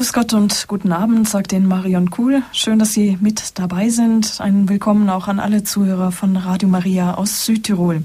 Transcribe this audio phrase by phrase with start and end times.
[0.00, 2.42] Grüß Gott und guten Abend, sagt Ihnen Marion Kuhl.
[2.52, 4.40] Schön, dass Sie mit dabei sind.
[4.40, 8.02] Ein Willkommen auch an alle Zuhörer von Radio Maria aus Südtirol.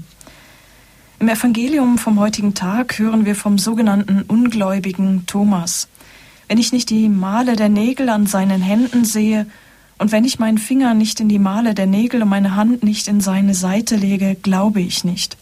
[1.20, 5.88] Im Evangelium vom heutigen Tag hören wir vom sogenannten ungläubigen Thomas.
[6.48, 9.46] Wenn ich nicht die Male der Nägel an seinen Händen sehe
[9.96, 13.08] und wenn ich meinen Finger nicht in die Male der Nägel und meine Hand nicht
[13.08, 15.38] in seine Seite lege, glaube ich nicht.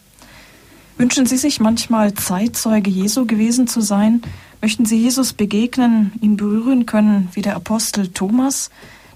[0.99, 4.23] Wünschen Sie sich manchmal Zeitzeuge Jesu gewesen zu sein,
[4.65, 8.71] Möchten Sie Jesus begegnen, ihn berühren können wie der Apostel Thomas,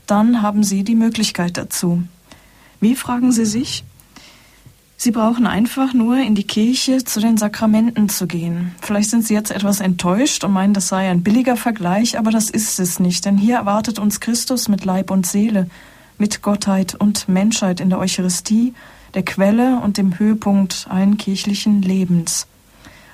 [0.04, 2.02] dann haben Sie die Möglichkeit dazu.
[2.82, 3.82] Wie fragen Sie sich?
[4.98, 8.74] Sie brauchen einfach nur in die Kirche zu den Sakramenten zu gehen.
[8.82, 12.50] Vielleicht sind Sie jetzt etwas enttäuscht und meinen, das sei ein billiger Vergleich, aber das
[12.50, 15.70] ist es nicht, denn hier erwartet uns Christus mit Leib und Seele,
[16.18, 18.74] mit Gottheit und Menschheit in der Eucharistie,
[19.14, 22.46] der Quelle und dem Höhepunkt allen kirchlichen Lebens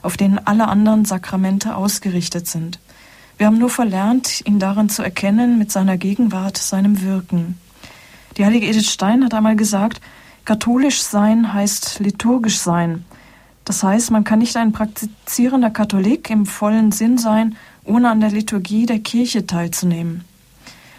[0.05, 2.79] auf denen alle anderen Sakramente ausgerichtet sind.
[3.39, 7.59] Wir haben nur verlernt, ihn darin zu erkennen, mit seiner Gegenwart, seinem Wirken.
[8.37, 10.01] Die heilige Edith Stein hat einmal gesagt,
[10.45, 13.05] katholisch sein heißt liturgisch sein.
[13.65, 18.31] Das heißt, man kann nicht ein praktizierender Katholik im vollen Sinn sein, ohne an der
[18.31, 20.25] Liturgie der Kirche teilzunehmen.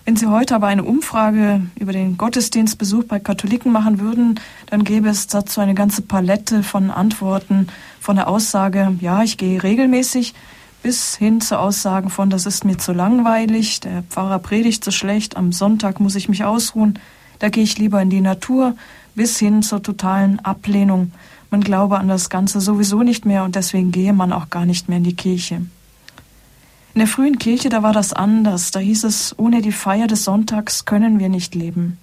[0.04, 5.10] Wenn Sie heute aber eine Umfrage über den Gottesdienstbesuch bei Katholiken machen würden, dann gäbe
[5.10, 7.68] es dazu eine ganze Palette von Antworten,
[8.06, 10.36] von der Aussage, ja, ich gehe regelmäßig,
[10.84, 15.36] bis hin zu Aussagen von, das ist mir zu langweilig, der Pfarrer predigt so schlecht,
[15.36, 17.00] am Sonntag muss ich mich ausruhen,
[17.40, 18.76] da gehe ich lieber in die Natur,
[19.16, 21.14] bis hin zur totalen Ablehnung.
[21.50, 24.88] Man glaube an das Ganze sowieso nicht mehr und deswegen gehe man auch gar nicht
[24.88, 25.56] mehr in die Kirche.
[25.56, 28.70] In der frühen Kirche, da war das anders.
[28.70, 31.98] Da hieß es, ohne die Feier des Sonntags können wir nicht leben.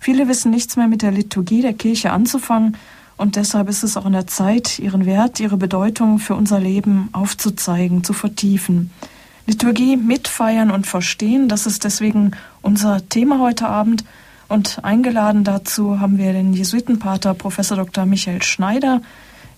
[0.00, 2.76] Viele wissen nichts mehr mit der Liturgie der Kirche anzufangen
[3.20, 7.10] und deshalb ist es auch in der Zeit, ihren Wert, ihre Bedeutung für unser Leben
[7.12, 8.90] aufzuzeigen, zu vertiefen.
[9.46, 12.30] Liturgie mitfeiern und verstehen, das ist deswegen
[12.62, 14.04] unser Thema heute Abend.
[14.48, 18.06] Und eingeladen dazu haben wir den Jesuitenpater Professor Dr.
[18.06, 19.02] Michael Schneider,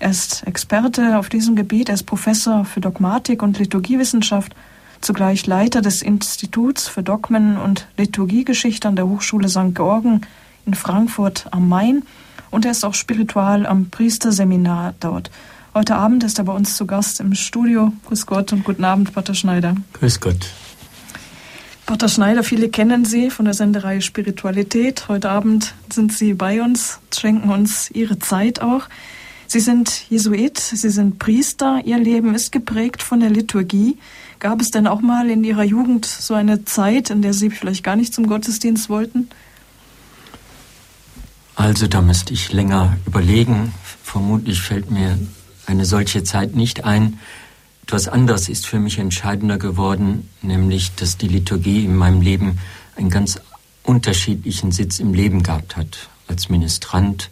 [0.01, 4.57] er ist Experte auf diesem Gebiet, er ist Professor für Dogmatik und Liturgiewissenschaft,
[5.01, 9.73] zugleich Leiter des Instituts für Dogmen und Liturgiegeschichte an der Hochschule St.
[9.73, 10.23] Georgen
[10.67, 12.03] in Frankfurt am Main
[12.53, 15.33] und er ist auch spiritual am Priesterseminar dort.
[15.75, 17.93] Heute Abend ist er bei uns zu Gast im Studio.
[18.07, 19.75] Grüß Gott und guten Abend, Pater Schneider.
[19.95, 20.51] Grüß Gott.
[21.87, 25.09] Pater Schneider, viele kennen Sie von der Sendereihe Spiritualität.
[25.09, 28.83] Heute Abend sind Sie bei uns, schenken uns Ihre Zeit auch.
[29.47, 33.99] Sie sind Jesuit, Sie sind Priester, Ihr Leben ist geprägt von der Liturgie.
[34.41, 37.83] Gab es denn auch mal in Ihrer Jugend so eine Zeit, in der Sie vielleicht
[37.83, 39.29] gar nicht zum Gottesdienst wollten?
[41.55, 43.75] Also da müsste ich länger überlegen.
[44.03, 45.19] Vermutlich fällt mir
[45.67, 47.19] eine solche Zeit nicht ein.
[47.85, 52.59] Etwas anderes ist für mich entscheidender geworden, nämlich dass die Liturgie in meinem Leben
[52.97, 53.41] einen ganz
[53.83, 56.09] unterschiedlichen Sitz im Leben gehabt hat.
[56.29, 57.31] Als Ministrant,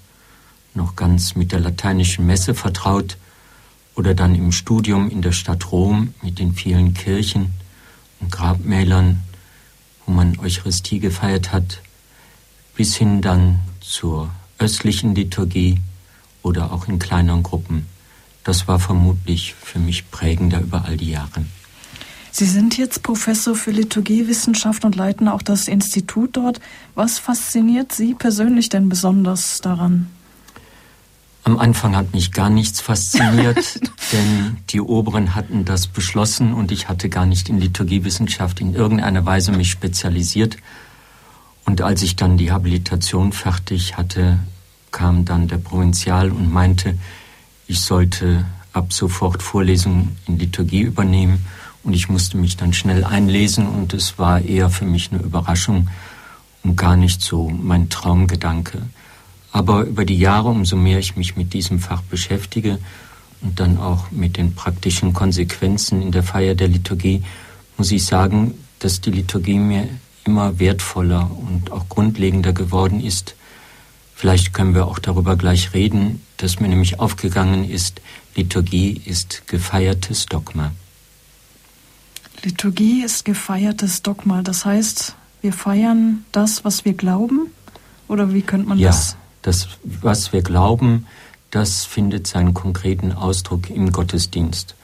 [0.74, 3.16] noch ganz mit der lateinischen Messe vertraut
[3.94, 7.52] oder dann im Studium in der Stadt Rom mit den vielen Kirchen
[8.20, 9.22] und Grabmälern,
[10.04, 11.80] wo man Eucharistie gefeiert hat,
[12.76, 15.78] bis hin dann zur östlichen Liturgie
[16.42, 17.86] oder auch in kleineren Gruppen.
[18.44, 21.44] Das war vermutlich für mich prägender über all die Jahre.
[22.32, 26.60] Sie sind jetzt Professor für Liturgiewissenschaft und leiten auch das Institut dort.
[26.94, 30.06] Was fasziniert Sie persönlich denn besonders daran?
[31.42, 33.80] Am Anfang hat mich gar nichts fasziniert,
[34.12, 39.26] denn die Oberen hatten das beschlossen und ich hatte gar nicht in Liturgiewissenschaft in irgendeiner
[39.26, 40.56] Weise mich spezialisiert.
[41.70, 44.40] Und als ich dann die Habilitation fertig hatte,
[44.90, 46.98] kam dann der Provinzial und meinte,
[47.68, 51.44] ich sollte ab sofort Vorlesungen in Liturgie übernehmen
[51.84, 55.86] und ich musste mich dann schnell einlesen und es war eher für mich eine Überraschung
[56.64, 58.82] und gar nicht so mein Traumgedanke.
[59.52, 62.80] Aber über die Jahre, umso mehr ich mich mit diesem Fach beschäftige
[63.42, 67.22] und dann auch mit den praktischen Konsequenzen in der Feier der Liturgie,
[67.76, 69.88] muss ich sagen, dass die Liturgie mir
[70.24, 73.34] immer wertvoller und auch grundlegender geworden ist.
[74.14, 78.00] Vielleicht können wir auch darüber gleich reden, dass mir nämlich aufgegangen ist,
[78.36, 80.72] Liturgie ist gefeiertes Dogma.
[82.42, 84.42] Liturgie ist gefeiertes Dogma.
[84.42, 87.50] Das heißt, wir feiern das, was wir glauben?
[88.08, 91.06] Oder wie könnte man ja, das das, was wir glauben,
[91.50, 94.74] das findet seinen konkreten Ausdruck im Gottesdienst.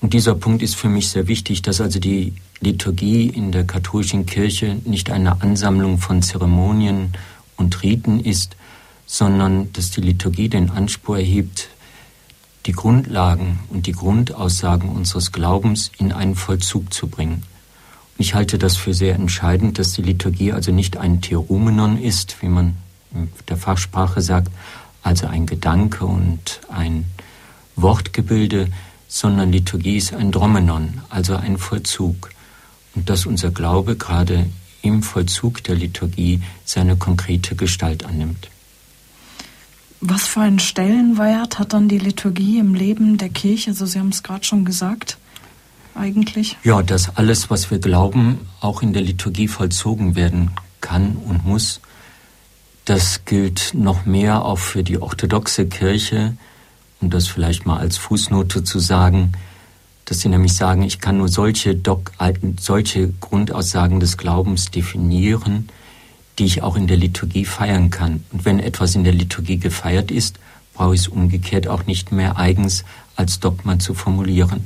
[0.00, 4.26] Und dieser Punkt ist für mich sehr wichtig, dass also die Liturgie in der katholischen
[4.26, 7.12] Kirche nicht eine Ansammlung von Zeremonien
[7.56, 8.56] und Riten ist,
[9.06, 11.68] sondern dass die Liturgie den Anspruch erhebt,
[12.66, 17.44] die Grundlagen und die Grundaussagen unseres Glaubens in einen Vollzug zu bringen.
[18.18, 22.48] Ich halte das für sehr entscheidend, dass die Liturgie also nicht ein Theorumenon ist, wie
[22.48, 22.76] man
[23.14, 24.50] in der Fachsprache sagt,
[25.02, 27.04] also ein Gedanke und ein
[27.76, 28.68] Wortgebilde,
[29.06, 32.30] sondern Liturgie ist ein Dromenon, also ein Vollzug.
[32.96, 34.46] Und dass unser Glaube gerade
[34.82, 38.48] im Vollzug der Liturgie seine konkrete Gestalt annimmt.
[40.00, 43.70] Was für einen Stellenwert hat dann die Liturgie im Leben der Kirche?
[43.70, 45.18] Also Sie haben es gerade schon gesagt,
[45.94, 46.56] eigentlich.
[46.64, 50.50] Ja, dass alles, was wir glauben, auch in der Liturgie vollzogen werden
[50.80, 51.80] kann und muss.
[52.84, 56.36] Das gilt noch mehr auch für die orthodoxe Kirche,
[57.00, 59.32] um das vielleicht mal als Fußnote zu sagen,
[60.06, 62.12] dass sie nämlich sagen, ich kann nur solche, Dok
[62.58, 65.68] solche Grundaussagen des Glaubens definieren,
[66.38, 68.24] die ich auch in der Liturgie feiern kann.
[68.32, 70.38] Und wenn etwas in der Liturgie gefeiert ist,
[70.74, 72.84] brauche ich es umgekehrt auch nicht mehr eigens
[73.16, 74.64] als Dogma zu formulieren.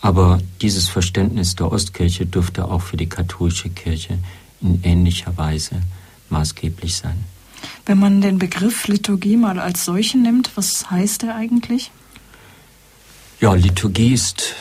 [0.00, 4.18] Aber dieses Verständnis der Ostkirche dürfte auch für die katholische Kirche
[4.60, 5.82] in ähnlicher Weise
[6.28, 7.24] maßgeblich sein.
[7.86, 11.90] Wenn man den Begriff Liturgie mal als solchen nimmt, was heißt er eigentlich?
[13.42, 14.54] Ja, Liturgie ist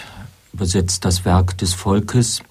[0.53, 2.41] übersetzt das Werk des Volkes.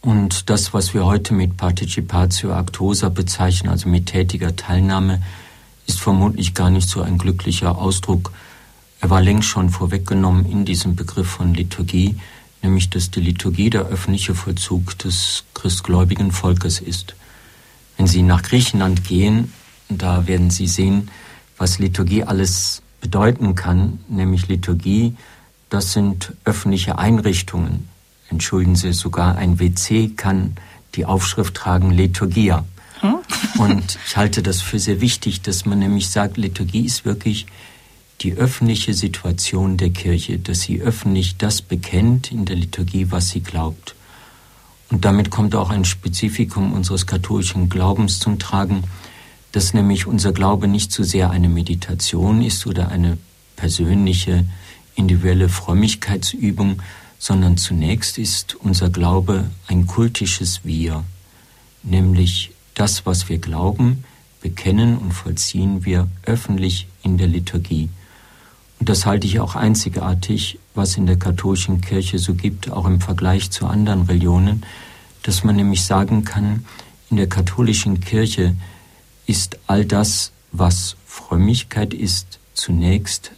[0.00, 5.20] Und das, was wir heute mit Participatio Actosa bezeichnen, also mit tätiger Teilnahme,
[5.88, 8.30] ist vermutlich gar nicht so ein glücklicher Ausdruck.
[9.00, 12.14] Er war längst schon vorweggenommen in diesem Begriff von Liturgie,
[12.62, 17.16] nämlich dass die Liturgie der öffentliche Vollzug des christgläubigen Volkes ist.
[17.96, 19.52] Wenn Sie nach Griechenland gehen,
[19.88, 21.10] da werden Sie sehen,
[21.58, 25.16] was Liturgie alles bedeuten kann, nämlich Liturgie,
[25.68, 27.88] das sind öffentliche Einrichtungen.
[28.28, 30.56] Entschuldigen Sie, sogar ein WC kann
[30.94, 32.64] die Aufschrift tragen Liturgia.
[33.00, 33.16] Hm?
[33.58, 37.46] Und ich halte das für sehr wichtig, dass man nämlich sagt, Liturgie ist wirklich
[38.20, 43.40] die öffentliche Situation der Kirche, dass sie öffentlich das bekennt in der Liturgie, was sie
[43.40, 43.94] glaubt.
[44.90, 48.84] Und damit kommt auch ein Spezifikum unseres katholischen Glaubens zum Tragen,
[49.52, 53.18] dass nämlich unser Glaube nicht so sehr eine Meditation ist oder eine
[53.56, 54.46] persönliche,
[54.94, 56.82] individuelle Frömmigkeitsübung,
[57.18, 61.04] sondern zunächst ist unser Glaube ein kultisches Wir,
[61.82, 64.04] nämlich das, was wir glauben,
[64.40, 67.90] bekennen und vollziehen wir öffentlich in der Liturgie.
[68.78, 73.00] Und das halte ich auch einzigartig, was in der katholischen Kirche so gibt, auch im
[73.00, 74.62] Vergleich zu anderen Religionen,
[75.22, 76.64] dass man nämlich sagen kann,
[77.10, 78.56] in der katholischen Kirche
[79.30, 83.30] ist all das, was Frömmigkeit ist, zunächst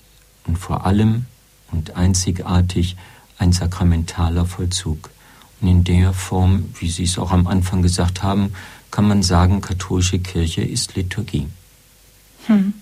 [0.47, 1.27] und vor allem
[1.71, 2.97] und einzigartig
[3.37, 5.11] ein sakramentaler Vollzug.
[5.61, 8.55] Und in der Form, wie Sie es auch am Anfang gesagt haben,
[8.91, 11.47] kann man sagen, katholische Kirche ist Liturgie.
[12.47, 12.73] Hm.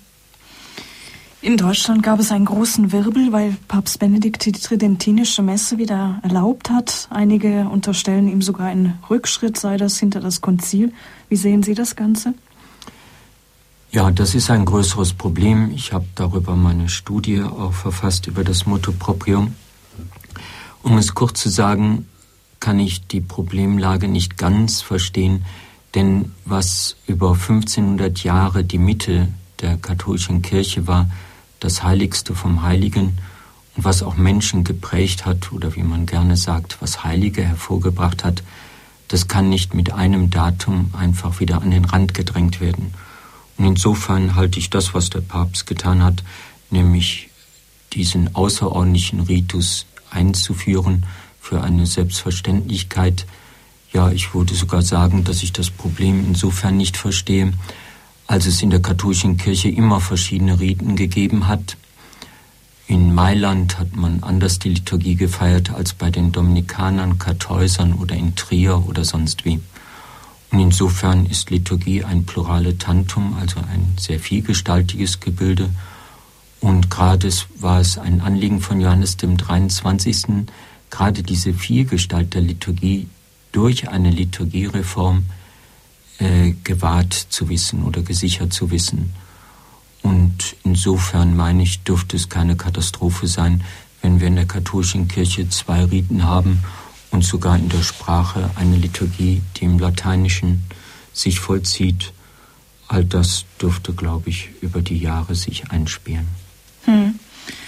[1.41, 6.69] In Deutschland gab es einen großen Wirbel, weil Papst Benedikt die tridentinische Messe wieder erlaubt
[6.69, 7.07] hat.
[7.09, 10.93] Einige unterstellen ihm sogar einen Rückschritt, sei das hinter das Konzil.
[11.27, 12.35] Wie sehen Sie das Ganze?
[13.93, 15.71] Ja, das ist ein größeres Problem.
[15.75, 19.53] Ich habe darüber meine Studie auch verfasst über das Motto Proprium.
[20.81, 22.07] Um es kurz zu sagen,
[22.61, 25.43] kann ich die Problemlage nicht ganz verstehen,
[25.93, 29.27] denn was über 1500 Jahre die Mitte
[29.59, 31.09] der katholischen Kirche war,
[31.59, 33.17] das Heiligste vom Heiligen
[33.75, 38.41] und was auch Menschen geprägt hat oder wie man gerne sagt, was Heilige hervorgebracht hat,
[39.09, 42.93] das kann nicht mit einem Datum einfach wieder an den Rand gedrängt werden.
[43.61, 46.23] Und insofern halte ich das, was der Papst getan hat,
[46.71, 47.29] nämlich
[47.93, 51.05] diesen außerordentlichen Ritus einzuführen,
[51.39, 53.27] für eine Selbstverständlichkeit.
[53.93, 57.53] Ja, ich würde sogar sagen, dass ich das Problem insofern nicht verstehe,
[58.25, 61.77] als es in der katholischen Kirche immer verschiedene Riten gegeben hat.
[62.87, 68.35] In Mailand hat man anders die Liturgie gefeiert als bei den Dominikanern, Kartäusern oder in
[68.35, 69.59] Trier oder sonst wie.
[70.51, 75.69] Und insofern ist Liturgie ein plurale Tantum, also ein sehr vielgestaltiges Gebilde.
[76.59, 80.45] Und gerade war es ein Anliegen von Johannes dem 23.,
[80.89, 83.07] gerade diese Vielgestalt der Liturgie
[83.53, 85.25] durch eine Liturgiereform
[86.19, 89.13] äh, gewahrt zu wissen oder gesichert zu wissen.
[90.01, 93.63] Und insofern meine ich, dürfte es keine Katastrophe sein,
[94.01, 96.61] wenn wir in der katholischen Kirche zwei Riten haben
[97.11, 100.63] und sogar in der Sprache eine Liturgie, die im Lateinischen
[101.13, 102.13] sich vollzieht.
[102.87, 106.27] All das dürfte, glaube ich, über die Jahre sich einspielen.
[106.85, 107.19] Hm.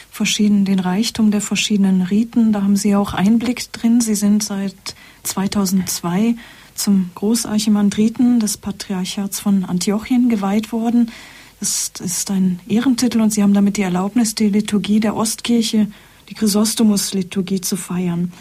[0.09, 3.99] Verschieden, den Reichtum der verschiedenen Riten, da haben Sie auch Einblick drin.
[3.99, 4.75] Sie sind seit
[5.23, 6.35] 2002
[6.75, 11.11] zum Großarchimandriten des Patriarchats von Antiochien geweiht worden.
[11.59, 15.87] Das ist ein Ehrentitel und Sie haben damit die Erlaubnis, die Liturgie der Ostkirche,
[16.29, 18.33] die Chrysostomus-Liturgie zu feiern.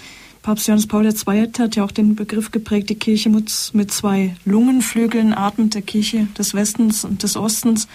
[0.43, 1.53] Papst Johannes Paul II.
[1.59, 6.27] hat ja auch den Begriff geprägt, die Kirche muss mit zwei Lungenflügeln atmet, der Kirche
[6.37, 7.87] des Westens und des Ostens.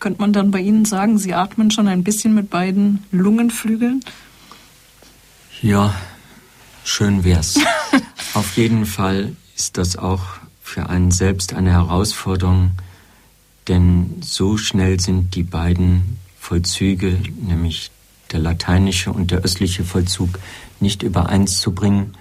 [0.00, 4.04] Könnte man dann bei Ihnen sagen, Sie atmen schon ein bisschen mit beiden Lungenflügeln?
[5.62, 5.94] Ja,
[6.84, 7.58] schön wär's.
[8.34, 10.24] Auf jeden Fall ist das auch
[10.62, 12.72] für einen selbst eine Herausforderung,
[13.66, 17.90] denn so schnell sind die beiden Vollzüge, nämlich
[18.32, 20.38] der lateinische und der östliche Vollzug,
[20.80, 22.14] nicht übereins zu bringen.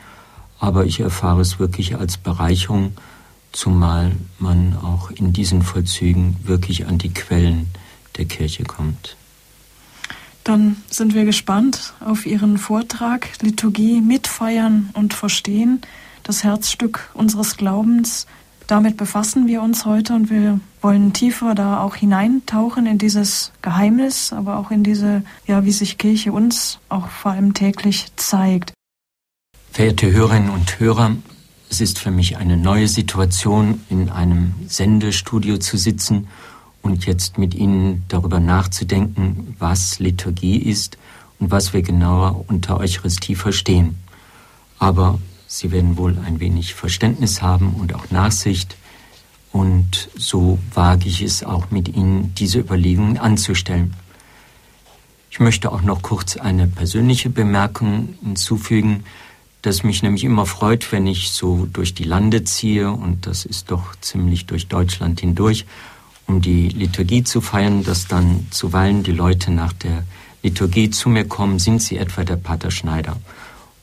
[0.59, 2.93] Aber ich erfahre es wirklich als Bereicherung,
[3.51, 7.67] zumal man auch in diesen Vollzügen wirklich an die Quellen
[8.17, 9.15] der Kirche kommt.
[10.43, 15.81] Dann sind wir gespannt auf Ihren Vortrag Liturgie mitfeiern und verstehen,
[16.23, 18.27] das Herzstück unseres Glaubens.
[18.67, 24.31] Damit befassen wir uns heute und wir wollen tiefer da auch hineintauchen in dieses Geheimnis,
[24.31, 28.73] aber auch in diese, ja, wie sich Kirche uns auch vor allem täglich zeigt.
[29.71, 31.15] Verehrte Hörerinnen und Hörer,
[31.69, 36.27] es ist für mich eine neue Situation, in einem Sendestudio zu sitzen
[36.83, 40.97] und jetzt mit Ihnen darüber nachzudenken, was Liturgie ist
[41.39, 43.97] und was wir genauer unter Eucharistie verstehen.
[44.77, 45.19] Aber
[45.55, 48.75] Sie werden wohl ein wenig Verständnis haben und auch Nachsicht.
[49.51, 53.93] Und so wage ich es auch mit Ihnen, diese Überlegungen anzustellen.
[55.29, 59.03] Ich möchte auch noch kurz eine persönliche Bemerkung hinzufügen,
[59.61, 63.69] das mich nämlich immer freut, wenn ich so durch die Lande ziehe, und das ist
[63.69, 65.67] doch ziemlich durch Deutschland hindurch,
[66.25, 70.03] um die Liturgie zu feiern, dass dann zuweilen die Leute nach der
[70.41, 73.17] Liturgie zu mir kommen, sind sie etwa der Pater Schneider.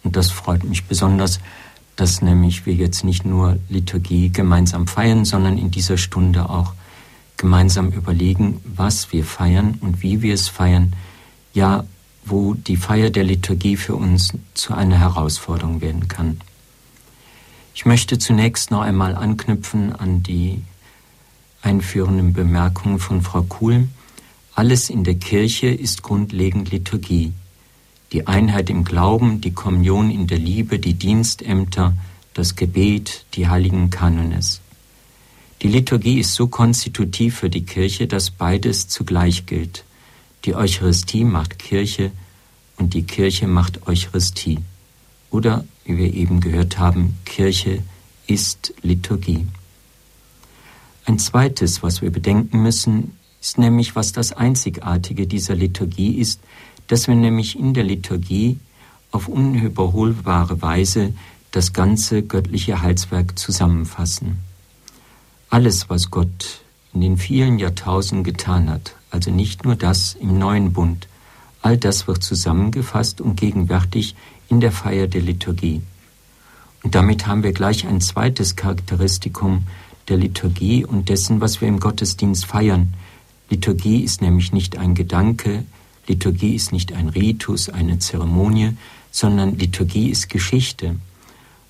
[0.03, 1.41] Und das freut mich besonders,
[1.97, 6.73] dass nämlich wir jetzt nicht nur Liturgie gemeinsam feiern, sondern in dieser Stunde auch
[7.37, 10.95] gemeinsam überlegen, was wir feiern und wie wir es feiern,
[11.53, 11.85] ja,
[12.25, 16.41] wo die Feier der Liturgie für uns zu einer Herausforderung werden kann.
[17.75, 20.63] Ich möchte zunächst noch einmal anknüpfen an die
[21.63, 23.89] einführenden Bemerkungen von Frau Kuhl.
[24.55, 27.33] Alles in der Kirche ist grundlegend Liturgie.
[28.13, 31.95] Die Einheit im Glauben, die Kommunion in der Liebe, die Dienstämter,
[32.35, 34.61] das Gebet, die heiligen Kanones.
[35.63, 39.85] Die Liturgie ist so konstitutiv für die Kirche, dass beides zugleich gilt.
[40.45, 42.13] Die Eucharistie macht Kirche
[42.79, 44.59] und die Kirche macht Eucharistie.
[45.31, 47.83] Oder, wie wir eben gehört haben, Kirche
[48.27, 49.47] ist Liturgie.
[51.05, 56.41] Ein zweites, was wir bedenken müssen, ist nämlich, was das Einzigartige dieser Liturgie ist,
[56.91, 58.59] dass wir nämlich in der Liturgie
[59.13, 61.15] auf unüberholbare Weise
[61.53, 64.39] das ganze göttliche Heilswerk zusammenfassen.
[65.51, 70.73] Alles, was Gott in den vielen Jahrtausenden getan hat, also nicht nur das im neuen
[70.73, 71.07] Bund,
[71.63, 74.17] all das wird zusammengefasst und gegenwärtig
[74.49, 75.83] in der Feier der Liturgie.
[76.83, 79.65] Und damit haben wir gleich ein zweites Charakteristikum
[80.09, 82.95] der Liturgie und dessen, was wir im Gottesdienst feiern.
[83.49, 85.65] Liturgie ist nämlich nicht ein Gedanke,
[86.11, 88.77] Liturgie ist nicht ein Ritus, eine Zeremonie,
[89.13, 90.97] sondern Liturgie ist Geschichte.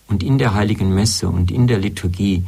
[0.08, 2.44] Und in der heiligen Messe und in der Liturgie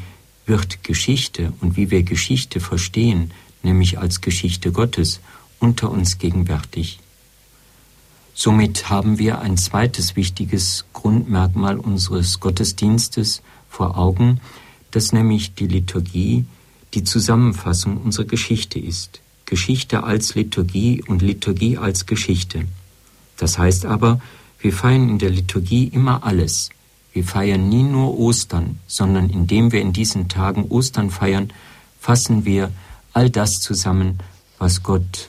[0.47, 3.31] wird Geschichte und wie wir Geschichte verstehen,
[3.63, 5.21] nämlich als Geschichte Gottes,
[5.61, 6.99] unter uns gegenwärtig.
[8.35, 14.41] Somit haben wir ein zweites wichtiges Grundmerkmal unseres Gottesdienstes vor Augen,
[14.91, 16.47] dass nämlich die Liturgie
[16.95, 19.22] die Zusammenfassung unserer Geschichte ist.
[19.52, 22.64] Geschichte als Liturgie und Liturgie als Geschichte.
[23.37, 24.18] Das heißt aber,
[24.59, 26.71] wir feiern in der Liturgie immer alles.
[27.12, 31.52] Wir feiern nie nur Ostern, sondern indem wir in diesen Tagen Ostern feiern,
[32.00, 32.73] fassen wir
[33.12, 34.21] all das zusammen,
[34.56, 35.28] was Gott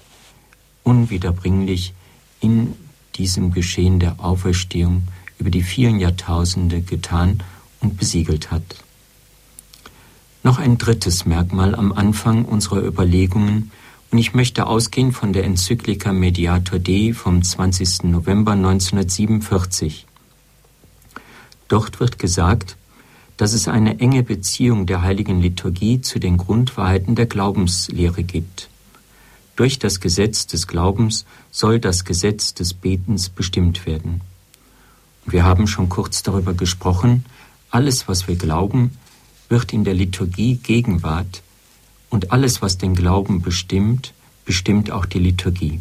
[0.83, 1.93] unwiederbringlich
[2.39, 2.75] in
[3.15, 5.03] diesem Geschehen der Auferstehung
[5.37, 7.43] über die vielen Jahrtausende getan
[7.81, 8.63] und besiegelt hat.
[10.43, 13.71] Noch ein drittes Merkmal am Anfang unserer Überlegungen,
[14.13, 18.03] und ich möchte ausgehen von der Enzyklika Mediator Dei vom 20.
[18.03, 20.05] November 1947.
[21.67, 22.77] Dort wird gesagt,
[23.37, 28.69] dass es eine enge Beziehung der heiligen Liturgie zu den Grundwahrheiten der Glaubenslehre gibt.
[29.55, 34.21] Durch das Gesetz des Glaubens soll das Gesetz des Betens bestimmt werden.
[35.25, 37.25] Wir haben schon kurz darüber gesprochen,
[37.71, 38.95] alles, was wir glauben,
[39.49, 41.42] wird in der Liturgie Gegenwart
[42.13, 44.13] und alles, was den Glauben bestimmt,
[44.45, 45.79] bestimmt auch die Liturgie.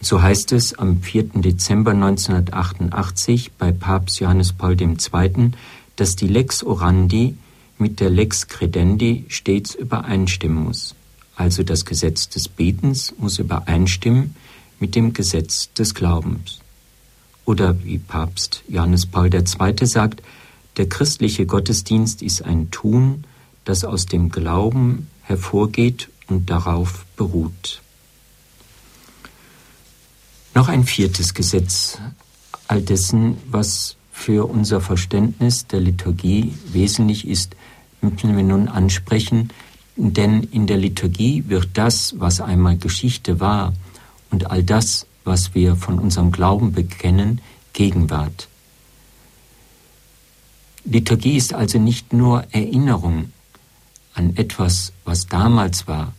[0.00, 1.40] So heißt es am 4.
[1.40, 5.50] Dezember 1988 bei Papst Johannes Paul II.,
[5.96, 7.36] dass die Lex Orandi
[7.76, 10.94] mit der Lex Credendi stets übereinstimmen muss.
[11.34, 14.36] Also das Gesetz des Betens muss übereinstimmen
[14.78, 16.60] mit dem Gesetz des Glaubens.
[17.46, 19.86] Oder wie Papst Johannes Paul II.
[19.86, 20.22] sagt,
[20.76, 23.24] der christliche Gottesdienst ist ein Tun,
[23.64, 27.82] das aus dem Glauben hervorgeht und darauf beruht.
[30.54, 31.98] Noch ein viertes Gesetz
[32.68, 37.56] all dessen, was für unser Verständnis der Liturgie wesentlich ist,
[38.00, 39.50] müssen wir nun ansprechen,
[39.96, 43.74] denn in der Liturgie wird das, was einmal Geschichte war,
[44.30, 47.40] und all das, was wir von unserem Glauben bekennen,
[47.72, 48.48] Gegenwart.
[50.84, 53.32] Liturgie ist also nicht nur Erinnerung
[54.14, 56.14] an etwas, was damals war,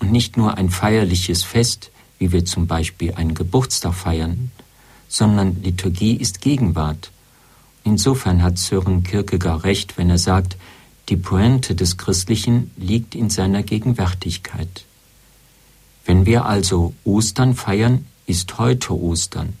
[0.00, 4.50] und nicht nur ein feierliches Fest, wie wir zum Beispiel einen Geburtstag feiern,
[5.08, 7.10] sondern Liturgie ist Gegenwart.
[7.84, 10.56] Insofern hat Sören Kierkegaard recht, wenn er sagt,
[11.08, 14.84] die Pointe des Christlichen liegt in seiner Gegenwärtigkeit.
[16.04, 19.54] Wenn wir also Ostern feiern, ist heute Ostern.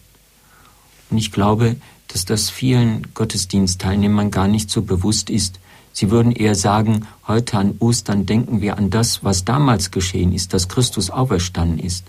[1.10, 1.76] Und ich glaube,
[2.08, 5.58] dass das vielen Gottesdienstteilnehmern gar nicht so bewusst ist.
[5.98, 10.54] Sie würden eher sagen, heute an Ostern denken wir an das, was damals geschehen ist,
[10.54, 12.04] dass Christus auferstanden ist.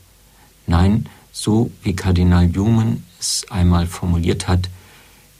[0.68, 4.70] Nein, so wie Kardinal Newman es einmal formuliert hat,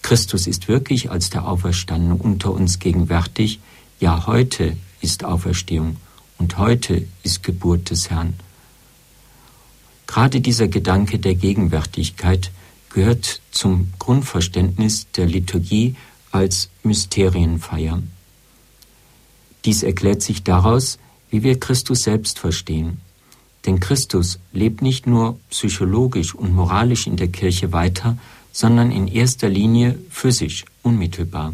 [0.02, 3.60] Christus ist wirklich als der Auferstandene unter uns gegenwärtig,
[4.00, 5.98] ja, heute ist Auferstehung
[6.40, 8.34] und heute ist Geburt des Herrn.
[10.08, 12.50] Gerade dieser Gedanke der Gegenwärtigkeit
[12.90, 15.96] gehört zum Grundverständnis der Liturgie
[16.32, 18.02] als Mysterienfeier.
[19.70, 20.98] Dies erklärt sich daraus,
[21.30, 23.02] wie wir Christus selbst verstehen.
[23.68, 28.18] Denn Christus lebt nicht nur psychologisch und moralisch in der Kirche weiter,
[28.52, 31.54] sondern in erster Linie physisch, unmittelbar.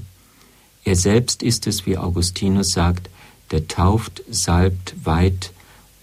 [0.85, 3.09] Er selbst ist es, wie Augustinus sagt,
[3.51, 5.51] der tauft, salbt, weiht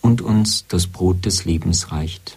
[0.02, 2.36] und uns das Brot des Lebens reicht.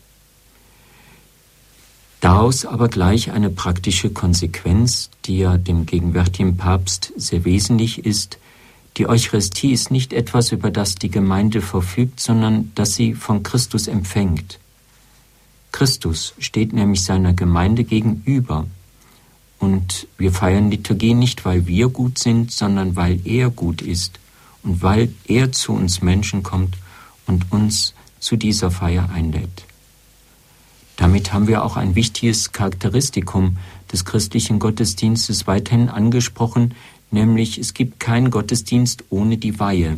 [2.22, 8.38] Daraus aber gleich eine praktische Konsequenz, die ja dem gegenwärtigen Papst sehr wesentlich ist.
[8.98, 13.88] Die Eucharistie ist nicht etwas, über das die Gemeinde verfügt, sondern das sie von Christus
[13.88, 14.60] empfängt.
[15.72, 18.66] Christus steht nämlich seiner Gemeinde gegenüber
[19.60, 24.20] und wir feiern Liturgie nicht, weil wir gut sind, sondern weil er gut ist
[24.64, 26.78] und weil er zu uns Menschen kommt
[27.28, 29.66] und uns zu dieser Feier einlädt.
[30.96, 33.58] Damit haben wir auch ein wichtiges Charakteristikum
[33.92, 36.74] des christlichen Gottesdienstes weiterhin angesprochen,
[37.16, 39.98] nämlich es gibt keinen Gottesdienst ohne die Weihe.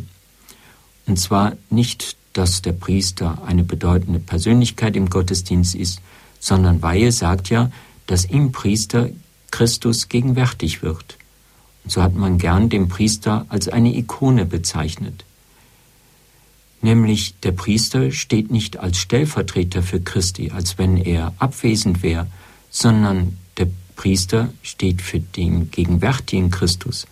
[1.06, 6.00] Und zwar nicht, dass der Priester eine bedeutende Persönlichkeit im Gottesdienst ist,
[6.40, 7.70] sondern Weihe sagt ja,
[8.06, 9.10] dass im Priester
[9.50, 11.18] Christus gegenwärtig wird.
[11.84, 15.24] Und so hat man gern den Priester als eine Ikone bezeichnet.
[16.80, 22.28] Nämlich der Priester steht nicht als Stellvertreter für Christi, als wenn er abwesend wäre,
[22.70, 23.66] sondern der
[23.98, 27.06] Priester steht für den gegenwärtigen Christus.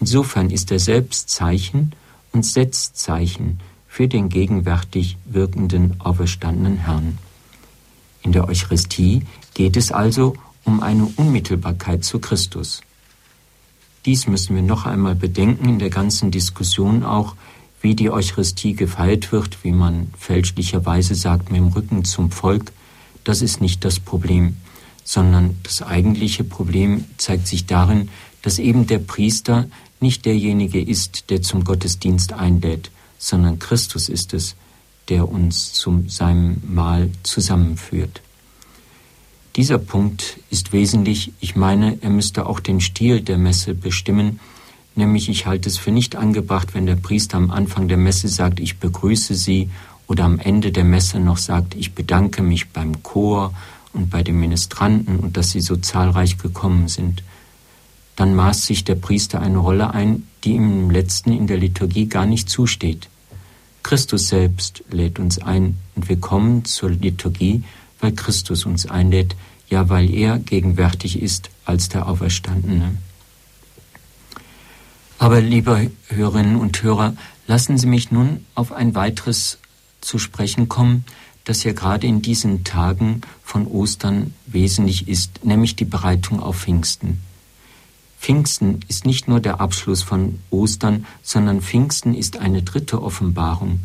[0.00, 1.92] Insofern ist er selbst Zeichen
[2.32, 7.18] und setzt Zeichen für den gegenwärtig wirkenden auferstandenen Herrn.
[8.22, 12.80] In der Eucharistie geht es also um eine Unmittelbarkeit zu Christus.
[14.06, 17.36] Dies müssen wir noch einmal bedenken in der ganzen Diskussion auch,
[17.82, 22.72] wie die Eucharistie gefeiert wird, wie man fälschlicherweise sagt, mit dem Rücken zum Volk.
[23.22, 24.56] Das ist nicht das Problem,
[25.04, 28.08] sondern das eigentliche Problem zeigt sich darin,
[28.42, 29.66] dass eben der Priester
[30.00, 34.56] nicht derjenige ist, der zum Gottesdienst einlädt, sondern Christus ist es,
[35.08, 38.20] der uns zu seinem Mahl zusammenführt.
[39.56, 41.32] Dieser Punkt ist wesentlich.
[41.40, 44.40] Ich meine, er müsste auch den Stil der Messe bestimmen,
[44.94, 48.60] nämlich ich halte es für nicht angebracht, wenn der Priester am Anfang der Messe sagt,
[48.60, 49.68] ich begrüße Sie
[50.06, 53.52] oder am Ende der Messe noch sagt, ich bedanke mich beim Chor
[53.92, 57.22] und bei den Ministranten und dass Sie so zahlreich gekommen sind.
[58.16, 62.06] Dann maßt sich der Priester eine Rolle ein, die ihm im letzten in der Liturgie
[62.06, 63.08] gar nicht zusteht.
[63.82, 67.64] Christus selbst lädt uns ein und wir kommen zur Liturgie
[68.02, 69.36] weil Christus uns einlädt,
[69.70, 72.96] ja weil er gegenwärtig ist als der Auferstandene.
[75.18, 77.14] Aber liebe Hörerinnen und Hörer,
[77.46, 79.58] lassen Sie mich nun auf ein weiteres
[80.00, 81.04] zu sprechen kommen,
[81.44, 87.20] das ja gerade in diesen Tagen von Ostern wesentlich ist, nämlich die Bereitung auf Pfingsten.
[88.20, 93.80] Pfingsten ist nicht nur der Abschluss von Ostern, sondern Pfingsten ist eine dritte Offenbarung,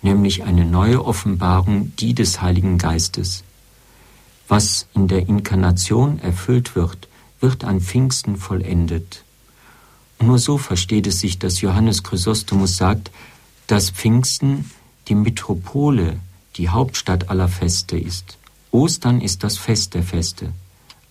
[0.00, 3.44] nämlich eine neue Offenbarung, die des Heiligen Geistes.
[4.48, 7.08] Was in der Inkarnation erfüllt wird,
[7.40, 9.24] wird an Pfingsten vollendet.
[10.18, 13.10] Und nur so versteht es sich, dass Johannes Chrysostomus sagt,
[13.66, 14.70] dass Pfingsten
[15.08, 16.18] die Metropole,
[16.56, 18.38] die Hauptstadt aller Feste ist.
[18.70, 20.52] Ostern ist das Fest der Feste,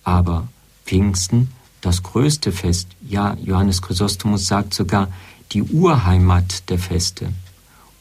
[0.04, 0.48] aber
[0.84, 5.08] Pfingsten, das größte Fest, ja, Johannes Chrysostomus sagt sogar
[5.52, 7.32] die Urheimat der Feste.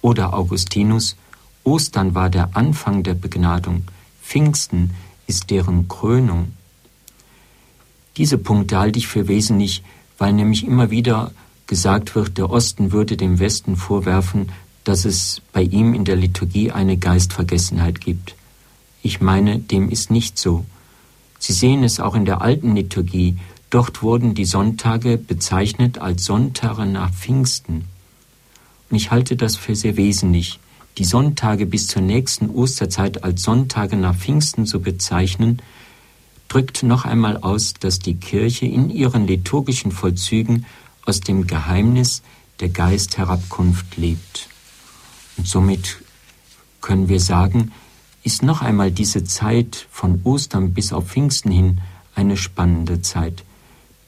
[0.02, 1.16] Oder Augustinus,
[1.64, 3.84] Ostern war der Anfang der Begnadung,
[4.22, 4.92] Pfingsten
[5.28, 6.54] ist deren Krönung.
[8.18, 9.84] Diese Punkte halte ich für wesentlich,
[10.18, 11.32] weil nämlich immer wieder
[11.68, 14.50] gesagt wird, der Osten würde dem Westen vorwerfen,
[14.84, 18.36] dass es bei ihm in der Liturgie eine Geistvergessenheit gibt.
[19.04, 20.66] Ich meine, dem ist nicht so.
[21.40, 23.38] Sie sehen es auch in der alten Liturgie.
[23.70, 27.86] Dort wurden die Sonntage bezeichnet als Sonntage nach Pfingsten.
[28.90, 30.60] Und ich halte das für sehr wesentlich.
[30.98, 35.62] Die Sonntage bis zur nächsten Osterzeit als Sonntage nach Pfingsten zu bezeichnen,
[36.50, 40.66] drückt noch einmal aus, dass die Kirche in ihren liturgischen Vollzügen
[41.06, 42.24] aus dem Geheimnis
[42.60, 44.50] der Geistherabkunft lebt.
[45.44, 45.98] Somit
[46.82, 47.72] können wir sagen,
[48.24, 51.82] ist noch einmal diese Zeit von Ostern bis auf Pfingsten hin
[52.16, 53.44] eine spannende Zeit.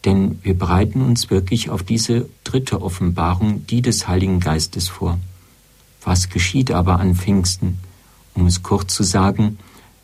[0.06, 5.18] Denn wir bereiten uns wirklich auf diese dritte Offenbarung, die des Heiligen Geistes vor.
[6.04, 7.80] Was geschieht aber an Pfingsten?
[8.34, 9.58] Um es kurz zu sagen,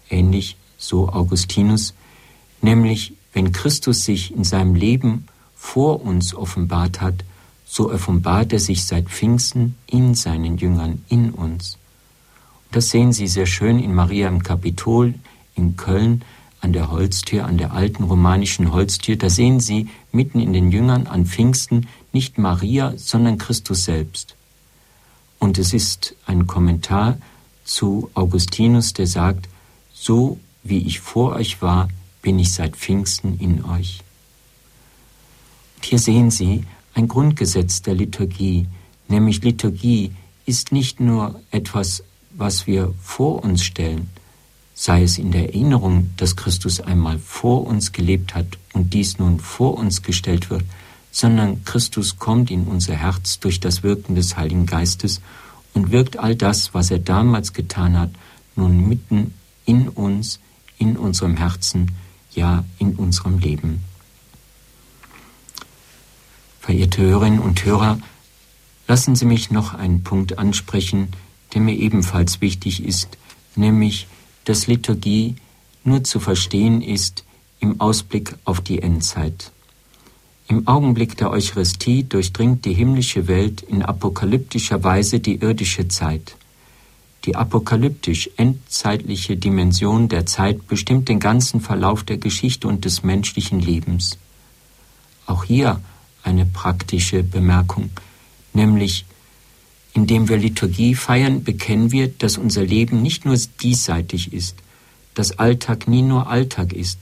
[0.09, 1.93] ähnlich so Augustinus,
[2.61, 7.25] nämlich wenn Christus sich in seinem Leben vor uns offenbart hat,
[7.71, 11.77] so offenbart er sich seit Pfingsten in seinen Jüngern, in uns.
[12.71, 15.13] Das sehen Sie sehr schön in Maria im Kapitol
[15.55, 16.23] in Köln
[16.61, 19.17] an der Holztür, an der alten romanischen Holztür.
[19.17, 24.35] Da sehen Sie mitten in den Jüngern an Pfingsten nicht Maria, sondern Christus selbst.
[25.37, 27.19] Und es ist ein Kommentar
[27.65, 29.47] zu Augustinus, der sagt,
[29.93, 31.87] so wie ich vor euch war,
[32.23, 34.01] bin ich seit Pfingsten in euch.
[35.77, 36.65] Und hier sehen Sie,
[36.99, 38.67] ein Grundgesetz der Liturgie,
[39.07, 40.11] nämlich Liturgie
[40.45, 44.09] ist nicht nur etwas, was wir vor uns stellen,
[44.73, 49.39] sei es in der Erinnerung, dass Christus einmal vor uns gelebt hat und dies nun
[49.39, 50.65] vor uns gestellt wird,
[51.09, 55.21] sondern Christus kommt in unser Herz durch das Wirken des Heiligen Geistes
[55.73, 58.11] und wirkt all das, was er damals getan hat,
[58.57, 59.33] nun mitten
[59.65, 60.41] in uns,
[60.77, 61.93] in unserem Herzen,
[62.35, 63.88] ja in unserem Leben.
[66.69, 67.97] Verehrte Hörerinnen und Hörer,
[68.87, 71.07] lassen Sie mich noch einen Punkt ansprechen,
[71.51, 73.17] der mir ebenfalls wichtig ist,
[73.55, 74.05] nämlich,
[74.45, 75.33] dass Liturgie
[75.83, 77.23] nur zu verstehen ist
[77.59, 79.51] im Ausblick auf die Endzeit.
[80.47, 86.35] Im Augenblick der Eucharistie durchdringt die himmlische Welt in apokalyptischer Weise die irdische Zeit.
[87.25, 93.59] Die apokalyptisch endzeitliche Dimension der Zeit bestimmt den ganzen Verlauf der Geschichte und des menschlichen
[93.59, 94.19] Lebens.
[95.25, 95.81] Auch hier
[96.23, 97.89] eine praktische Bemerkung,
[98.53, 99.05] nämlich
[99.93, 104.55] indem wir Liturgie feiern, bekennen wir, dass unser Leben nicht nur diesseitig ist,
[105.13, 106.99] dass Alltag nie nur Alltag ist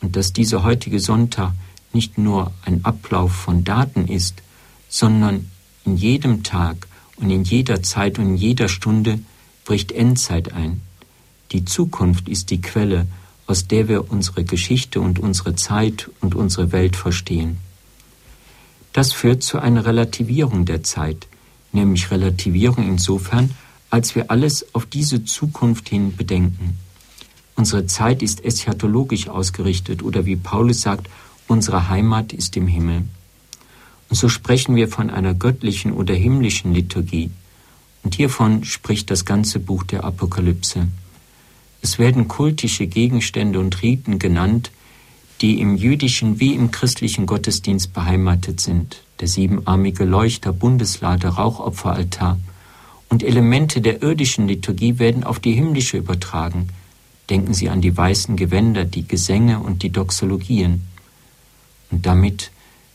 [0.00, 1.52] und dass dieser heutige Sonntag
[1.92, 4.42] nicht nur ein Ablauf von Daten ist,
[4.88, 5.50] sondern
[5.84, 9.18] in jedem Tag und in jeder Zeit und in jeder Stunde
[9.64, 10.80] bricht Endzeit ein.
[11.52, 13.06] Die Zukunft ist die Quelle,
[13.46, 17.58] aus der wir unsere Geschichte und unsere Zeit und unsere Welt verstehen.
[18.92, 21.28] Das führt zu einer Relativierung der Zeit,
[21.72, 23.50] nämlich Relativierung insofern,
[23.90, 26.78] als wir alles auf diese Zukunft hin bedenken.
[27.56, 31.08] Unsere Zeit ist eschatologisch ausgerichtet oder wie Paulus sagt,
[31.48, 33.02] unsere Heimat ist im Himmel.
[34.08, 37.30] Und so sprechen wir von einer göttlichen oder himmlischen Liturgie.
[38.02, 40.88] Und hiervon spricht das ganze Buch der Apokalypse.
[41.82, 44.70] Es werden kultische Gegenstände und Riten genannt,
[45.40, 52.38] die im jüdischen wie im christlichen Gottesdienst beheimatet sind, der siebenarmige Leuchter, Bundeslade, Rauchopferaltar
[53.08, 56.68] und Elemente der irdischen Liturgie werden auf die himmlische übertragen.
[57.30, 60.82] Denken Sie an die weißen Gewänder, die Gesänge und die Doxologien.
[61.90, 62.50] Und damit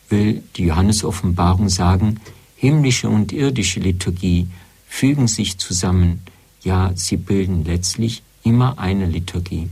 [0.08, 2.20] will die Johannesoffenbarung sagen,
[2.56, 4.48] himmlische und irdische Liturgie
[4.86, 6.22] fügen sich zusammen,
[6.62, 9.68] ja, sie bilden letztlich immer eine Liturgie.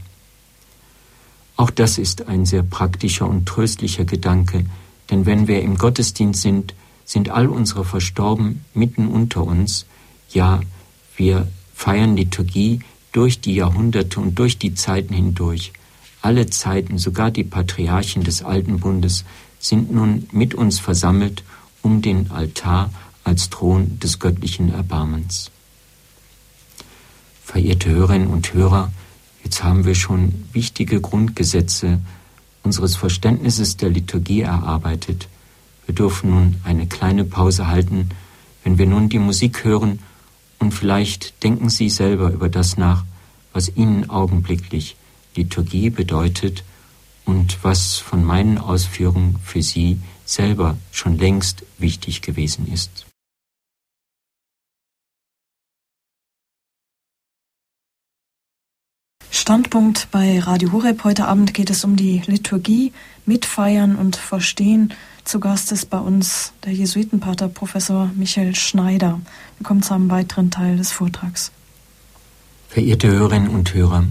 [1.57, 4.65] Auch das ist ein sehr praktischer und tröstlicher Gedanke,
[5.11, 9.87] denn wenn wir im Gottesdienst sind, sind all unsere Verstorben mitten unter uns.
[10.31, 10.61] Ja,
[11.17, 12.81] wir feiern Liturgie
[13.13, 15.73] durch die Jahrhunderte und durch die Zeiten hindurch.
[16.23, 19.25] Alle Zeiten, sogar die Patriarchen des Alten Bundes,
[19.59, 21.45] sind nun mit uns versammelt
[21.83, 22.91] um den Altar
[23.25, 25.51] als Thron des göttlichen Erbarmens.
[27.45, 28.93] Verehrte Hörerinnen und Hörer,
[29.53, 32.01] Jetzt haben wir schon wichtige Grundgesetze
[32.63, 35.29] unseres Verständnisses der Liturgie erarbeitet.
[35.85, 38.09] Wir dürfen nun eine kleine Pause halten,
[38.65, 39.99] wenn wir nun die Musik hören
[40.59, 43.05] und vielleicht denken Sie selber über das nach,
[43.53, 44.97] was Ihnen augenblicklich
[45.37, 46.65] Liturgie bedeutet
[47.27, 53.05] und was von meinen Ausführungen für Sie selber schon längst wichtig gewesen ist.
[59.43, 61.03] Standpunkt bei Radio Horeb.
[61.03, 62.93] Heute Abend geht es um die Liturgie,
[63.27, 64.95] Mitfeiern und Verstehen.
[65.25, 69.21] Zu Gast ist bei uns der Jesuitenpater Professor Michael Schneider.
[69.59, 71.51] Wir kommen zu einem weiteren Teil des Vortrags.
[72.69, 74.05] Verehrte Hörerinnen und Hörer,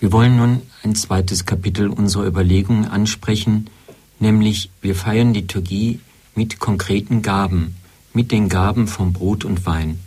[0.00, 3.70] wir wollen nun ein zweites Kapitel unserer Überlegungen ansprechen,
[4.18, 6.00] nämlich wir feiern Liturgie
[6.34, 7.76] mit konkreten Gaben,
[8.12, 10.00] mit den Gaben von Brot und Wein.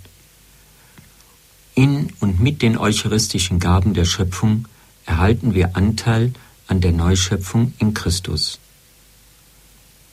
[1.75, 4.65] In und mit den eucharistischen Gaben der Schöpfung
[5.05, 6.31] erhalten wir Anteil
[6.67, 8.59] an der Neuschöpfung in Christus.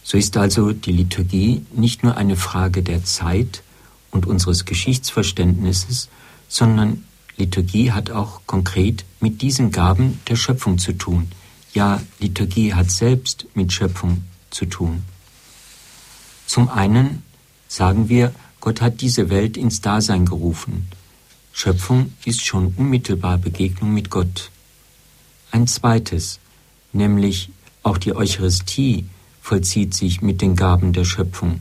[0.02, 3.62] So ist also die Liturgie nicht nur eine Frage der Zeit
[4.10, 6.08] und unseres Geschichtsverständnisses,
[6.48, 7.04] sondern
[7.36, 11.30] Liturgie hat auch konkret mit diesen Gaben der Schöpfung zu tun.
[11.72, 15.04] Ja, Liturgie hat selbst mit Schöpfung zu tun.
[16.46, 17.22] Zum einen
[17.68, 20.88] sagen wir, Gott hat diese Welt ins Dasein gerufen.
[21.52, 24.50] Schöpfung ist schon unmittelbar Begegnung mit Gott.
[25.50, 26.40] Ein zweites,
[26.92, 27.50] nämlich
[27.82, 29.04] auch die Eucharistie
[29.40, 31.60] vollzieht sich mit den Gaben der Schöpfung.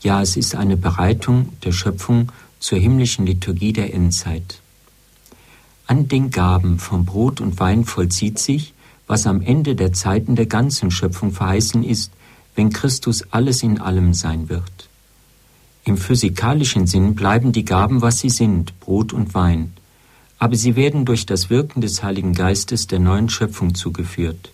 [0.00, 4.60] Ja, es ist eine Bereitung der Schöpfung zur himmlischen Liturgie der Endzeit.
[5.86, 8.72] An den Gaben von Brot und Wein vollzieht sich,
[9.06, 12.12] was am Ende der Zeiten der ganzen Schöpfung verheißen ist,
[12.54, 14.88] wenn Christus alles in allem sein wird.
[15.84, 19.74] Im physikalischen Sinn bleiben die Gaben, was sie sind, Brot und Wein,
[20.38, 24.50] aber sie werden durch das Wirken des Heiligen Geistes der neuen Schöpfung zugeführt.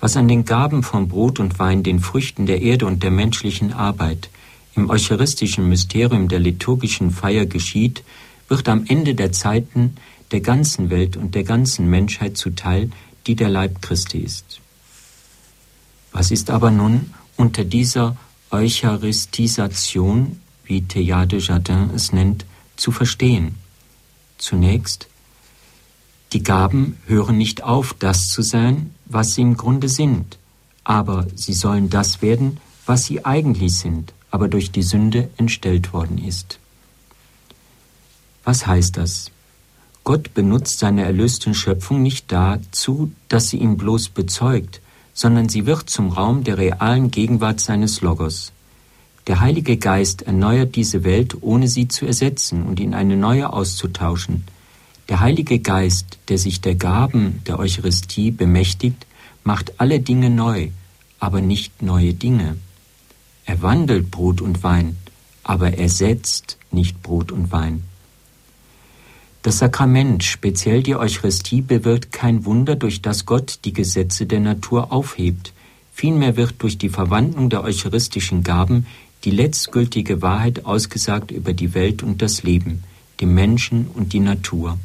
[0.00, 3.72] Was an den Gaben von Brot und Wein, den Früchten der Erde und der menschlichen
[3.72, 4.28] Arbeit,
[4.74, 8.02] im eucharistischen Mysterium der liturgischen Feier geschieht,
[8.48, 9.96] wird am Ende der Zeiten
[10.30, 12.90] der ganzen Welt und der ganzen Menschheit zuteil,
[13.26, 14.60] die der Leib Christi ist.
[16.12, 18.16] Was ist aber nun unter dieser
[18.50, 22.44] Eucharistisation, wie Théard Jardin es nennt,
[22.76, 23.56] zu verstehen.
[24.38, 25.08] Zunächst,
[26.32, 30.38] die Gaben hören nicht auf, das zu sein, was sie im Grunde sind,
[30.84, 36.18] aber sie sollen das werden, was sie eigentlich sind, aber durch die Sünde entstellt worden
[36.18, 36.58] ist.
[38.44, 39.30] Was heißt das?
[40.04, 44.80] Gott benutzt seine erlösten Schöpfung nicht dazu, dass sie ihn bloß bezeugt,
[45.18, 48.52] sondern sie wird zum Raum der realen Gegenwart seines Logos.
[49.26, 54.44] Der Heilige Geist erneuert diese Welt, ohne sie zu ersetzen und in eine neue auszutauschen.
[55.08, 59.06] Der Heilige Geist, der sich der Gaben der Eucharistie bemächtigt,
[59.42, 60.68] macht alle Dinge neu,
[61.18, 62.56] aber nicht neue Dinge.
[63.44, 64.98] Er wandelt Brot und Wein,
[65.42, 67.82] aber ersetzt nicht Brot und Wein.
[69.48, 74.92] Das Sakrament, speziell die Eucharistie, bewirkt kein Wunder, durch das Gott die Gesetze der Natur
[74.92, 75.54] aufhebt.
[75.90, 78.86] Vielmehr wird durch die Verwandlung der eucharistischen Gaben
[79.24, 82.84] die letztgültige Wahrheit ausgesagt über die Welt und das Leben,
[83.22, 84.78] den Menschen und die Natur.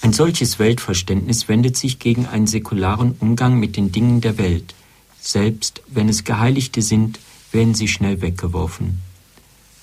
[0.00, 4.74] Ein solches Weltverständnis wendet sich gegen einen säkularen Umgang mit den Dingen der Welt.
[5.20, 7.18] Selbst wenn es Geheiligte sind,
[7.52, 9.02] werden sie schnell weggeworfen.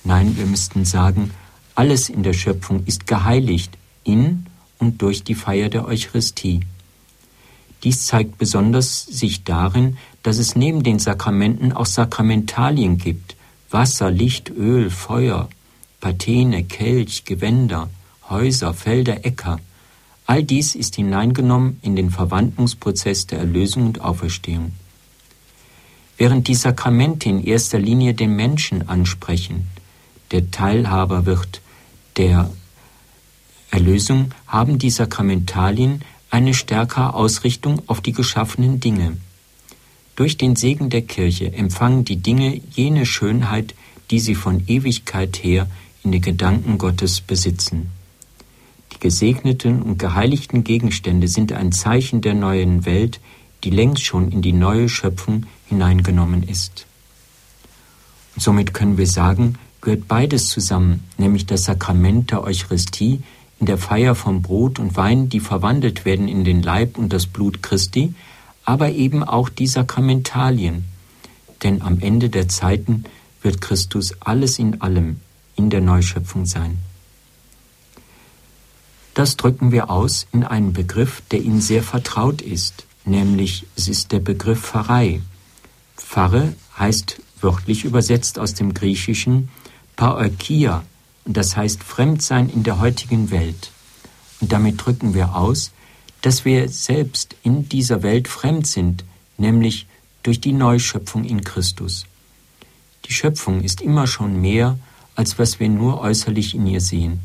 [0.03, 1.29] Nein, wir müssten sagen,
[1.75, 4.45] alles in der Schöpfung ist geheiligt in
[4.79, 6.61] und durch die Feier der Eucharistie.
[7.83, 13.35] Dies zeigt besonders sich darin, dass es neben den Sakramenten auch Sakramentalien gibt,
[13.69, 15.49] Wasser, Licht, Öl, Feuer,
[15.99, 17.89] Patene, Kelch, Gewänder,
[18.29, 19.59] Häuser, Felder, Äcker.
[20.25, 24.71] All dies ist hineingenommen in den Verwandlungsprozess der Erlösung und Auferstehung.
[26.17, 29.67] Während die Sakramente in erster Linie den Menschen ansprechen,
[30.33, 31.61] der Teilhaber wird
[32.17, 32.49] der
[33.71, 39.17] Erlösung haben die Sakramentalien eine stärkere Ausrichtung auf die geschaffenen Dinge.
[40.15, 43.73] Durch den Segen der Kirche empfangen die Dinge jene Schönheit,
[44.11, 45.67] die sie von Ewigkeit her
[46.03, 47.89] in den Gedanken Gottes besitzen.
[48.91, 53.19] Die gesegneten und geheiligten Gegenstände sind ein Zeichen der neuen Welt,
[53.63, 56.85] die längst schon in die neue Schöpfung hineingenommen ist.
[58.35, 63.21] Und somit können wir sagen, gehört beides zusammen, nämlich das Sakrament der Eucharistie
[63.59, 67.27] in der Feier von Brot und Wein, die verwandelt werden in den Leib und das
[67.27, 68.13] Blut Christi,
[68.63, 70.85] aber eben auch die Sakramentalien.
[71.63, 73.03] Denn am Ende der Zeiten
[73.41, 75.19] wird Christus alles in allem
[75.57, 76.77] in der Neuschöpfung sein.
[79.13, 84.13] Das drücken wir aus in einen Begriff, der Ihnen sehr vertraut ist, nämlich es ist
[84.13, 85.21] der Begriff Pfarrei.
[85.97, 89.49] Pfarre heißt wörtlich übersetzt aus dem Griechischen
[89.95, 90.83] Paokia,
[91.25, 93.71] das heißt Fremdsein in der heutigen Welt.
[94.41, 95.71] Und damit drücken wir aus,
[96.21, 99.03] dass wir selbst in dieser Welt fremd sind,
[99.37, 99.87] nämlich
[100.23, 102.05] durch die Neuschöpfung in Christus.
[103.05, 104.77] Die Schöpfung ist immer schon mehr,
[105.15, 107.19] als was wir nur äußerlich in ihr sehen.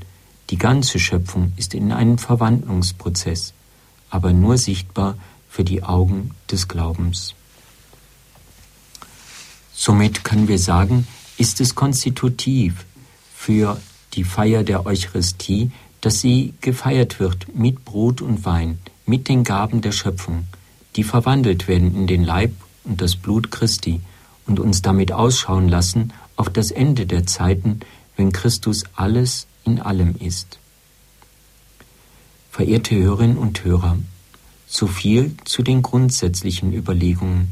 [0.50, 3.52] Die ganze Schöpfung ist in einem Verwandlungsprozess,
[4.10, 5.16] aber nur sichtbar
[5.48, 7.34] für die Augen des Glaubens.
[9.74, 11.06] Somit können wir sagen,
[11.38, 12.84] ist es konstitutiv
[13.34, 13.80] für
[14.14, 15.70] die Feier der Eucharistie,
[16.00, 20.44] dass sie gefeiert wird mit Brot und Wein, mit den Gaben der Schöpfung,
[20.96, 22.52] die verwandelt werden in den Leib
[22.84, 24.00] und das Blut Christi
[24.46, 27.80] und uns damit ausschauen lassen auf das Ende der Zeiten,
[28.16, 30.58] wenn Christus alles in allem ist.
[32.50, 33.98] Verehrte Hörerinnen und Hörer,
[34.66, 37.50] so viel zu den grundsätzlichen Überlegungen.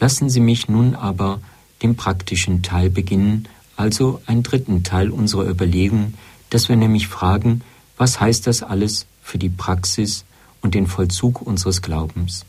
[0.00, 1.40] Lassen Sie mich nun aber
[1.84, 6.14] den praktischen Teil beginnen, also einen dritten Teil unserer Überlegungen,
[6.50, 7.60] dass wir nämlich fragen,
[7.98, 10.24] was heißt das alles für die Praxis
[10.62, 12.46] und den Vollzug unseres Glaubens?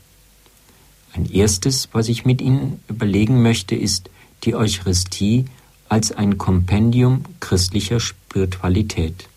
[1.12, 4.10] Ein erstes, was ich mit Ihnen überlegen möchte, ist
[4.44, 5.44] die Eucharistie
[5.88, 9.28] als ein Kompendium christlicher Spiritualität.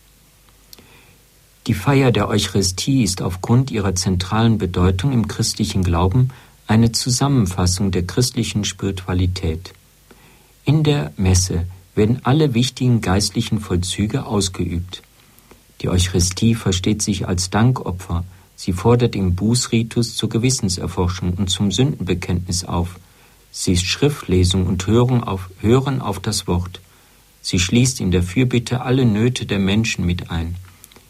[1.67, 6.29] Die Feier der Eucharistie ist aufgrund ihrer zentralen Bedeutung im christlichen Glauben
[6.67, 9.73] eine Zusammenfassung der christlichen Spiritualität.
[10.69, 15.01] In der Messe werden alle wichtigen geistlichen Vollzüge ausgeübt.
[15.81, 18.23] Die Eucharistie versteht sich als Dankopfer.
[18.55, 22.99] Sie fordert im Bußritus zur Gewissenserforschung und zum Sündenbekenntnis auf.
[23.49, 26.81] Sie ist Schriftlesung und Hören auf, Hören auf das Wort.
[27.41, 30.55] Sie schließt in der Fürbitte alle Nöte der Menschen mit ein.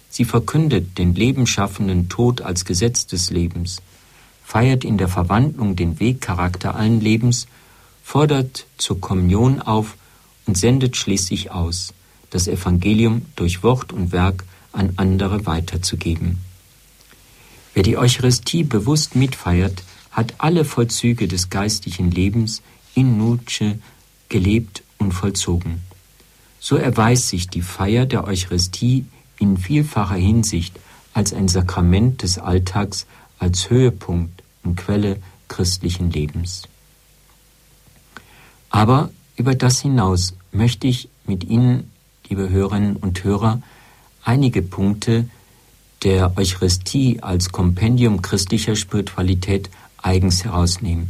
[0.10, 3.82] Sie verkündet den lebenschaffenden Tod als Gesetz des Lebens,
[4.42, 7.48] feiert in der Verwandlung den Wegcharakter allen Lebens,
[8.10, 9.96] fordert zur Kommunion auf
[10.48, 11.94] und sendet schließlich aus,
[12.32, 16.40] das Evangelium durch Wort und Werk an andere weiterzugeben.
[17.76, 22.64] Wer die Eucharistie bewusst mitfeiert, hat alle Vollzüge des geistlichen Lebens
[22.96, 23.76] in Nuce
[24.28, 25.82] gelebt und vollzogen.
[26.60, 29.06] So erweist sich die Feier der Eucharistie
[29.38, 30.80] in vielfacher Hinsicht
[31.14, 33.06] als ein Sakrament des Alltags,
[33.38, 36.64] als Höhepunkt und Quelle christlichen Lebens.
[38.70, 41.92] Aber über das hinaus möchte ich mit Ihnen,
[42.28, 43.62] liebe Hörerinnen und Hörer,
[44.24, 45.30] einige Punkte
[46.04, 49.70] der Eucharistie als Kompendium christlicher Spiritualität
[50.02, 51.10] eigens herausnehmen.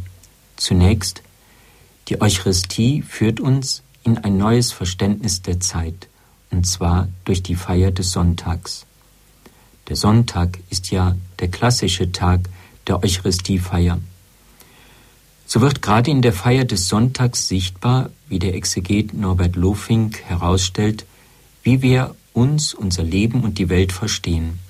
[0.56, 1.22] Zunächst,
[2.08, 6.08] die Eucharistie führt uns in ein neues Verständnis der Zeit
[6.50, 8.84] und zwar durch die Feier des Sonntags.
[9.88, 12.40] Der Sonntag ist ja der klassische Tag
[12.86, 14.00] der Eucharistiefeier.
[15.52, 21.04] So wird gerade in der Feier des Sonntags sichtbar, wie der Exeget Norbert Lofink herausstellt,
[21.64, 24.60] wie wir uns, unser Leben und die Welt verstehen.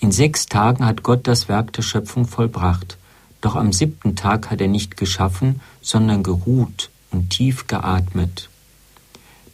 [0.00, 2.98] In sechs Tagen hat Gott das Werk der Schöpfung vollbracht,
[3.42, 8.48] doch am siebten Tag hat er nicht geschaffen, sondern geruht und tief geatmet.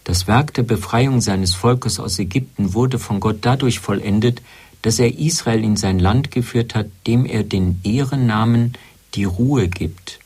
[0.04, 4.40] Das Werk der Befreiung seines Volkes aus Ägypten wurde von Gott dadurch vollendet,
[4.80, 8.72] dass er Israel in sein Land geführt hat, dem er den Ehrennamen
[9.14, 10.20] die Ruhe gibt.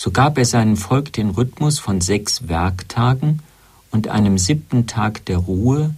[0.00, 3.40] So gab er seinem Volk den Rhythmus von sechs Werktagen
[3.90, 5.92] und einem siebten Tag der Ruhe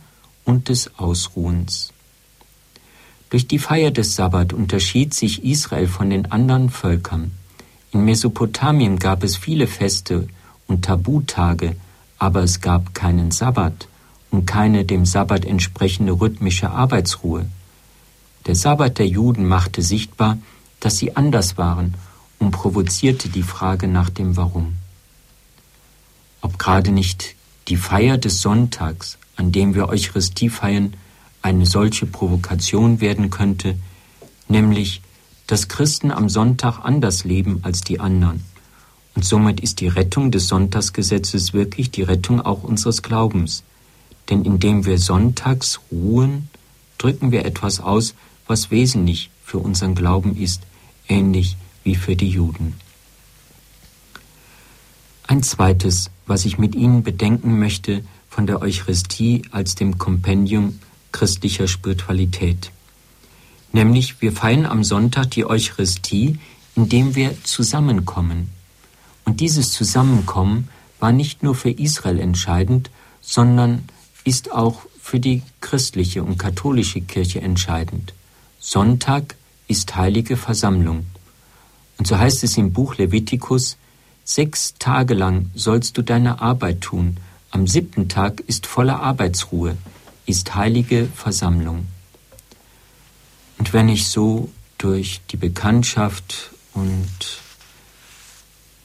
[0.47, 1.93] und des Ausruhens.
[3.29, 7.33] Durch die Feier des Sabbat unterschied sich Israel von den anderen Völkern.
[7.93, 10.29] In Mesopotamien gab es viele Feste
[10.67, 11.77] und Tabutage,
[12.19, 13.87] aber es gab keinen Sabbat
[14.31, 17.45] und keine dem Sabbat entsprechende rhythmische Arbeitsruhe.
[18.47, 20.39] Der Sabbat der Juden machte sichtbar,
[20.81, 21.97] dass sie anders waren
[22.41, 24.75] und provozierte die Frage nach dem Warum.
[26.41, 27.37] Ob gerade nicht
[27.69, 30.95] die Feier des Sonntags, an dem wir Eucharistie feiern,
[31.43, 33.77] eine solche Provokation werden könnte,
[34.49, 35.03] nämlich,
[35.47, 38.45] dass Christen am Sonntag anders leben als die anderen
[39.15, 43.65] und somit ist die Rettung des Sonntagsgesetzes wirklich die Rettung auch unseres Glaubens.
[44.29, 46.49] Denn indem wir sonntags ruhen,
[46.99, 48.15] drücken wir etwas aus,
[48.47, 50.63] was wesentlich für unseren Glauben ist,
[51.09, 52.75] ähnlich wie für die Juden.
[55.27, 60.79] Ein zweites, was ich mit Ihnen bedenken möchte von der Eucharistie als dem Kompendium
[61.13, 62.71] christlicher Spiritualität.
[63.73, 66.39] Nämlich wir feiern am Sonntag die Eucharistie,
[66.75, 68.51] indem wir zusammenkommen,
[69.31, 70.69] und dieses Zusammenkommen
[70.99, 73.85] war nicht nur für Israel entscheidend, sondern
[74.25, 78.13] ist auch für die christliche und katholische Kirche entscheidend.
[78.59, 79.37] Sonntag
[79.69, 81.07] ist heilige Versammlung.
[82.01, 83.77] Und so heißt es im Buch Levitikus,
[84.25, 87.19] sechs Tage lang sollst du deine Arbeit tun,
[87.51, 89.77] am siebten Tag ist volle Arbeitsruhe,
[90.25, 91.89] ist heilige Versammlung.
[93.59, 94.49] Und wenn ich so
[94.79, 97.07] durch die Bekanntschaft und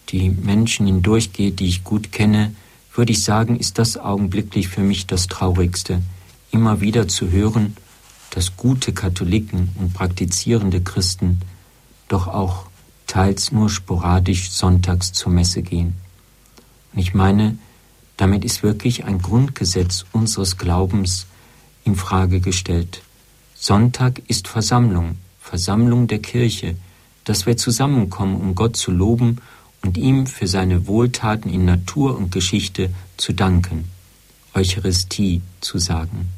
[0.09, 2.53] die Menschen hindurchgehe, die ich gut kenne,
[2.93, 6.01] würde ich sagen, ist das augenblicklich für mich das Traurigste,
[6.51, 7.77] immer wieder zu hören,
[8.31, 11.39] dass gute Katholiken und praktizierende Christen
[12.09, 12.65] doch auch
[13.07, 15.95] teils nur sporadisch sonntags zur Messe gehen.
[16.93, 17.57] Und ich meine,
[18.17, 21.27] damit ist wirklich ein Grundgesetz unseres Glaubens
[21.83, 23.01] in Frage gestellt.
[23.55, 26.75] Sonntag ist Versammlung, Versammlung der Kirche,
[27.23, 29.37] dass wir zusammenkommen, um Gott zu loben
[29.81, 33.85] und ihm für seine Wohltaten in Natur und Geschichte zu danken,
[34.53, 36.29] Eucharistie zu sagen.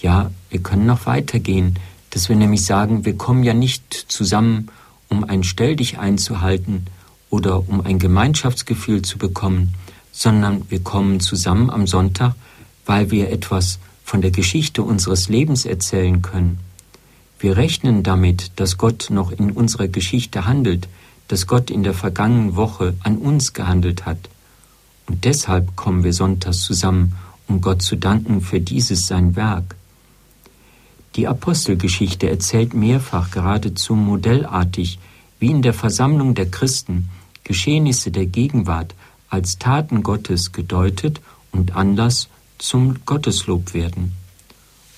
[0.00, 1.76] Ja, wir können noch weitergehen,
[2.10, 4.70] dass wir nämlich sagen, wir kommen ja nicht zusammen,
[5.08, 6.86] um ein Stell dich einzuhalten
[7.30, 9.74] oder um ein Gemeinschaftsgefühl zu bekommen,
[10.12, 12.34] sondern wir kommen zusammen am Sonntag,
[12.86, 16.58] weil wir etwas von der Geschichte unseres Lebens erzählen können.
[17.38, 20.88] Wir rechnen damit, dass Gott noch in unserer Geschichte handelt,
[21.28, 24.18] dass Gott in der vergangenen Woche an uns gehandelt hat.
[25.06, 27.14] Und deshalb kommen wir sonntags zusammen,
[27.46, 29.76] um Gott zu danken für dieses sein Werk.
[31.18, 35.00] Die Apostelgeschichte erzählt mehrfach geradezu modellartig,
[35.40, 37.08] wie in der Versammlung der Christen
[37.42, 38.94] Geschehnisse der Gegenwart
[39.28, 44.12] als Taten Gottes gedeutet und Anlass zum Gotteslob werden.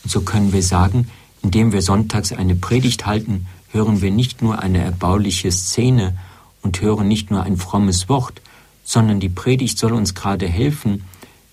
[0.03, 1.09] Und so können wir sagen,
[1.41, 6.19] indem wir sonntags eine Predigt halten, hören wir nicht nur eine erbauliche Szene
[6.61, 8.43] und hören nicht nur ein frommes Wort,
[8.85, 11.05] sondern die Predigt soll uns gerade helfen,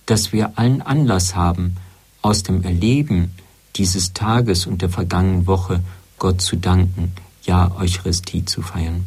[0.06, 1.78] dass wir allen Anlass haben,
[2.22, 3.32] aus dem Erleben
[3.78, 5.84] dieses Tages und der vergangenen Woche
[6.18, 7.14] Gott zu danken,
[7.44, 9.06] ja Eucharistie zu feiern.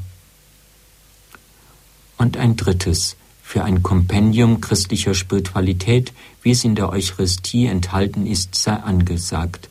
[2.17, 6.13] Und ein drittes, für ein Kompendium christlicher Spiritualität,
[6.43, 9.69] wie es in der Eucharistie enthalten ist, sei angesagt,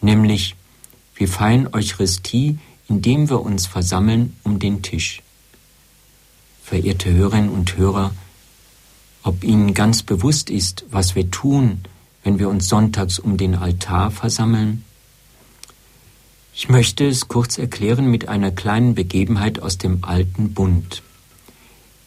[0.00, 0.56] nämlich
[1.14, 5.22] wir feiern Eucharistie, indem wir uns versammeln um den Tisch.
[6.64, 8.14] Verehrte Hörerinnen und Hörer,
[9.22, 11.82] ob Ihnen ganz bewusst ist, was wir tun,
[12.22, 14.84] wenn wir uns sonntags um den Altar versammeln?
[16.54, 21.02] Ich möchte es kurz erklären mit einer kleinen Begebenheit aus dem alten Bund.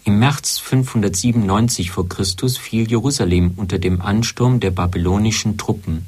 [0.05, 6.05] Im März 597 vor Christus fiel Jerusalem unter dem Ansturm der babylonischen Truppen.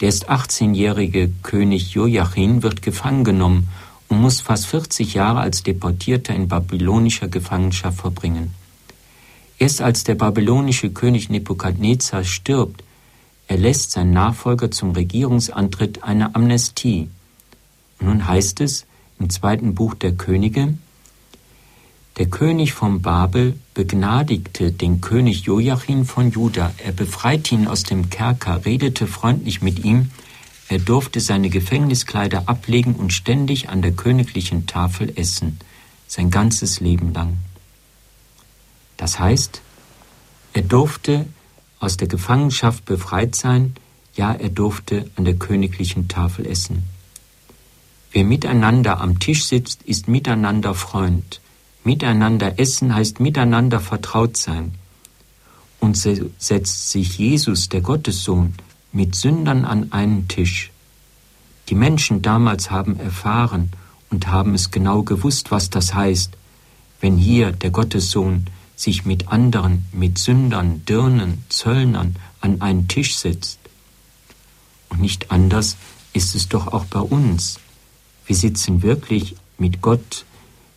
[0.00, 3.68] Der erst 18-jährige König Joachim wird gefangen genommen
[4.08, 8.54] und muss fast 40 Jahre als Deportierter in babylonischer Gefangenschaft verbringen.
[9.58, 12.82] Erst als der babylonische König Nebukadnezar stirbt,
[13.48, 17.08] erlässt sein Nachfolger zum Regierungsantritt eine Amnestie.
[18.00, 18.86] Nun heißt es
[19.18, 20.74] im zweiten Buch der Könige,
[22.18, 26.74] der König von Babel begnadigte den König Joachim von Juda.
[26.84, 30.10] Er befreite ihn aus dem Kerker, redete freundlich mit ihm.
[30.68, 35.60] Er durfte seine Gefängniskleider ablegen und ständig an der königlichen Tafel essen,
[36.08, 37.36] sein ganzes Leben lang.
[38.96, 39.62] Das heißt,
[40.54, 41.24] er durfte
[41.80, 43.74] aus der Gefangenschaft befreit sein,
[44.14, 46.82] ja, er durfte an der königlichen Tafel essen.
[48.10, 51.40] Wer miteinander am Tisch sitzt, ist miteinander Freund.
[51.84, 54.72] Miteinander essen heißt miteinander vertraut sein.
[55.78, 58.54] Und setzt sich Jesus, der Gottessohn,
[58.92, 60.72] mit Sündern an einen Tisch.
[61.68, 63.70] Die Menschen damals haben erfahren
[64.10, 66.32] und haben es genau gewusst, was das heißt,
[67.00, 68.46] wenn hier der Gottessohn
[68.78, 73.58] sich mit anderen, mit Sündern, Dirnen, Zöllnern an einen Tisch setzt.
[74.88, 75.76] Und nicht anders
[76.12, 77.58] ist es doch auch bei uns.
[78.24, 80.24] Wir sitzen wirklich mit Gott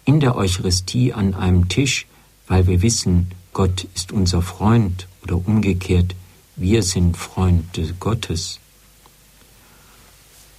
[0.04, 2.08] in der Eucharistie an einem Tisch,
[2.48, 6.16] weil wir wissen, Gott ist unser Freund oder umgekehrt,
[6.56, 8.60] wir sind Freunde Gottes.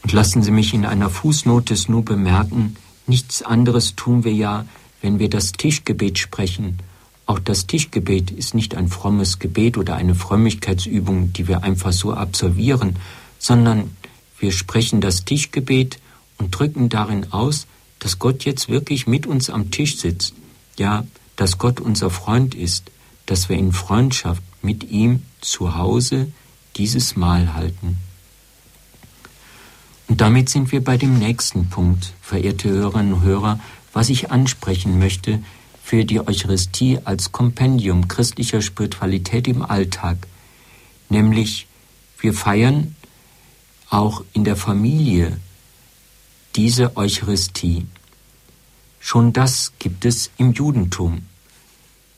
[0.04, 2.76] Und lassen Sie mich in einer Fußnote nur bemerken,
[3.08, 4.64] nichts anderes tun wir ja,
[5.00, 6.78] wenn wir das Tischgebet sprechen.
[7.26, 12.12] Auch das Tischgebet ist nicht ein frommes Gebet oder eine Frömmigkeitsübung, die wir einfach so
[12.12, 12.96] absolvieren,
[13.38, 13.96] sondern
[14.38, 15.98] wir sprechen das Tischgebet
[16.38, 17.66] und drücken darin aus,
[18.00, 20.34] dass Gott jetzt wirklich mit uns am Tisch sitzt,
[20.76, 21.06] ja,
[21.36, 22.90] dass Gott unser Freund ist,
[23.26, 26.32] dass wir in Freundschaft mit ihm zu Hause
[26.76, 27.98] dieses Mahl halten.
[30.08, 33.60] Und damit sind wir bei dem nächsten Punkt, verehrte Hörerinnen und Hörer,
[33.92, 35.42] was ich ansprechen möchte
[35.92, 40.26] für die Eucharistie als Kompendium christlicher Spiritualität im Alltag,
[41.10, 41.66] nämlich
[42.18, 42.96] wir feiern
[43.90, 45.36] auch in der Familie
[46.56, 47.86] diese Eucharistie.
[49.00, 51.26] Schon das gibt es im Judentum.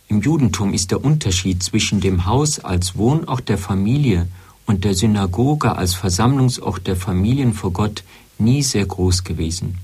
[0.06, 4.28] Im Judentum ist der Unterschied zwischen dem Haus als Wohnort der Familie
[4.66, 8.04] und der Synagoge als Versammlungsort der Familien vor Gott
[8.38, 9.78] nie sehr groß gewesen.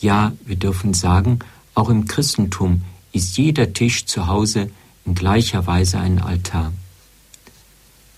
[0.00, 1.38] Ja, wir dürfen sagen,
[1.76, 2.82] auch im Christentum
[3.14, 4.70] ist jeder Tisch zu Hause
[5.06, 6.72] in gleicher Weise ein Altar.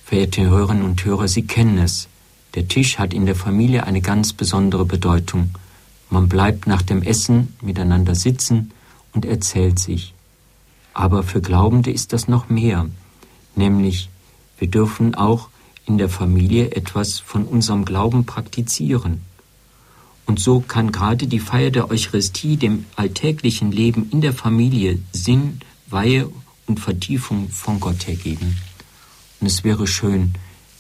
[0.05, 2.09] Verehrte Hörerinnen und Hörer, Sie kennen es.
[2.55, 5.51] Der Tisch hat in der Familie eine ganz besondere Bedeutung.
[6.09, 8.73] Man bleibt nach dem Essen miteinander sitzen
[9.13, 10.15] und erzählt sich.
[10.95, 12.87] Aber für Glaubende ist das noch mehr,
[13.55, 14.09] nämlich
[14.59, 15.51] wir dürfen auch
[15.85, 19.21] in der Familie etwas von unserem Glauben praktizieren.
[20.27, 25.61] Und so kann gerade die Feier der Eucharistie dem alltäglichen Leben in der Familie Sinn,
[25.87, 26.29] Weihe
[26.67, 28.57] und Vertiefung von Gott hergeben.
[29.41, 30.35] Und es wäre schön,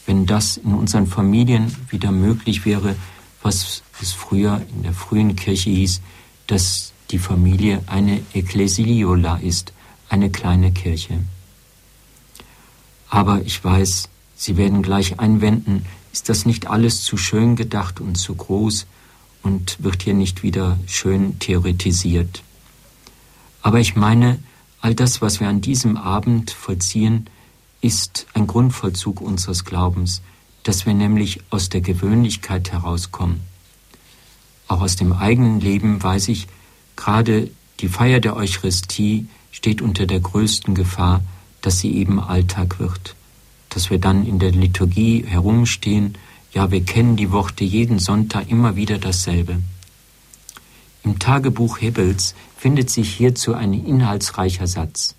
[0.04, 2.96] wenn das in unseren Familien wieder möglich wäre,
[3.42, 6.00] was es früher in der frühen Kirche hieß,
[6.48, 9.72] dass die Familie eine Ecclesiola ist,
[10.08, 11.20] eine kleine Kirche.
[13.08, 18.16] Aber ich weiß, Sie werden gleich einwenden, ist das nicht alles zu schön gedacht und
[18.16, 18.86] zu groß
[19.46, 22.42] und wird hier nicht wieder schön theoretisiert.
[23.62, 24.40] Aber ich meine,
[24.80, 27.30] all das, was wir an diesem Abend vollziehen,
[27.80, 30.20] ist ein Grundvollzug unseres Glaubens,
[30.64, 33.40] dass wir nämlich aus der Gewöhnlichkeit herauskommen.
[34.66, 36.48] Auch aus dem eigenen Leben weiß ich,
[36.96, 41.22] gerade die Feier der Eucharistie steht unter der größten Gefahr,
[41.62, 43.14] dass sie eben Alltag wird
[43.76, 46.16] dass wir dann in der Liturgie herumstehen,
[46.56, 49.58] ja, wir kennen die Worte jeden Sonntag immer wieder dasselbe.
[51.04, 55.16] Im Tagebuch Hebels findet sich hierzu ein inhaltsreicher Satz.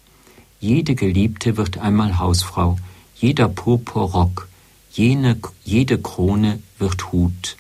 [0.60, 2.80] Jede Geliebte wird einmal Hausfrau,
[3.16, 4.48] jeder Purpur Rock,
[4.92, 7.56] jene, jede Krone wird Hut.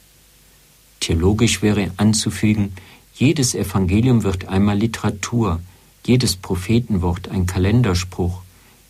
[1.00, 2.74] Theologisch wäre anzufügen,
[3.14, 5.62] jedes Evangelium wird einmal Literatur,
[6.04, 8.42] jedes Prophetenwort ein Kalenderspruch,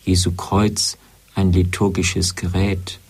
[0.06, 0.96] Jesu Kreuz
[1.34, 3.00] ein liturgisches Gerät.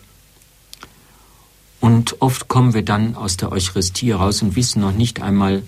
[1.79, 5.63] Und oft kommen wir dann aus der Eucharistie raus und wissen noch nicht einmal,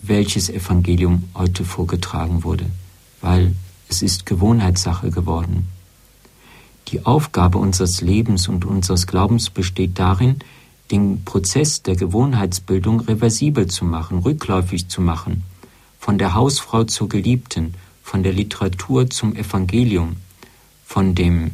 [0.00, 2.66] welches Evangelium heute vorgetragen wurde,
[3.20, 3.54] weil
[3.88, 5.68] es ist Gewohnheitssache geworden.
[6.88, 10.36] Die Aufgabe unseres Lebens und unseres Glaubens besteht darin,
[10.90, 15.42] den Prozess der Gewohnheitsbildung reversibel zu machen, rückläufig zu machen,
[15.98, 20.16] von der Hausfrau zur Geliebten, von der Literatur zum Evangelium,
[20.86, 21.50] von dem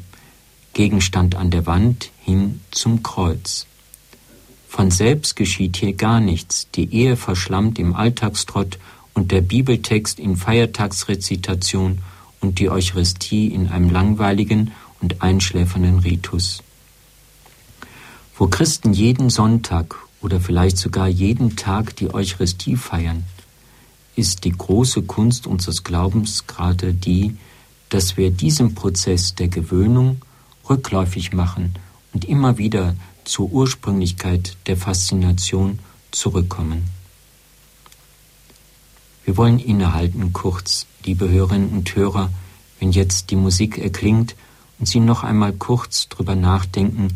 [0.74, 3.66] Gegenstand an der Wand hin zum Kreuz.
[4.68, 8.78] Von selbst geschieht hier gar nichts, die Ehe verschlammt im Alltagstrott
[9.14, 12.00] und der Bibeltext in Feiertagsrezitation
[12.40, 16.62] und die Eucharistie in einem langweiligen und einschläfernden Ritus.
[18.36, 23.22] Wo Christen jeden Sonntag oder vielleicht sogar jeden Tag die Eucharistie feiern,
[24.16, 27.36] ist die große Kunst unseres Glaubens gerade die,
[27.90, 30.20] dass wir diesem Prozess der Gewöhnung
[30.68, 31.74] rückläufig machen
[32.12, 32.94] und immer wieder
[33.24, 35.78] zur Ursprünglichkeit der Faszination
[36.10, 36.84] zurückkommen.
[39.24, 42.30] Wir wollen innehalten kurz, liebe Hörerinnen und Hörer,
[42.78, 44.36] wenn jetzt die Musik erklingt
[44.78, 47.08] und Sie noch einmal kurz drüber nachdenken,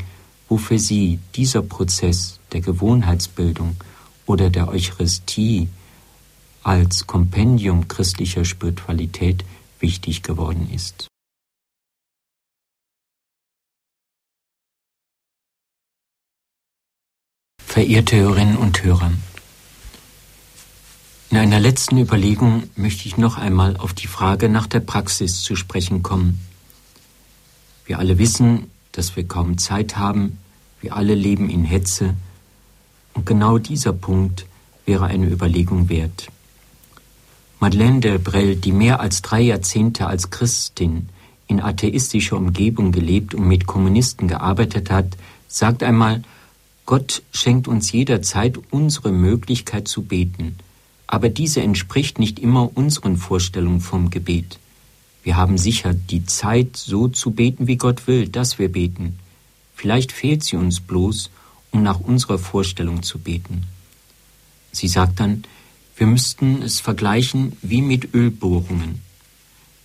[0.48, 3.76] wo für Sie dieser Prozess der Gewohnheitsbildung
[4.24, 5.68] oder der Eucharistie
[6.62, 9.44] als Kompendium christlicher Spiritualität
[9.80, 11.08] wichtig geworden ist.
[17.78, 19.12] Verehrte Hörerinnen und Hörer,
[21.30, 25.54] in einer letzten Überlegung möchte ich noch einmal auf die Frage nach der Praxis zu
[25.54, 26.40] sprechen kommen.
[27.86, 30.38] Wir alle wissen, dass wir kaum Zeit haben,
[30.80, 32.16] wir alle leben in Hetze,
[33.14, 34.46] und genau dieser Punkt
[34.84, 36.32] wäre eine Überlegung wert.
[37.60, 41.10] Madeleine Delbrel, die mehr als drei Jahrzehnte als Christin
[41.46, 45.16] in atheistischer Umgebung gelebt und mit Kommunisten gearbeitet hat,
[45.46, 46.24] sagt einmal,
[46.88, 50.56] Gott schenkt uns jederzeit unsere Möglichkeit zu beten,
[51.06, 54.58] aber diese entspricht nicht immer unseren Vorstellungen vom Gebet.
[55.22, 59.18] Wir haben sicher die Zeit, so zu beten, wie Gott will, dass wir beten.
[59.74, 61.28] Vielleicht fehlt sie uns bloß,
[61.72, 63.64] um nach unserer Vorstellung zu beten.
[64.72, 65.44] Sie sagt dann,
[65.94, 69.02] wir müssten es vergleichen wie mit Ölbohrungen,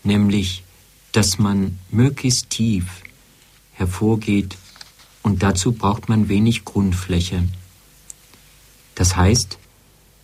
[0.06, 0.64] nämlich,
[1.12, 2.86] dass man möglichst tief
[3.74, 4.56] hervorgeht
[5.24, 7.44] und dazu braucht man wenig Grundfläche.
[8.96, 9.58] Das heißt,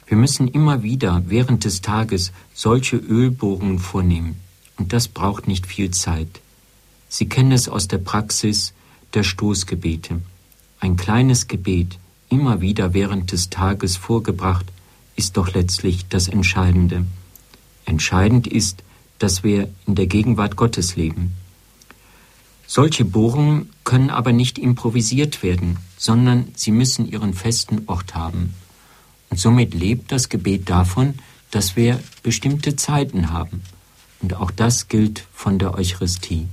[0.06, 4.36] wir müssen immer wieder während des Tages solche Ölbohrungen vornehmen
[4.78, 6.42] und das braucht nicht viel Zeit.
[7.08, 8.74] Sie kennen es aus der Praxis
[9.14, 10.22] der Stoßgebete.
[10.80, 11.98] Ein kleines Gebet,
[12.30, 14.66] immer wieder während des Tages vorgebracht,
[15.16, 17.06] ist doch letztlich das Entscheidende.
[17.86, 18.84] Entscheidend ist,
[19.18, 21.34] dass wir in der Gegenwart Gottes leben.
[22.72, 28.54] Solche Bohrungen können aber nicht improvisiert werden, sondern sie müssen ihren festen Ort haben.
[29.32, 31.16] Und somit lebt das Gebet davon,
[31.50, 33.64] dass wir bestimmte Zeiten haben.
[34.22, 36.46] Und auch das gilt von der Eucharistie.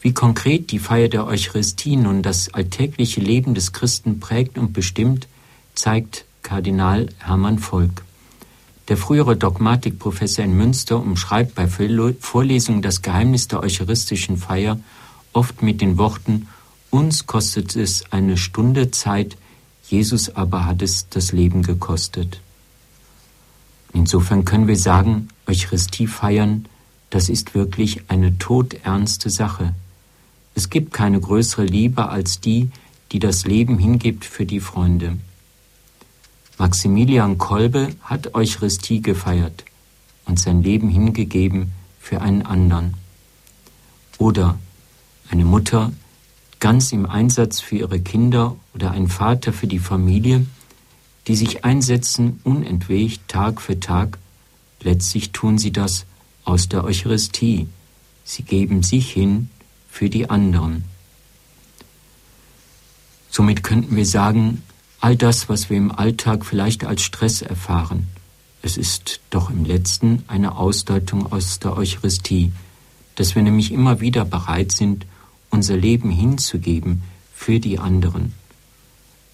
[0.00, 5.28] Wie konkret die Feier der Eucharistie nun das alltägliche Leben des Christen prägt und bestimmt,
[5.76, 8.05] zeigt Kardinal Hermann Volk.
[8.88, 14.78] Der frühere Dogmatikprofessor in Münster umschreibt bei Vorlesungen das Geheimnis der eucharistischen Feier
[15.32, 16.48] oft mit den Worten
[16.90, 19.36] Uns kostet es eine Stunde Zeit,
[19.88, 22.40] Jesus aber hat es das Leben gekostet.
[23.92, 26.66] Insofern können wir sagen, Eucharistie feiern,
[27.10, 29.74] das ist wirklich eine todernste Sache.
[30.54, 32.70] Es gibt keine größere Liebe als die,
[33.12, 35.18] die das Leben hingibt für die Freunde.
[36.58, 39.64] Maximilian Kolbe hat Eucharistie gefeiert
[40.24, 42.94] und sein Leben hingegeben für einen anderen.
[44.18, 44.58] Oder
[45.28, 45.92] eine Mutter
[46.58, 50.46] ganz im Einsatz für ihre Kinder oder ein Vater für die Familie,
[51.26, 54.18] die sich einsetzen unentwegt Tag für Tag.
[54.80, 56.06] Letztlich tun sie das
[56.44, 57.66] aus der Eucharistie.
[58.24, 59.50] Sie geben sich hin
[59.90, 60.84] für die anderen.
[63.30, 64.62] Somit könnten wir sagen,
[65.06, 68.08] all das, was wir im Alltag vielleicht als Stress erfahren,
[68.62, 72.50] es ist doch im letzten eine Ausdeutung aus der Eucharistie,
[73.14, 75.06] dass wir nämlich immer wieder bereit sind,
[75.48, 78.32] unser Leben hinzugeben für die anderen.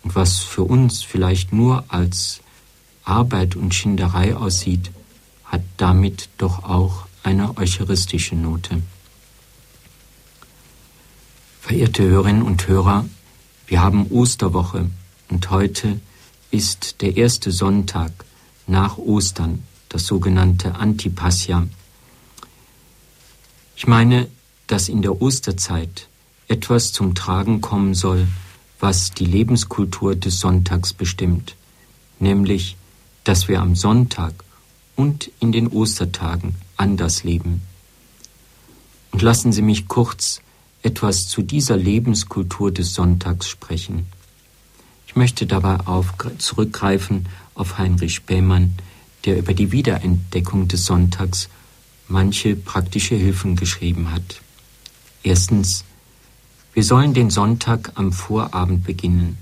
[0.03, 2.43] Und was für uns vielleicht nur als
[3.03, 4.91] Arbeit und Schinderei aussieht,
[5.47, 8.83] hat damit doch auch eine eucharistische Note.
[11.62, 13.07] Verehrte Hörerinnen und Hörer,
[13.68, 14.91] wir haben Osterwoche
[15.33, 15.99] und heute
[16.51, 18.12] ist der erste Sonntag
[18.66, 21.66] nach Ostern, das sogenannte Antipassia.
[23.74, 24.28] Ich meine,
[24.66, 26.09] dass in der Osterzeit
[26.49, 28.28] etwas zum Tragen kommen soll,
[28.78, 31.57] was die Lebenskultur des Sonntags bestimmt,
[32.18, 32.76] nämlich,
[33.24, 34.35] dass wir am Sonntag
[34.97, 37.62] und in den Ostertagen anders leben.
[39.12, 40.43] Und lassen Sie mich kurz
[40.83, 44.09] etwas zu dieser Lebenskultur des Sonntags sprechen.
[45.13, 48.77] Ich möchte dabei auf, zurückgreifen auf Heinrich Spähmann,
[49.27, 51.51] der über die Wiederentdeckung des Sonntags
[52.09, 54.41] manche praktische Hilfen geschrieben hat.
[55.23, 55.85] Erstens,
[56.73, 59.37] wir sollen den Sonntag am Vorabend beginnen,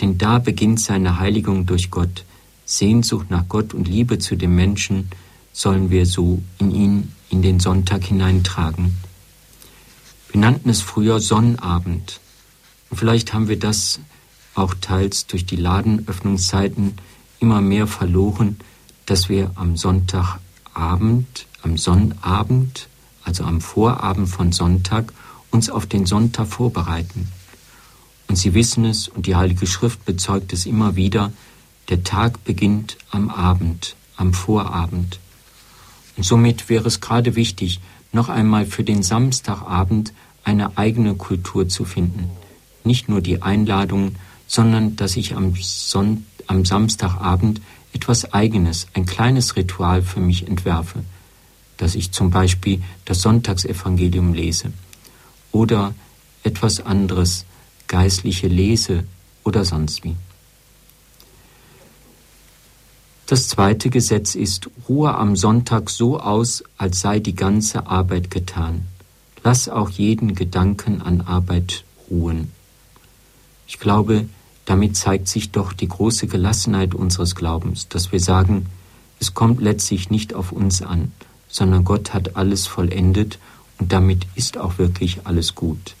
[0.00, 2.24] denn da beginnt seine Heiligung durch Gott.
[2.64, 5.10] Sehnsucht nach Gott und Liebe zu dem Menschen
[5.52, 8.96] sollen wir so in ihn in den Sonntag hineintragen.
[10.30, 12.20] Wir nannten es früher Sonnabend.
[12.88, 13.98] Und vielleicht haben wir das
[14.58, 16.94] auch teils durch die Ladenöffnungszeiten
[17.40, 18.58] immer mehr verloren,
[19.06, 22.88] dass wir am Sonntagabend, am Sonnabend,
[23.24, 25.12] also am Vorabend von Sonntag,
[25.50, 27.28] uns auf den Sonntag vorbereiten.
[28.28, 31.32] Und Sie wissen es, und die Heilige Schrift bezeugt es immer wieder,
[31.88, 35.18] der Tag beginnt am Abend, am Vorabend.
[36.16, 37.80] Und somit wäre es gerade wichtig,
[38.12, 40.12] noch einmal für den Samstagabend
[40.44, 42.30] eine eigene Kultur zu finden.
[42.84, 44.16] Nicht nur die Einladungen,
[44.48, 47.60] sondern dass ich am, Son am Samstagabend
[47.92, 51.04] etwas Eigenes, ein kleines Ritual für mich entwerfe,
[51.76, 54.72] dass ich zum Beispiel das Sonntagsevangelium lese
[55.52, 55.94] oder
[56.42, 57.44] etwas anderes,
[57.86, 59.04] geistliche lese
[59.44, 60.16] oder sonst wie.
[63.26, 68.86] Das zweite Gesetz ist, ruhe am Sonntag so aus, als sei die ganze Arbeit getan.
[69.44, 72.50] Lass auch jeden Gedanken an Arbeit ruhen.
[73.66, 74.28] Ich glaube,
[74.68, 78.66] damit zeigt sich doch die große Gelassenheit unseres Glaubens, dass wir sagen,
[79.18, 81.10] es kommt letztlich nicht auf uns an,
[81.48, 83.38] sondern Gott hat alles vollendet
[83.78, 85.94] und damit ist auch wirklich alles gut.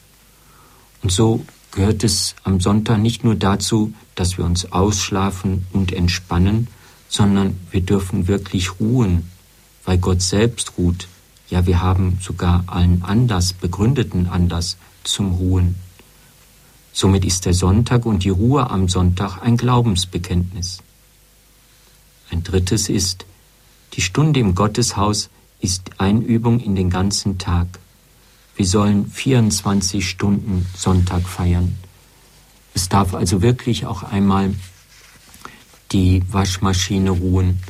[1.02, 6.68] Und so gehört es am Sonntag nicht nur dazu, dass wir uns ausschlafen und entspannen,
[7.08, 9.30] sondern wir dürfen wirklich ruhen,
[9.86, 11.08] weil Gott selbst ruht.
[11.48, 15.76] Ja, wir haben sogar einen Anlass, begründeten Anlass zum Ruhen.
[17.00, 20.78] Somit ist der Sonntag und die Ruhe am Sonntag ein Glaubensbekenntnis.
[22.28, 23.24] Ein drittes ist,
[23.92, 25.30] die Stunde im Gotteshaus
[25.60, 27.68] ist Einübung in den ganzen Tag.
[28.56, 31.78] Wir sollen 24 Stunden Sonntag feiern.
[32.74, 34.56] Es darf also wirklich auch einmal
[35.92, 37.60] die Waschmaschine ruhen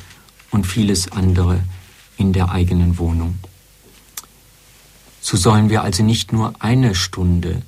[0.51, 1.61] und vieles andere
[2.17, 3.39] in der eigenen Wohnung.
[5.21, 7.61] So sollen wir also nicht nur eine Stunde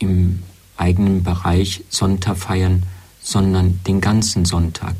[0.00, 0.42] im
[0.76, 2.82] eigenen Bereich Sonntag feiern,
[3.22, 4.96] sondern den ganzen Sonntag.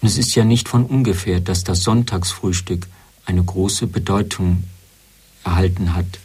[0.00, 2.88] Und es ist ja nicht von ungefähr, dass das Sonntagsfrühstück
[3.24, 4.64] eine große Bedeutung
[5.44, 6.18] erhalten hat.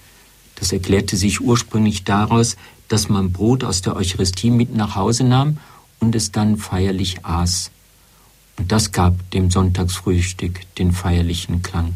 [0.56, 2.58] Das erklärte sich ursprünglich daraus,
[2.88, 5.60] dass man Brot aus der Eucharistie mit nach Hause nahm
[6.00, 7.70] und es dann feierlich aß.
[8.58, 11.94] Und das gab dem Sonntagsfrühstück den feierlichen Klang.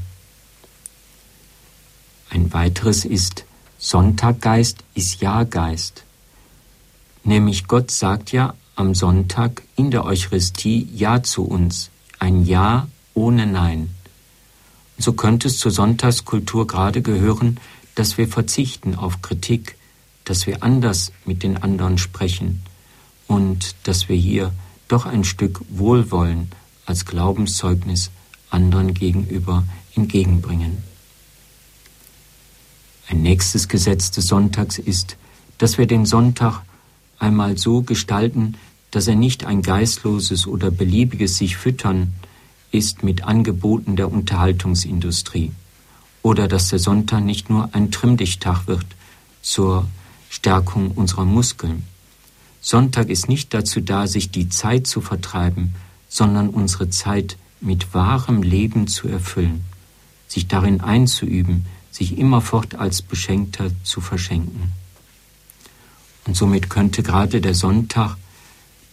[2.30, 3.46] Ein weiteres ist,
[3.84, 6.04] Sonntaggeist ist Ja-Geist.
[7.24, 13.48] Nämlich Gott sagt ja am Sonntag in der Eucharistie Ja zu uns, ein Ja ohne
[13.48, 13.90] Nein.
[14.98, 17.60] Und so könnte es zur Sonntagskultur gerade gehören,
[17.96, 19.76] dass wir verzichten auf Kritik,
[20.26, 22.62] dass wir anders mit den anderen sprechen
[23.26, 24.54] und dass wir hier
[24.90, 26.52] doch ein Stück Wohlwollen
[26.86, 28.12] als Glaubenszeugnis
[28.52, 29.64] anderen gegenüber
[29.96, 30.91] entgegenbringen.
[33.12, 35.18] Ein nächstes Gesetz des Sonntags ist,
[35.58, 36.62] dass wir den Sonntag
[37.20, 38.56] einmal so gestalten,
[38.90, 42.14] dass er nicht ein geistloses oder beliebiges sich füttern
[42.72, 45.52] ist mit Angeboten der Unterhaltungsindustrie
[46.22, 48.86] oder dass der Sonntag nicht nur ein Trimmdichttag wird
[49.42, 49.88] zur
[50.30, 51.84] Stärkung unserer Muskeln.
[52.62, 55.76] Sonntag ist nicht dazu da, sich die Zeit zu vertreiben,
[56.08, 59.66] sondern unsere Zeit mit wahrem Leben zu erfüllen,
[60.30, 64.72] sich darin einzuüben, sich immerfort als Beschenkter zu verschenken.
[66.26, 68.18] Und somit könnte gerade der Sonntag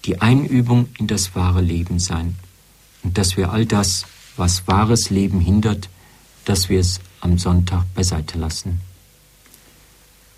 [0.05, 2.37] die Einübung in das wahre Leben sein
[3.03, 5.89] und dass wir all das, was wahres Leben hindert,
[6.45, 8.81] dass wir es am Sonntag beiseite lassen.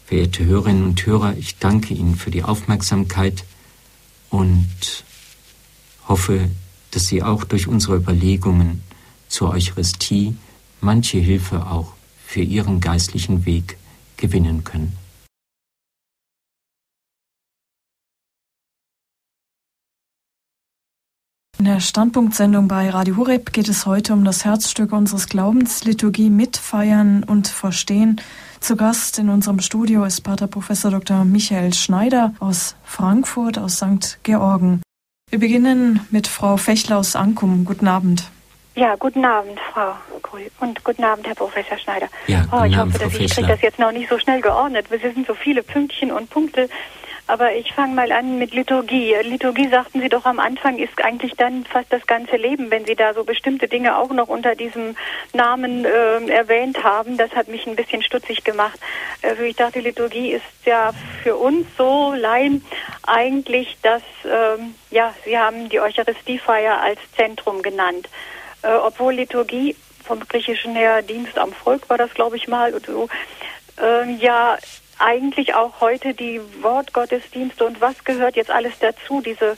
[0.06, 3.44] Verehrte Hörerinnen und Hörer, ich danke Ihnen für die Aufmerksamkeit
[4.28, 5.04] und
[6.08, 6.50] hoffe,
[6.90, 8.82] dass Sie auch durch unsere Überlegungen
[9.28, 10.34] zur Eucharistie
[10.80, 11.92] manche Hilfe auch
[12.30, 13.76] für Ihren geistlichen Weg
[14.16, 14.96] gewinnen können.
[21.58, 26.30] In der Standpunktsendung bei Radio Horeb geht es heute um das Herzstück unseres Glaubens, Liturgie
[26.30, 28.20] mitfeiern und verstehen.
[28.60, 31.24] Zu Gast in unserem Studio ist Pater Professor Dr.
[31.24, 34.20] Michael Schneider aus Frankfurt, aus St.
[34.22, 34.82] Georgen.
[35.30, 37.64] Wir beginnen mit Frau Fechler aus Ankum.
[37.64, 38.30] Guten Abend.
[38.74, 40.50] Ja, guten Abend, Frau Kohl.
[40.60, 42.08] Und guten Abend, Herr Professor Schneider.
[42.26, 44.40] Ja, oh, ich Abend, hoffe, dass Frau ich kriege das jetzt noch nicht so schnell
[44.40, 44.86] geordnet.
[44.90, 46.68] Es sind so viele Pünktchen und Punkte.
[47.30, 49.14] Aber ich fange mal an mit Liturgie.
[49.22, 52.96] Liturgie, sagten Sie doch am Anfang, ist eigentlich dann fast das ganze Leben, wenn Sie
[52.96, 54.96] da so bestimmte Dinge auch noch unter diesem
[55.32, 57.16] Namen äh, erwähnt haben.
[57.16, 58.80] Das hat mich ein bisschen stutzig gemacht.
[59.22, 60.90] Also ich dachte, Liturgie ist ja
[61.22, 62.64] für uns so Laien
[63.06, 68.08] eigentlich das, ähm, ja, Sie haben die Eucharistiefeier als Zentrum genannt.
[68.62, 72.86] Äh, obwohl Liturgie vom Griechischen her Dienst am Volk war das, glaube ich mal, und
[72.86, 73.08] so,
[73.80, 74.58] äh, ja
[74.98, 79.56] eigentlich auch heute die Wortgottesdienste und was gehört jetzt alles dazu, diese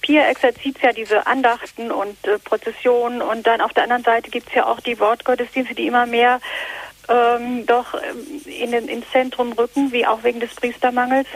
[0.00, 4.54] Pia Exercitia, diese Andachten und äh, Prozessionen und dann auf der anderen Seite gibt es
[4.54, 6.40] ja auch die Wortgottesdienste, die immer mehr
[7.08, 11.28] ähm, doch ähm, in den, ins Zentrum rücken, wie auch wegen des Priestermangels.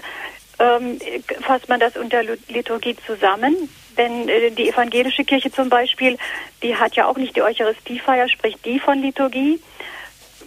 [0.58, 0.98] Ähm,
[1.40, 3.68] fasst man das unter Liturgie zusammen?
[3.96, 6.18] Denn äh, die evangelische Kirche zum Beispiel,
[6.62, 9.60] die hat ja auch nicht die Eucharistiefeier, spricht die von Liturgie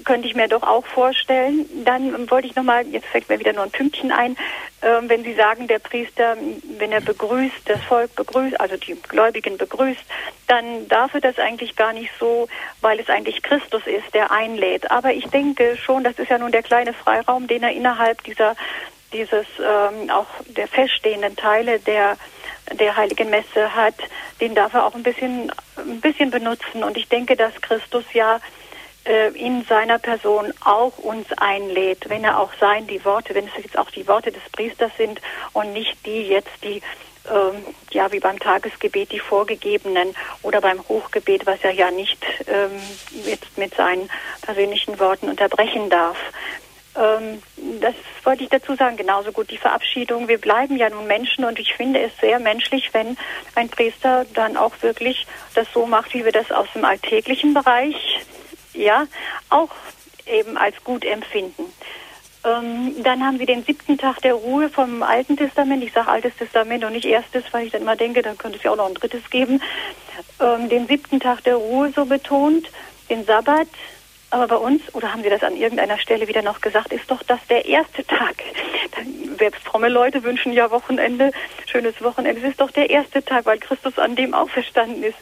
[0.05, 1.65] könnte ich mir doch auch vorstellen.
[1.83, 4.37] Dann wollte ich nochmal, jetzt fällt mir wieder nur ein Pünktchen ein,
[4.81, 6.37] äh, wenn Sie sagen, der Priester,
[6.77, 10.03] wenn er begrüßt, das Volk begrüßt, also die Gläubigen begrüßt,
[10.47, 12.47] dann darf er das eigentlich gar nicht so,
[12.81, 14.89] weil es eigentlich Christus ist, der einlädt.
[14.91, 18.55] Aber ich denke schon, das ist ja nun der kleine Freiraum, den er innerhalb dieser
[19.13, 22.17] dieses ähm, auch der feststehenden Teile der
[22.73, 23.95] der heiligen Messe hat,
[24.41, 28.39] den darf er auch ein bisschen ein bisschen benutzen und ich denke, dass Christus ja
[29.05, 33.63] äh, in seiner Person auch uns einlädt, wenn er auch sein, die Worte, wenn es
[33.63, 35.21] jetzt auch die Worte des Priesters sind
[35.53, 36.81] und nicht die jetzt die
[37.29, 42.79] ähm, ja wie beim Tagesgebet die vorgegebenen oder beim Hochgebet, was er ja nicht ähm,
[43.25, 44.09] jetzt mit seinen
[44.41, 46.17] persönlichen Worten unterbrechen darf.
[46.95, 47.41] Ähm,
[47.81, 50.27] das wollte ich dazu sagen, genauso gut die Verabschiedung.
[50.27, 53.17] Wir bleiben ja nun Menschen und ich finde es sehr menschlich, wenn
[53.55, 57.95] ein Priester dann auch wirklich das so macht, wie wir das aus dem alltäglichen Bereich
[58.73, 59.07] ja,
[59.49, 59.69] auch
[60.25, 61.63] eben als gut empfinden.
[62.43, 65.83] Ähm, dann haben wir den siebten Tag der Ruhe vom Alten Testament.
[65.83, 68.63] Ich sage Altes Testament und nicht Erstes, weil ich dann immer denke, dann könnte es
[68.63, 69.61] ja auch noch ein drittes geben.
[70.39, 72.69] Ähm, den siebten Tag der Ruhe so betont,
[73.09, 73.67] den Sabbat.
[74.31, 77.23] Aber bei uns, oder haben Sie das an irgendeiner Stelle wieder noch gesagt, ist doch
[77.23, 78.35] das der erste Tag.
[79.37, 81.31] Selbst fromme Leute wünschen ja Wochenende,
[81.65, 82.41] schönes Wochenende.
[82.41, 85.17] Es ist doch der erste Tag, weil Christus an dem auferstanden ist.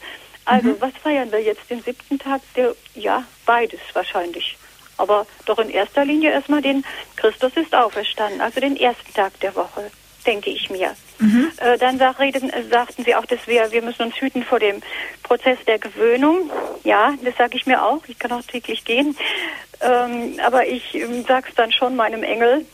[0.45, 0.75] Also, mhm.
[0.79, 1.69] was feiern wir jetzt?
[1.69, 2.41] Den siebten Tag?
[2.55, 4.57] Der, ja, beides wahrscheinlich.
[4.97, 6.83] Aber doch in erster Linie erstmal den
[7.15, 9.89] Christus ist auferstanden, also den ersten Tag der Woche,
[10.25, 10.95] denke ich mir.
[11.23, 11.51] Mhm.
[11.57, 14.59] Äh, dann sag, reden, äh, sagten Sie auch, dass wir, wir müssen uns hüten vor
[14.59, 14.81] dem
[15.23, 16.51] Prozess der Gewöhnung.
[16.83, 18.01] Ja, das sage ich mir auch.
[18.07, 19.15] Ich kann auch täglich gehen.
[19.79, 22.65] Ähm, aber ich ähm, sage es dann schon meinem Engel,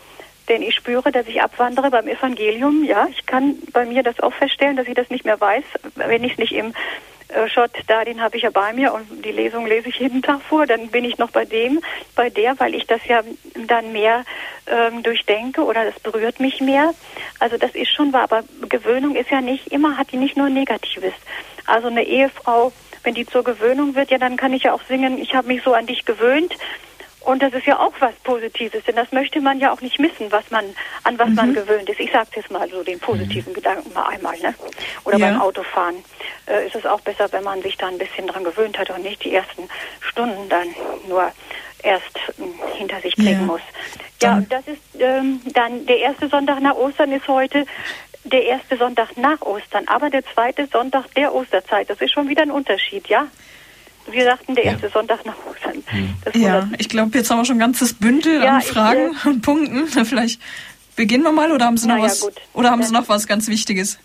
[0.47, 2.83] denn ich spüre, dass ich abwandere beim Evangelium.
[2.83, 6.23] Ja, ich kann bei mir das auch feststellen, dass ich das nicht mehr weiß, wenn
[6.23, 6.73] ich es nicht im
[7.47, 10.41] Schott da, den habe ich ja bei mir und die Lesung lese ich jeden Tag
[10.41, 10.65] vor.
[10.65, 11.81] Dann bin ich noch bei dem,
[12.15, 13.21] bei der, weil ich das ja
[13.67, 14.23] dann mehr
[14.67, 16.93] ähm, durchdenke oder das berührt mich mehr.
[17.39, 20.49] Also das ist schon wahr, aber Gewöhnung ist ja nicht immer, hat die nicht nur
[20.49, 21.13] Negatives.
[21.65, 22.71] Also eine Ehefrau,
[23.03, 25.61] wenn die zur Gewöhnung wird, ja, dann kann ich ja auch singen, ich habe mich
[25.63, 26.55] so an dich gewöhnt.
[27.21, 30.31] Und das ist ja auch was Positives, denn das möchte man ja auch nicht missen,
[30.31, 30.65] was man
[31.03, 31.35] an was mhm.
[31.35, 31.99] man gewöhnt ist.
[31.99, 33.55] Ich sage jetzt mal so den positiven mhm.
[33.55, 34.55] Gedanken mal einmal, ne?
[35.03, 35.27] Oder ja.
[35.27, 35.95] beim Autofahren
[36.47, 39.03] äh, ist es auch besser, wenn man sich da ein bisschen dran gewöhnt hat und
[39.03, 40.67] nicht die ersten Stunden dann
[41.07, 41.31] nur
[41.83, 43.45] erst äh, hinter sich kriegen ja.
[43.45, 43.61] muss.
[44.21, 44.49] Ja, dann.
[44.49, 47.65] das ist ähm, dann der erste Sonntag nach Ostern ist heute
[48.23, 51.89] der erste Sonntag nach Ostern, aber der zweite Sonntag der Osterzeit.
[51.89, 53.27] Das ist schon wieder ein Unterschied, ja?
[54.11, 54.91] Wir sagten, der erste ja.
[54.91, 55.83] Sonntag nach Ostern.
[55.91, 56.41] Mhm.
[56.41, 59.29] Ja, ich glaube, jetzt haben wir schon ein ganzes Bündel ja, an Fragen ich, äh,
[59.29, 59.87] und Punkten.
[60.05, 60.41] Vielleicht
[60.95, 62.21] beginnen wir mal oder haben Sie noch was?
[62.21, 62.33] Gut.
[62.53, 63.99] Oder haben Sie noch was ganz Wichtiges?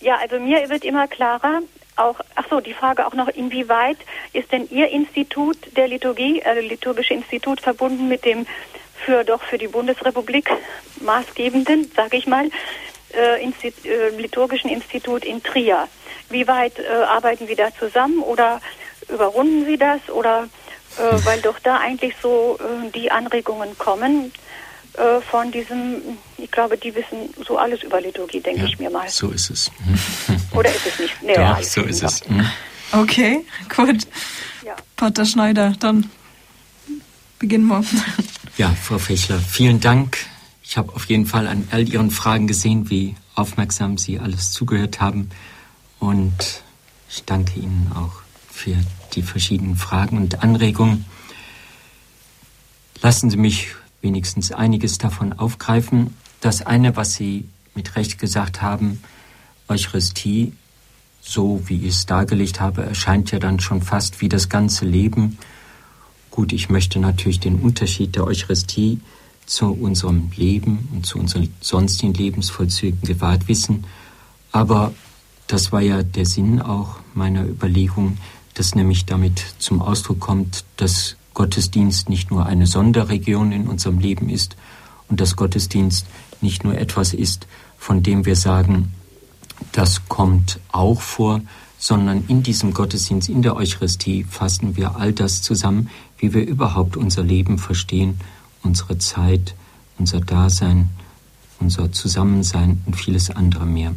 [0.00, 1.60] Ja, also mir wird immer klarer,
[1.96, 3.98] auch, ach so, die Frage auch noch, inwieweit
[4.32, 8.46] ist denn Ihr Institut der Liturgie, äh, liturgische Institut verbunden mit dem
[9.04, 10.50] für doch für die Bundesrepublik
[11.00, 12.50] maßgebenden, sage ich mal,
[13.14, 15.88] äh, Insti äh, liturgischen Institut in Trier.
[16.28, 18.60] Wie weit äh, arbeiten Sie da zusammen oder
[19.12, 20.48] überrunden Sie das oder
[20.96, 24.32] äh, weil doch da eigentlich so äh, die Anregungen kommen
[24.94, 28.90] äh, von diesem, ich glaube, die wissen so alles über Liturgie, denke ja, ich mir
[28.90, 29.08] mal.
[29.08, 29.70] So ist es.
[30.52, 31.22] oder ist es nicht?
[31.22, 32.28] Nee, Doch, so ist es.
[32.28, 32.50] Mhm.
[32.92, 33.44] Okay,
[33.74, 34.06] gut.
[34.64, 34.74] Ja.
[34.96, 36.10] Pater Schneider, dann
[37.38, 37.84] beginnen wir.
[38.56, 40.18] Ja, Frau Fechler, vielen Dank.
[40.62, 45.00] Ich habe auf jeden Fall an all Ihren Fragen gesehen, wie aufmerksam Sie alles zugehört
[45.00, 45.30] haben.
[45.98, 46.62] Und
[47.08, 48.20] ich danke Ihnen auch
[48.52, 48.76] für
[49.10, 51.04] die verschiedenen Fragen und Anregungen.
[53.02, 53.68] Lassen Sie mich
[54.02, 56.14] wenigstens einiges davon aufgreifen.
[56.40, 59.02] Das eine, was Sie mit Recht gesagt haben,
[59.68, 60.52] Eucharistie,
[61.20, 65.38] so wie ich es dargelegt habe, erscheint ja dann schon fast wie das ganze Leben.
[66.30, 69.00] Gut, ich möchte natürlich den Unterschied der Eucharistie
[69.46, 73.84] zu unserem Leben und zu unseren sonstigen Lebensvollzügen gewahrt wissen,
[74.52, 74.92] aber
[75.46, 78.18] das war ja der Sinn auch meiner Überlegung,
[78.54, 84.28] dass nämlich damit zum Ausdruck kommt, dass Gottesdienst nicht nur eine Sonderregion in unserem Leben
[84.28, 84.56] ist
[85.08, 86.06] und dass Gottesdienst
[86.40, 87.46] nicht nur etwas ist,
[87.78, 88.92] von dem wir sagen,
[89.72, 91.40] das kommt auch vor,
[91.78, 95.88] sondern in diesem Gottesdienst, in der Eucharistie fassen wir all das zusammen,
[96.18, 98.20] wie wir überhaupt unser Leben verstehen,
[98.62, 99.54] unsere Zeit,
[99.98, 100.90] unser Dasein,
[101.58, 103.94] unser Zusammensein und vieles andere mehr.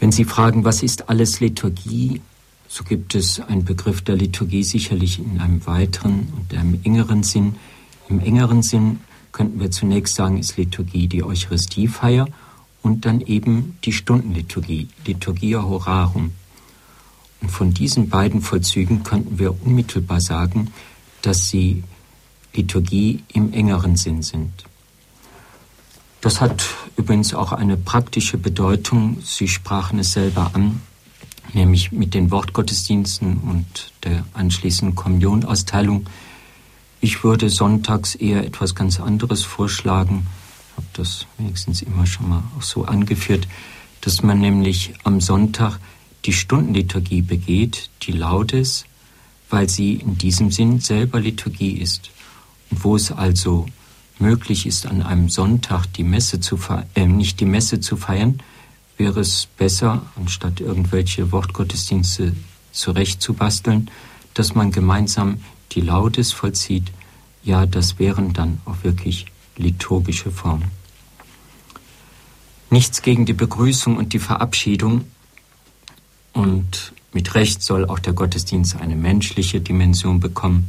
[0.00, 2.20] Wenn Sie fragen, was ist alles Liturgie,
[2.68, 7.56] so gibt es einen Begriff der Liturgie sicherlich in einem weiteren und einem engeren Sinn.
[8.10, 9.00] Im engeren Sinn
[9.32, 12.28] könnten wir zunächst sagen, ist Liturgie die Eucharistiefeier
[12.82, 16.32] und dann eben die Stundenliturgie, Liturgia Horarum.
[17.40, 20.70] Und von diesen beiden Vollzügen könnten wir unmittelbar sagen,
[21.22, 21.84] dass sie
[22.52, 24.64] Liturgie im engeren Sinn sind.
[26.20, 26.64] Das hat
[26.96, 29.18] übrigens auch eine praktische Bedeutung.
[29.22, 30.80] Sie sprachen es selber an
[31.54, 36.06] nämlich mit den Wortgottesdiensten und der anschließenden Kommunionausteilung.
[37.00, 40.26] Ich würde sonntags eher etwas ganz anderes vorschlagen,
[40.76, 43.48] habe das wenigstens immer schon mal auch so angeführt,
[44.00, 45.78] dass man nämlich am Sonntag
[46.24, 48.84] die Stundenliturgie begeht, die Laudes,
[49.50, 52.10] weil sie in diesem Sinn selber Liturgie ist.
[52.70, 53.66] Und wo es also
[54.18, 56.58] möglich ist, an einem Sonntag die Messe zu
[56.94, 58.40] äh, nicht die Messe zu feiern,
[58.98, 62.34] wäre es besser, anstatt irgendwelche Wortgottesdienste
[62.72, 63.90] zurechtzubasteln,
[64.34, 65.40] dass man gemeinsam
[65.72, 66.92] die Laudes vollzieht.
[67.42, 69.26] Ja, das wären dann auch wirklich
[69.56, 70.70] liturgische Formen.
[72.70, 75.04] Nichts gegen die Begrüßung und die Verabschiedung.
[76.32, 80.68] Und mit Recht soll auch der Gottesdienst eine menschliche Dimension bekommen.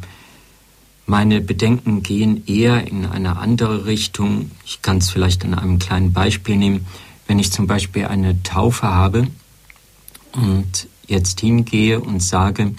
[1.06, 4.52] Meine Bedenken gehen eher in eine andere Richtung.
[4.66, 6.86] Ich kann es vielleicht an einem kleinen Beispiel nehmen.
[7.30, 9.28] Wenn ich zum Beispiel eine Taufe habe
[10.32, 12.74] und jetzt hingehe und sage,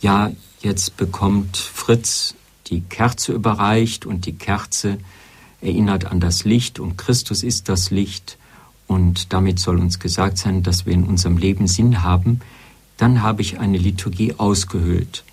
[0.00, 2.36] ja, jetzt bekommt Fritz
[2.68, 4.98] die Kerze überreicht und die Kerze
[5.60, 8.38] erinnert an das Licht und Christus ist das Licht
[8.86, 12.42] und damit soll uns gesagt sein, dass wir in unserem Leben Sinn haben,
[12.96, 15.24] dann habe ich eine Liturgie ausgehöhlt.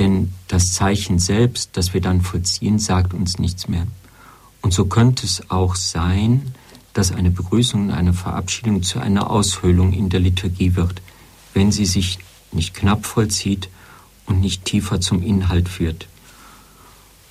[0.00, 3.86] Denn das Zeichen selbst, das wir dann vollziehen, sagt uns nichts mehr.
[4.62, 6.54] Und so könnte es auch sein,
[6.92, 11.00] dass eine Begrüßung und eine Verabschiedung zu einer Aushöhlung in der Liturgie wird,
[11.54, 12.18] wenn sie sich
[12.52, 13.68] nicht knapp vollzieht
[14.26, 16.06] und nicht tiefer zum Inhalt führt.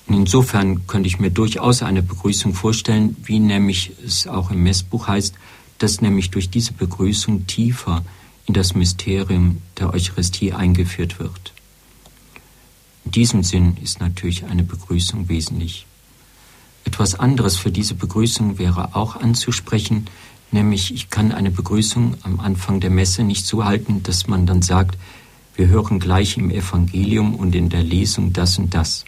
[0.06, 5.06] Und insofern könnte ich mir durchaus eine Begrüßung vorstellen, wie nämlich es auch im Messbuch
[5.06, 5.34] heißt,
[5.78, 8.04] dass nämlich durch diese Begrüßung tiefer
[8.46, 11.52] in das Mysterium der Eucharistie eingeführt wird.
[13.04, 15.86] In diesem Sinn ist natürlich eine Begrüßung wesentlich.
[16.84, 20.06] Etwas anderes für diese Begrüßung wäre auch anzusprechen,
[20.50, 24.62] nämlich ich kann eine Begrüßung am Anfang der Messe nicht so halten, dass man dann
[24.62, 24.98] sagt,
[25.54, 29.04] wir hören gleich im Evangelium und in der Lesung das und das.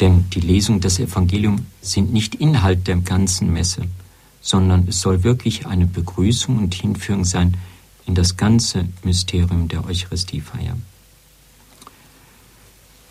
[0.00, 3.82] Denn die Lesung des Evangeliums sind nicht Inhalt der ganzen Messe,
[4.40, 7.56] sondern es soll wirklich eine Begrüßung und Hinführung sein
[8.06, 10.76] in das ganze Mysterium der Eucharistiefeier.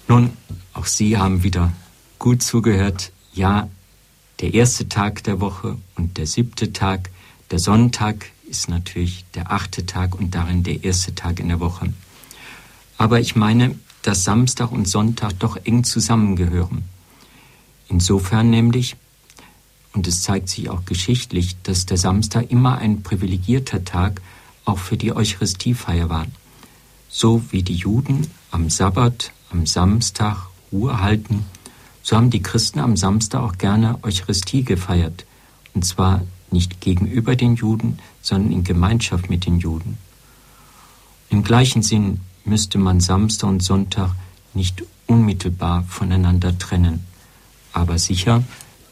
[0.08, 0.32] Nun,
[0.74, 1.72] auch Sie haben wieder
[2.18, 3.12] gut zugehört.
[3.34, 3.70] Ja,
[4.40, 7.10] der erste Tag der Woche und der siebte Tag,
[7.52, 11.94] der Sonntag ist natürlich der achte Tag und darin der erste Tag in der Woche.
[12.98, 16.84] Aber ich meine, dass Samstag und Sonntag doch eng zusammengehören.
[17.90, 18.96] Insofern nämlich,
[19.94, 24.22] und es zeigt sich auch geschichtlich, dass der Samstag immer ein privilegierter Tag
[24.66, 26.28] auch für die Eucharistiefeier war.
[27.10, 31.46] So wie die Juden am Sabbat, am Samstag Ruhe halten,
[32.04, 35.26] so haben die Christen am Samstag auch gerne Eucharistie gefeiert.
[35.74, 36.22] Und zwar
[36.52, 39.98] nicht gegenüber den Juden, sondern in Gemeinschaft mit den Juden.
[41.30, 44.12] Im gleichen Sinn müsste man Samstag und Sonntag
[44.54, 47.06] nicht unmittelbar voneinander trennen.
[47.72, 48.44] Aber sicher,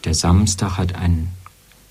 [0.03, 1.29] der Samstag hat einen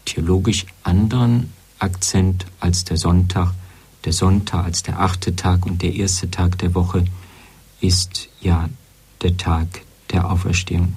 [0.04, 3.52] theologisch anderen Akzent als der Sonntag.
[4.04, 7.04] Der Sonntag als der achte Tag und der erste Tag der Woche
[7.80, 8.68] ist ja
[9.22, 10.94] der Tag der Auferstehung.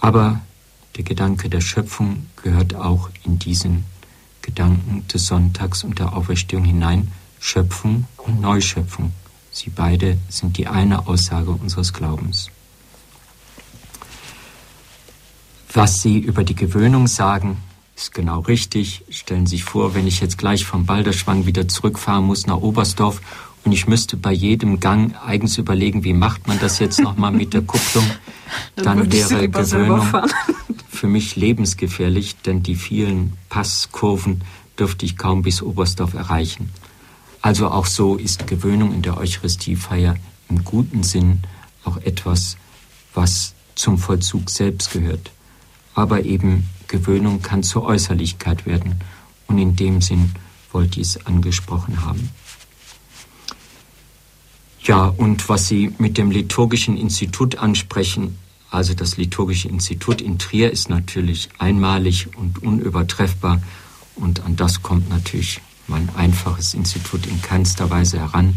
[0.00, 0.40] Aber
[0.96, 3.84] der Gedanke der Schöpfung gehört auch in diesen
[4.42, 7.12] Gedanken des Sonntags und der Auferstehung hinein.
[7.40, 9.12] Schöpfung und Neuschöpfung.
[9.50, 12.50] Sie beide sind die eine Aussage unseres Glaubens.
[15.72, 17.58] Was Sie über die Gewöhnung sagen,
[17.94, 19.04] ist genau richtig.
[19.10, 23.20] Stellen Sie sich vor, wenn ich jetzt gleich vom Balderschwang wieder zurückfahren muss nach Oberstdorf
[23.68, 27.52] und ich müsste bei jedem Gang eigens überlegen, wie macht man das jetzt nochmal mit
[27.52, 28.10] der Kupplung,
[28.76, 30.08] dann, dann wäre Gewöhnung
[30.88, 34.40] für mich lebensgefährlich, denn die vielen Passkurven
[34.78, 36.70] dürfte ich kaum bis Oberstdorf erreichen.
[37.42, 40.16] Also auch so ist Gewöhnung in der Eucharistiefeier
[40.48, 41.40] im guten Sinn
[41.84, 42.56] auch etwas,
[43.12, 45.30] was zum Vollzug selbst gehört.
[45.94, 48.94] Aber eben Gewöhnung kann zur Äußerlichkeit werden
[49.46, 50.30] und in dem Sinn
[50.72, 52.30] wollte ich es angesprochen haben.
[54.88, 58.38] Ja, und was Sie mit dem Liturgischen Institut ansprechen,
[58.70, 63.60] also das Liturgische Institut in Trier ist natürlich einmalig und unübertreffbar
[64.16, 68.56] und an das kommt natürlich mein einfaches Institut in keinster Weise heran.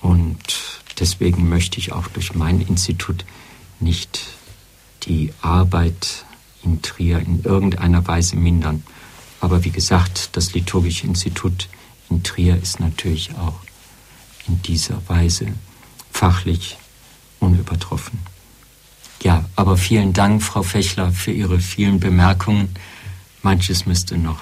[0.00, 0.38] Und
[0.98, 3.26] deswegen möchte ich auch durch mein Institut
[3.80, 4.22] nicht
[5.02, 6.24] die Arbeit
[6.64, 8.82] in Trier in irgendeiner Weise mindern.
[9.42, 11.68] Aber wie gesagt, das Liturgische Institut
[12.08, 13.65] in Trier ist natürlich auch
[14.48, 15.46] in dieser Weise
[16.10, 16.78] fachlich
[17.40, 18.18] unübertroffen.
[19.22, 22.68] Ja, aber vielen Dank, Frau Fechler, für Ihre vielen Bemerkungen.
[23.42, 24.40] Manches müsste noch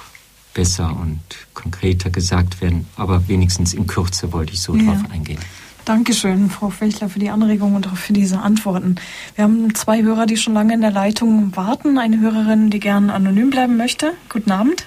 [0.52, 1.20] besser und
[1.52, 4.84] konkreter gesagt werden, aber wenigstens in Kürze wollte ich so ja.
[4.84, 5.40] drauf eingehen.
[5.84, 8.96] Dankeschön, Frau Fechler, für die Anregung und auch für diese Antworten.
[9.34, 11.98] Wir haben zwei Hörer, die schon lange in der Leitung warten.
[11.98, 14.14] Eine Hörerin, die gern anonym bleiben möchte.
[14.30, 14.86] Guten Abend.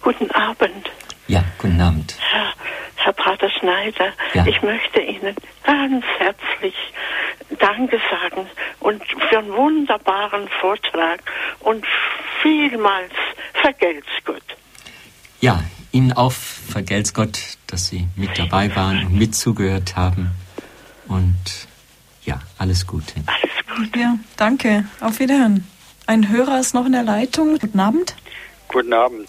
[0.00, 0.90] Guten Abend.
[1.28, 2.16] Ja, guten Abend.
[3.04, 4.46] Herr, Pater Schneider, ja.
[4.46, 5.34] ich möchte Ihnen
[5.64, 6.74] ganz herzlich
[7.58, 8.46] Danke sagen
[8.80, 11.20] und für einen wunderbaren Vortrag
[11.60, 11.84] und
[12.42, 13.12] vielmals
[13.54, 14.42] vergelt's Gott.
[15.40, 20.30] Ja, Ihnen auch vergelt's Gott, dass Sie mit dabei waren und mitzugehört haben.
[21.08, 21.68] Und
[22.24, 23.14] ja, alles Gute.
[23.26, 23.98] Alles Gute.
[23.98, 24.84] Ja, danke.
[25.00, 25.66] Auf Wiederhören.
[26.06, 27.58] Ein Hörer ist noch in der Leitung.
[27.58, 28.14] Guten Abend.
[28.68, 29.28] Guten Abend.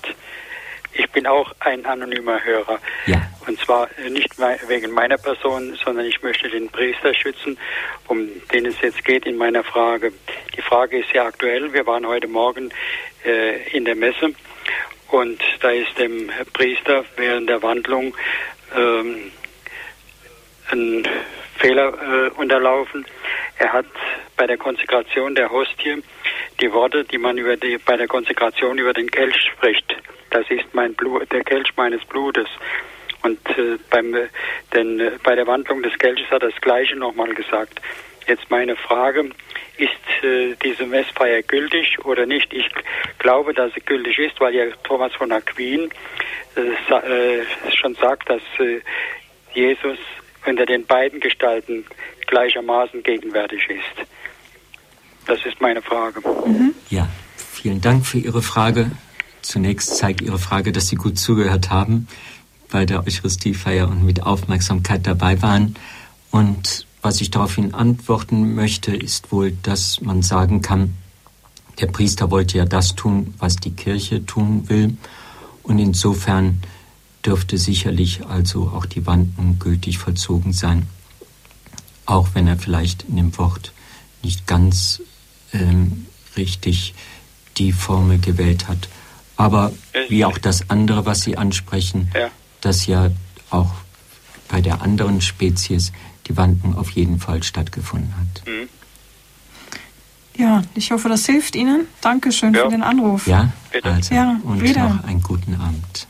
[0.94, 2.80] Ich bin auch ein anonymer Hörer.
[3.08, 3.22] Ja.
[3.48, 4.38] Und zwar nicht
[4.68, 7.58] wegen meiner Person, sondern ich möchte den Priester schützen,
[8.08, 10.14] um den es jetzt geht in meiner Frage.
[10.56, 11.74] Die Frage ist sehr aktuell.
[11.74, 12.72] Wir waren heute Morgen
[13.26, 14.34] äh, in der Messe
[15.10, 18.16] und da ist dem Priester während der Wandlung
[18.76, 19.32] ähm,
[20.72, 21.08] ein
[21.58, 23.06] Fehler äh, unterlaufen.
[23.58, 23.86] Er hat
[24.38, 26.04] bei der Konsekration der Hostie
[26.60, 29.96] die Worte, die man über die, bei der Konsekration über den Kelch spricht.
[30.30, 32.48] Das ist mein Blut, der Kelch meines Blutes.
[33.22, 34.16] Und äh, beim,
[34.74, 37.80] denn, äh, bei der Wandlung des Kelches hat er das Gleiche nochmal gesagt.
[38.28, 39.30] Jetzt meine Frage,
[39.78, 42.54] ist äh, diese Messfeier gültig oder nicht?
[42.54, 42.70] Ich
[43.20, 45.90] glaube, dass sie gültig ist, weil ja Thomas von Aquin
[46.56, 47.46] äh, äh,
[47.76, 48.82] schon sagt, dass äh,
[49.54, 49.98] Jesus
[50.46, 51.86] unter den beiden Gestalten
[52.28, 54.08] gleichermaßen gegenwärtig ist.
[55.26, 56.22] Das ist meine Frage.
[56.46, 56.74] Mhm.
[56.90, 58.92] Ja, vielen Dank für Ihre Frage.
[59.42, 62.08] Zunächst zeigt Ihre Frage, dass Sie gut zugehört haben
[62.72, 65.76] bei der Eucharistiefeier und mit Aufmerksamkeit dabei waren.
[66.32, 70.96] Und was ich daraufhin antworten möchte, ist wohl, dass man sagen kann,
[71.80, 74.98] der Priester wollte ja das tun, was die Kirche tun will.
[75.64, 76.62] Und insofern
[77.26, 80.88] dürfte sicherlich also auch die Wandlung gültig vollzogen sein,
[82.06, 83.72] auch wenn er vielleicht in dem Wort
[84.24, 85.02] nicht ganz
[85.54, 86.06] ähm,
[86.36, 86.94] richtig
[87.58, 88.90] die Formel gewählt hat.
[89.36, 89.72] Aber
[90.10, 92.30] wie auch das andere, was Sie ansprechen, ja.
[92.62, 93.10] dass ja
[93.50, 93.72] auch
[94.48, 95.92] bei der anderen Spezies
[96.28, 98.48] die Wandlung auf jeden Fall stattgefunden hat.
[98.48, 98.70] Mhm.
[100.36, 101.88] Ja, ich hoffe, das hilft Ihnen.
[102.02, 102.64] Dankeschön ja.
[102.64, 103.28] für den Anruf.
[103.28, 103.52] Ja,
[103.84, 104.90] also, ja, und wieder.
[104.90, 106.08] noch einen guten Abend.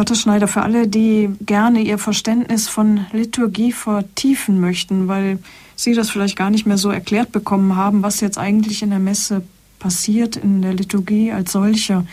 [0.00, 5.40] Pater Schneider, für alle, die gerne ihr Verständnis von Liturgie vertiefen möchten, weil
[5.76, 8.98] Sie das vielleicht gar nicht mehr so erklärt bekommen haben, was jetzt eigentlich in der
[8.98, 9.42] Messe
[9.78, 12.06] passiert, in der Liturgie als solche,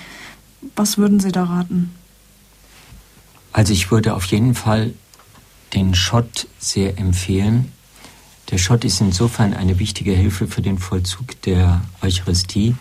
[0.75, 1.95] was würden Sie da raten?
[3.53, 4.93] Also ich würde auf jeden Fall
[5.73, 7.71] den Schott sehr empfehlen.
[8.51, 12.75] Der Schott ist insofern eine wichtige Hilfe für den Vollzug der Eucharistie,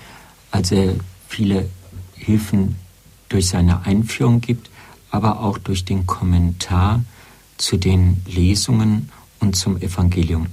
[0.50, 0.96] als er
[1.28, 1.68] viele
[2.16, 2.74] Hilfen
[3.28, 4.68] durch seine Einführung gibt,
[5.11, 7.04] aber auch durch den Kommentar
[7.57, 10.48] zu den Lesungen und zum Evangelium.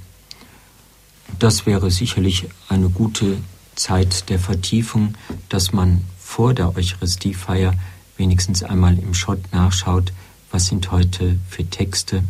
[1.39, 3.37] Das wäre sicherlich eine gute
[3.75, 5.15] Zeit der Vertiefung,
[5.49, 7.73] dass man vor der Eucharistiefeier
[8.17, 10.13] wenigstens einmal im Schott nachschaut,
[10.51, 12.23] was sind heute für Texte.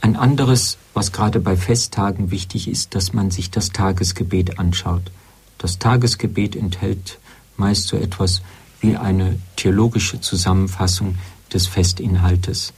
[0.00, 5.10] Ein anderes, was gerade bei Festtagen wichtig ist, dass man sich das Tagesgebet anschaut.
[5.58, 7.18] Das Tagesgebet enthält
[7.56, 8.42] meist so etwas
[8.86, 11.16] wie eine theologische Zusammenfassung
[11.52, 12.72] des Festinhaltes.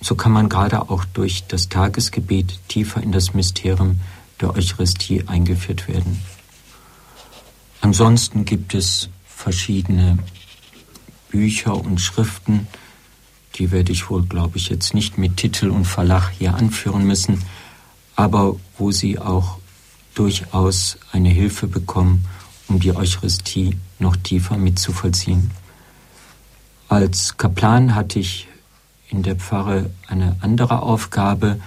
[0.00, 4.00] So kann man gerade auch durch das Tagesgebet tiefer in das Mysterium
[4.40, 6.20] der Eucharistie eingeführt werden.
[7.80, 10.18] Ansonsten gibt es verschiedene
[11.30, 12.66] Bücher und Schriften,
[13.54, 17.44] die werde ich wohl, glaube ich, jetzt nicht mit Titel und Verlag hier anführen müssen,
[18.16, 19.58] aber wo Sie auch
[20.14, 22.24] durchaus eine Hilfe bekommen,
[22.68, 25.50] um die Eucharistie noch tiefer mitzuvollziehen.
[26.88, 28.48] Als Kaplan hatte ich
[29.08, 31.58] in der Pfarre eine andere Aufgabe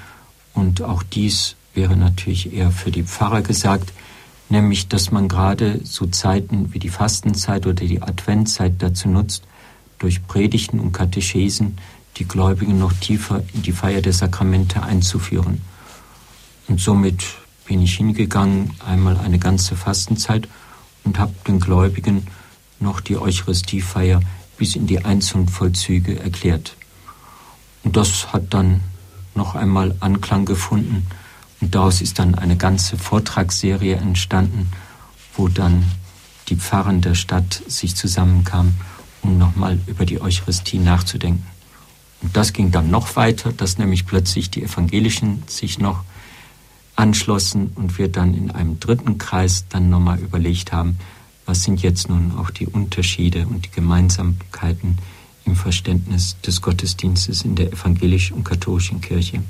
[0.53, 3.91] und auch dies wäre natürlich eher für die Pfarrer gesagt,
[4.49, 9.43] nämlich dass man gerade so Zeiten wie die Fastenzeit oder die Adventzeit dazu nutzt,
[9.97, 11.77] durch Predigten und Katechesen
[12.17, 15.61] die Gläubigen noch tiefer in die Feier der Sakramente einzuführen.
[16.67, 17.23] Und somit
[17.65, 20.47] bin ich hingegangen, einmal eine ganze Fastenzeit
[21.05, 22.27] und habe den Gläubigen
[22.79, 24.19] noch die Eucharistiefeier
[24.57, 26.75] bis in die einzelnen Vollzüge erklärt.
[27.83, 28.81] Und das hat dann
[29.35, 31.07] noch einmal Anklang gefunden
[31.61, 34.69] und daraus ist dann eine ganze Vortragsserie entstanden,
[35.35, 35.85] wo dann
[36.49, 38.75] die Pfarren der Stadt sich zusammenkamen,
[39.21, 41.45] um nochmal über die Eucharistie nachzudenken.
[42.21, 46.03] Und das ging dann noch weiter, dass nämlich plötzlich die Evangelischen sich noch
[46.95, 50.97] anschlossen und wir dann in einem dritten Kreis dann nochmal überlegt haben,
[51.45, 54.97] was sind jetzt nun auch die Unterschiede und die Gemeinsamkeiten
[55.45, 59.43] im Verständnis des Gottesdienstes in der evangelischen und katholischen Kirche.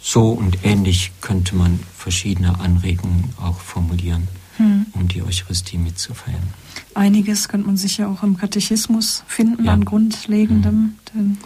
[0.00, 4.28] So und ähnlich könnte man verschiedene Anregungen auch formulieren,
[4.58, 4.86] hm.
[4.92, 6.42] um die Eucharistie mitzufeiern.
[6.94, 9.72] Einiges könnte man sicher auch im Katechismus finden ja.
[9.72, 10.94] an Grundlegendem.
[11.12, 11.38] Hm.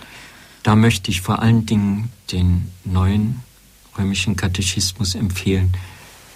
[0.62, 3.40] Da möchte ich vor allen Dingen den neuen
[3.98, 5.72] römischen Katechismus empfehlen.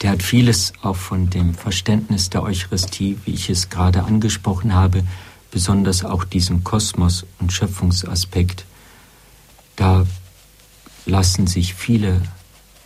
[0.02, 5.04] Der hat vieles auch von dem Verständnis der Eucharistie, wie ich es gerade angesprochen habe,
[5.50, 8.64] besonders auch diesen Kosmos- und Schöpfungsaspekt.
[9.76, 10.04] Da
[11.06, 12.20] lassen sich viele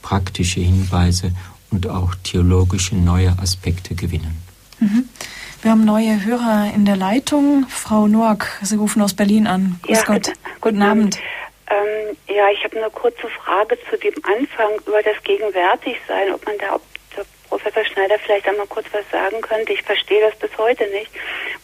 [0.02, 1.32] praktische Hinweise
[1.70, 4.36] und auch theologische neue Aspekte gewinnen.
[4.78, 5.05] Mhm.
[5.62, 7.66] Wir haben neue Hörer in der Leitung.
[7.68, 9.78] Frau Noack, Sie rufen aus Berlin an.
[9.82, 10.26] Grüß ja, Gott.
[10.26, 11.18] Guten, guten Abend.
[11.70, 16.59] Ähm, ja, ich habe eine kurze Frage zu dem Anfang über das Gegenwärtigsein, ob man
[16.59, 16.82] da, ob
[17.16, 19.72] der Professor Schneider vielleicht einmal kurz was sagen könnte.
[19.72, 21.10] Ich verstehe das bis heute nicht,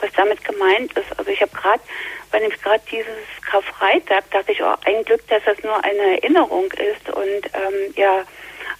[0.00, 1.18] was damit gemeint ist.
[1.18, 1.82] Also ich habe gerade
[2.30, 6.70] weil nämlich gerade dieses Karfreitag dachte ich, oh, ein Glück, dass das nur eine Erinnerung
[6.72, 8.24] ist und ähm, ja,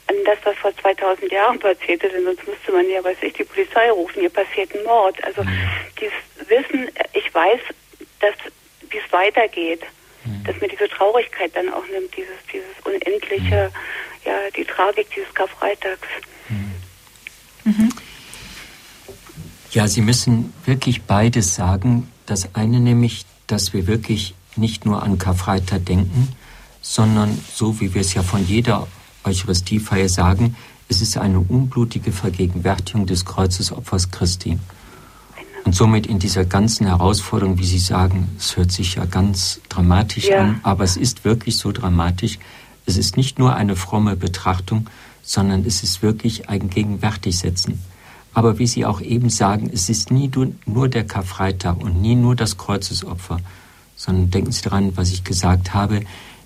[0.08, 3.44] an das, was vor 2000 Jahren passiert ist, sonst müsste man ja, weiß ich, die
[3.44, 5.22] Polizei rufen, hier passiert ein Mord.
[5.24, 5.70] Also mhm.
[6.00, 7.60] dieses Wissen, ich weiß,
[8.20, 8.34] dass
[8.90, 9.82] wie es weitergeht.
[10.44, 13.70] Dass mir diese Traurigkeit dann auch nimmt, dieses, dieses unendliche,
[14.24, 16.08] ja, die Tragik dieses Karfreitags.
[17.64, 17.92] Mhm.
[19.72, 22.10] Ja, Sie müssen wirklich beides sagen.
[22.24, 26.34] Das eine nämlich, dass wir wirklich nicht nur an Karfreitag denken,
[26.80, 28.86] sondern so wie wir es ja von jeder
[29.24, 30.56] Eucharistiefeier sagen,
[30.88, 34.58] es ist eine unblutige Vergegenwärtigung des Kreuzesopfers Christi.
[35.66, 40.28] Und somit in dieser ganzen Herausforderung, wie Sie sagen, es hört sich ja ganz dramatisch
[40.28, 40.42] ja.
[40.42, 42.38] an, aber es ist wirklich so dramatisch.
[42.86, 44.88] Es ist nicht nur eine fromme Betrachtung,
[45.22, 47.82] sondern es ist wirklich ein Gegenwärtigsetzen.
[48.32, 50.30] Aber wie Sie auch eben sagen, es ist nie
[50.66, 53.40] nur der Karfreitag und nie nur das Kreuzesopfer,
[53.96, 56.02] sondern denken Sie daran, was ich gesagt habe,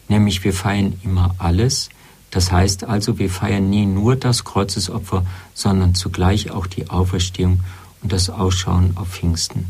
[0.08, 1.90] nämlich wir feiern immer alles.
[2.30, 7.60] Das heißt also, wir feiern nie nur das Kreuzesopfer, sondern zugleich auch die Auferstehung
[8.02, 9.66] und das Ausschauen auf Pfingsten.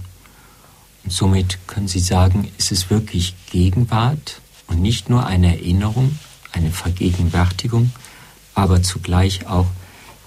[1.04, 6.18] Und somit können Sie sagen, es ist wirklich Gegenwart und nicht nur eine Erinnerung,
[6.52, 7.92] eine Vergegenwärtigung,
[8.54, 9.66] aber zugleich auch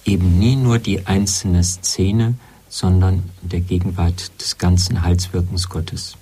[0.05, 2.35] eben nie nur die einzelne Szene,
[2.69, 6.17] sondern der Gegenwart des ganzen Heilswirkens Gottes.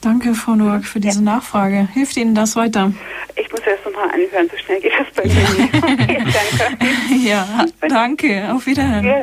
[0.00, 1.88] Danke, Frau Noack, für diese Nachfrage.
[1.92, 2.92] Hilft Ihnen das weiter?
[3.36, 5.74] Ich muss erst noch mal anhören, so schnell geht das bei mir nicht.
[5.74, 7.24] danke.
[7.28, 8.52] ja, danke.
[8.52, 9.04] Auf Wiederhören.
[9.04, 9.20] Ja,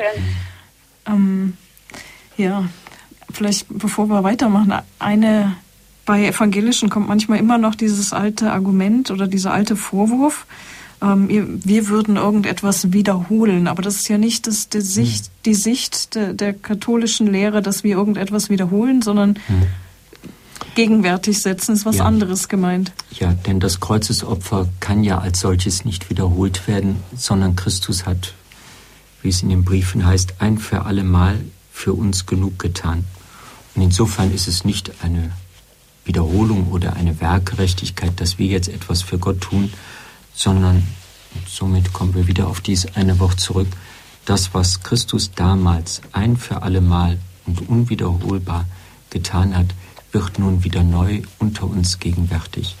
[1.10, 1.54] ähm,
[2.36, 2.64] ja,
[3.32, 5.56] vielleicht bevor wir weitermachen, eine
[6.06, 10.46] bei Evangelischen kommt manchmal immer noch dieses alte Argument oder dieser alte Vorwurf,
[11.02, 13.68] ähm, wir würden irgendetwas wiederholen.
[13.68, 15.32] Aber das ist ja nicht das, die Sicht, hm.
[15.44, 19.62] die Sicht der, der, katholischen Lehre, dass wir irgendetwas wiederholen, sondern hm.
[20.74, 22.04] gegenwärtig setzen, ist was ja.
[22.04, 22.92] anderes gemeint.
[23.12, 28.34] Ja, denn das Kreuzesopfer kann ja als solches nicht wiederholt werden, sondern Christus hat
[29.22, 31.40] wie es in den Briefen heißt, ein für alle Mal
[31.72, 33.04] für uns genug getan.
[33.74, 35.32] Und insofern ist es nicht eine
[36.04, 39.72] Wiederholung oder eine Werkgerechtigkeit, dass wir jetzt etwas für Gott tun,
[40.34, 40.86] sondern
[41.46, 43.68] somit kommen wir wieder auf dies eine Woche zurück.
[44.24, 48.66] Das, was Christus damals ein für alle Mal und unwiederholbar
[49.10, 49.66] getan hat,
[50.12, 52.76] wird nun wieder neu unter uns gegenwärtig.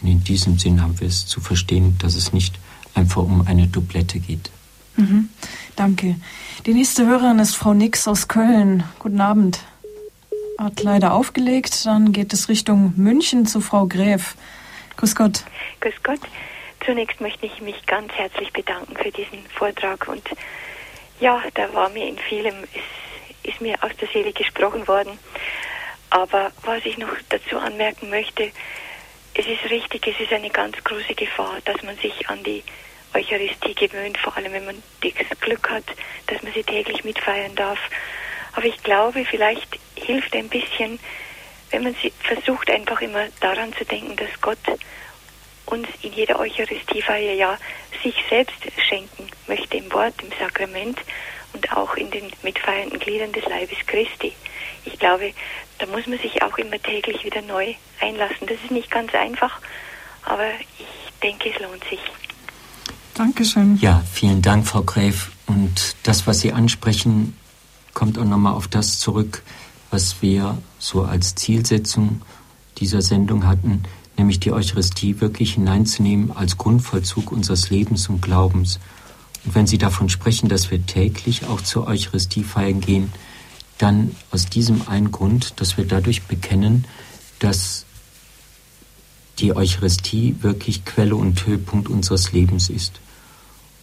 [0.00, 2.58] Und in diesem Sinn haben wir es zu verstehen, dass es nicht
[2.94, 4.50] einfach um eine Doublette geht.
[4.98, 5.28] Mhm.
[5.76, 6.16] Danke.
[6.66, 8.82] Die nächste Hörerin ist Frau Nix aus Köln.
[8.98, 9.60] Guten Abend.
[10.58, 11.86] Hat leider aufgelegt.
[11.86, 14.34] Dann geht es Richtung München zu Frau Gräf.
[14.96, 15.44] Grüß Gott.
[15.80, 16.18] Grüß Gott.
[16.84, 20.08] Zunächst möchte ich mich ganz herzlich bedanken für diesen Vortrag.
[20.08, 20.28] Und
[21.20, 25.16] ja, da war mir in vielem, ist, ist mir aus der Seele gesprochen worden.
[26.10, 28.50] Aber was ich noch dazu anmerken möchte,
[29.34, 32.64] es ist richtig, es ist eine ganz große Gefahr, dass man sich an die
[33.18, 35.84] Eucharistie gewöhnt, vor allem wenn man das Glück hat,
[36.26, 37.78] dass man sie täglich mitfeiern darf.
[38.52, 40.98] Aber ich glaube, vielleicht hilft ein bisschen,
[41.70, 44.58] wenn man versucht, einfach immer daran zu denken, dass Gott
[45.66, 47.58] uns in jeder Eucharistiefeier ja
[48.02, 48.56] sich selbst
[48.88, 50.98] schenken möchte im Wort, im Sakrament
[51.52, 54.32] und auch in den mitfeiernden Gliedern des Leibes Christi.
[54.84, 55.32] Ich glaube,
[55.78, 58.46] da muss man sich auch immer täglich wieder neu einlassen.
[58.46, 59.60] Das ist nicht ganz einfach,
[60.24, 62.00] aber ich denke, es lohnt sich.
[63.18, 63.78] Dankeschön.
[63.80, 65.32] Ja, vielen Dank, Frau Gräf.
[65.48, 67.34] Und das, was Sie ansprechen,
[67.92, 69.42] kommt auch nochmal auf das zurück,
[69.90, 72.22] was wir so als Zielsetzung
[72.76, 73.82] dieser Sendung hatten,
[74.16, 78.78] nämlich die Eucharistie wirklich hineinzunehmen als Grundvollzug unseres Lebens und Glaubens.
[79.44, 83.12] Und wenn Sie davon sprechen, dass wir täglich auch zur Eucharistie feiern gehen,
[83.78, 86.84] dann aus diesem einen Grund, dass wir dadurch bekennen,
[87.40, 87.84] dass
[89.40, 93.00] die Eucharistie wirklich Quelle und Höhepunkt unseres Lebens ist.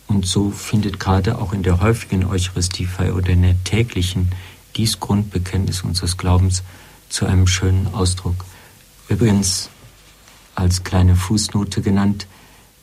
[0.08, 4.32] Und so findet gerade auch in der häufigen Eucharistiefeier oder in der täglichen
[4.76, 6.64] dies Grundbekenntnis unseres Glaubens
[7.10, 8.46] zu einem schönen Ausdruck.
[9.08, 9.70] Übrigens,
[10.54, 12.28] als kleine Fußnote genannt,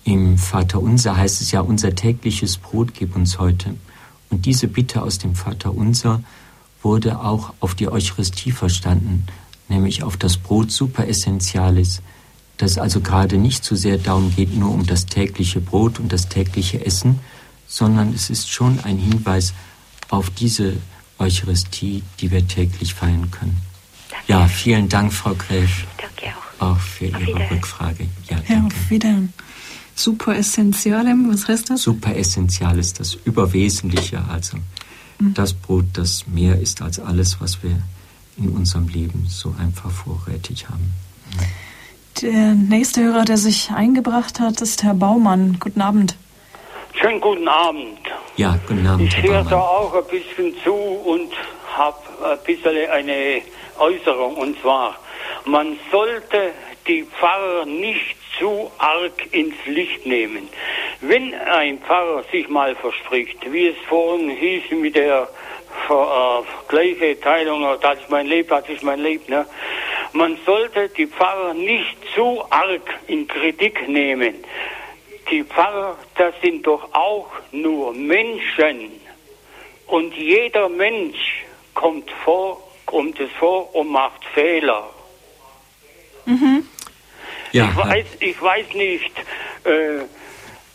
[0.05, 3.77] im Vater Unser heißt es ja, unser tägliches Brot gib uns heute.
[4.31, 6.23] Und diese Bitte aus dem Vater Unser
[6.83, 9.27] wurde auch auf die Eucharistie verstanden,
[9.69, 12.03] nämlich auf das Brot super essentialis,
[12.63, 16.13] dass es also gerade nicht so sehr darum geht, nur um das tägliche Brot und
[16.13, 17.19] das tägliche Essen,
[17.67, 19.53] sondern es ist schon ein Hinweis
[20.11, 20.77] auf diese
[21.19, 23.59] Eucharistie, die wir täglich feiern können.
[24.09, 24.25] Danke.
[24.29, 25.87] Ja, vielen Dank, Frau Gräf.
[25.97, 26.71] Danke auch.
[26.75, 28.07] Auch für auf Ihre Rückfrage.
[28.31, 28.77] Ja, ja danke.
[28.77, 29.33] auf Wiedersehen.
[29.97, 31.83] Super Essentialem, was heißt das?
[31.83, 34.59] Super Essential ist das Überwesentliche, also
[35.19, 35.35] mhm.
[35.35, 37.83] das Brot, das mehr ist als alles, was wir
[38.37, 40.93] in unserem Leben so einfach vorrätig haben.
[41.35, 41.62] Mhm.
[42.23, 45.57] Der nächste Hörer, der sich eingebracht hat, ist Herr Baumann.
[45.59, 46.17] Guten Abend.
[46.95, 47.99] Schönen guten Abend.
[48.37, 49.13] Ja, guten Abend.
[49.13, 51.33] Ich höre da auch ein bisschen zu und
[51.77, 53.43] habe ein bisschen eine
[53.77, 54.37] Äußerung.
[54.37, 54.95] Und zwar,
[55.47, 56.53] man sollte
[56.87, 60.49] die Pfarrer nicht zu arg ins Licht nehmen.
[61.01, 65.29] Wenn ein Pfarrer sich mal verspricht, wie es vorhin hieß mit der
[65.91, 69.45] äh, gleiche Teilung, das ist mein Leben, das ist mein Leben, ne?
[70.13, 74.45] Man sollte die Pfarrer nicht zu arg in Kritik nehmen.
[75.31, 78.93] Die Pfarrer, das sind doch auch nur Menschen.
[79.87, 81.45] Und jeder Mensch
[81.75, 84.91] kommt vor, kommt es vor und macht Fehler.
[86.27, 86.67] Mhm.
[87.53, 89.13] Ja, ich, weiß, ich weiß nicht,
[89.65, 90.05] äh,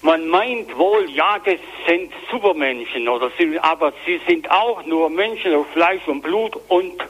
[0.02, 5.56] man meint wohl, ja, das sind Supermenschen, oder sie, aber sie sind auch nur Menschen
[5.56, 7.02] auf Fleisch und Blut und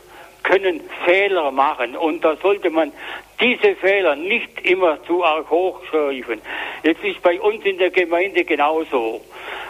[0.48, 1.96] können Fehler machen.
[1.98, 2.92] Und da sollte man
[3.40, 6.42] diese Fehler nicht immer zu arg hochschreiben.
[6.84, 9.22] Jetzt ist bei uns in der Gemeinde genauso.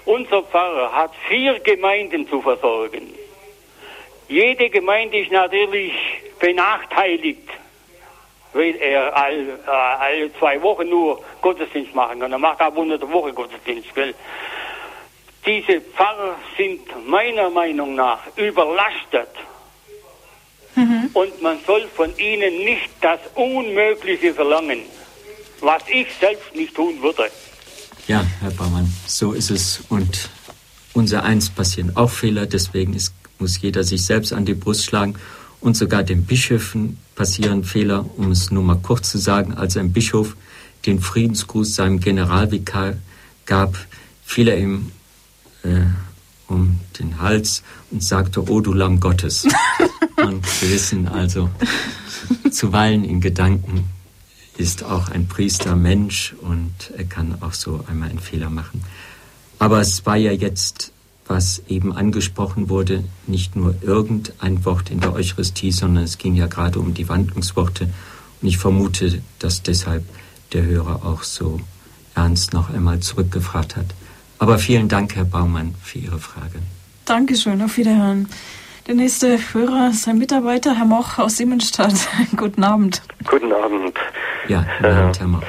[0.05, 3.13] Unser Pfarrer hat vier Gemeinden zu versorgen.
[4.27, 5.93] Jede Gemeinde ist natürlich
[6.39, 7.49] benachteiligt
[8.53, 12.31] weil er all, äh, alle zwei Wochen nur Gottesdienst machen kann.
[12.31, 14.15] Er macht aber unter der Woche Gottesdienst, gell?
[15.45, 19.29] Diese Pfarrer sind meiner Meinung nach überlastet.
[20.77, 21.09] Mhm.
[21.13, 24.79] Und man soll von ihnen nicht das Unmögliche verlangen,
[25.59, 27.29] was ich selbst nicht tun würde.
[28.07, 29.81] Ja, Herr Baumann, so ist es.
[29.89, 30.29] Und
[30.93, 35.15] unser eins passieren auch Fehler, deswegen ist, muss jeder sich selbst an die Brust schlagen
[35.61, 39.91] und sogar den Bischöfen passieren Fehler, um es nur mal kurz zu sagen, als ein
[39.91, 40.37] Bischof
[40.85, 42.93] den Friedensgruß seinem Generalvikar
[43.47, 43.75] gab,
[44.23, 44.91] fiel er ihm
[45.63, 45.81] äh,
[46.47, 49.47] um den Hals und sagte, O du Lamm Gottes.
[50.17, 51.49] und wir wissen also,
[52.51, 53.85] zuweilen in Gedanken
[54.57, 58.83] ist auch ein Priester Mensch und er kann auch so einmal einen Fehler machen.
[59.59, 60.91] Aber es war ja jetzt
[61.29, 66.47] was eben angesprochen wurde, nicht nur irgendein Wort in der Eucharistie, sondern es ging ja
[66.47, 67.89] gerade um die Wandlungsworte.
[68.41, 70.05] Und ich vermute, dass deshalb
[70.53, 71.59] der Hörer auch so
[72.15, 73.87] ernst noch einmal zurückgefragt hat.
[74.39, 76.59] Aber vielen Dank, Herr Baumann, für Ihre Frage.
[77.05, 78.29] Dankeschön, auf Wiederhören.
[78.87, 81.93] Der nächste Hörer ist ein Mitarbeiter, Herr Moch aus Siemensstadt.
[82.37, 83.01] Guten Abend.
[83.29, 83.97] Guten Abend.
[84.47, 85.43] Ja, guten Abend, Herr Moch.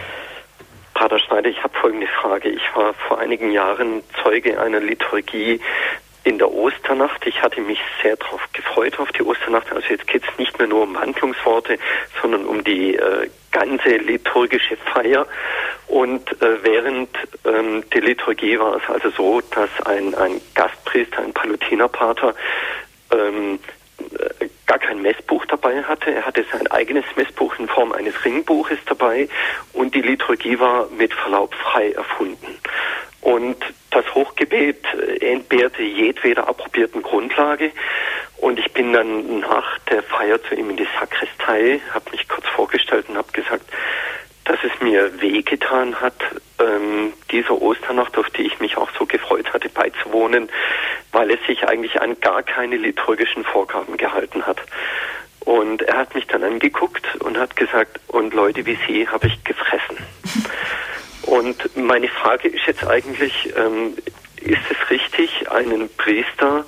[0.94, 2.48] Pater Schneider, ich habe folgende Frage.
[2.48, 5.60] Ich war vor einigen Jahren Zeuge einer Liturgie
[6.28, 7.26] in der Osternacht.
[7.26, 9.72] Ich hatte mich sehr darauf gefreut auf die Osternacht.
[9.72, 11.78] Also jetzt geht es nicht mehr nur um Handlungsworte,
[12.20, 15.26] sondern um die äh, ganze liturgische Feier.
[15.86, 17.08] Und äh, während
[17.46, 22.34] ähm, der Liturgie war es also so, dass ein, ein Gastpriester, ein Palutinerpater,
[23.10, 23.58] ähm,
[24.66, 26.14] gar kein Messbuch dabei hatte.
[26.14, 29.28] Er hatte sein eigenes Messbuch in Form eines Ringbuches dabei
[29.72, 32.58] und die Liturgie war mit Verlaub frei erfunden.
[33.20, 33.56] Und
[33.90, 34.84] das Hochgebet
[35.20, 37.72] entbehrte jedweder approbierten Grundlage.
[38.36, 42.46] Und ich bin dann nach der Feier zu ihm in die Sakristei, habe mich kurz
[42.46, 43.64] vorgestellt und habe gesagt,
[44.44, 46.14] dass es mir wehgetan hat,
[46.58, 50.48] ähm, dieser Osternacht, auf die ich mich auch so gefreut hatte, beizuwohnen,
[51.12, 54.60] weil es sich eigentlich an gar keine liturgischen Vorgaben gehalten hat.
[55.40, 59.44] Und er hat mich dann angeguckt und hat gesagt, und Leute wie Sie habe ich
[59.44, 59.98] gefressen.
[61.28, 63.98] Und meine Frage ist jetzt eigentlich, ähm,
[64.40, 66.64] ist es richtig, einen Priester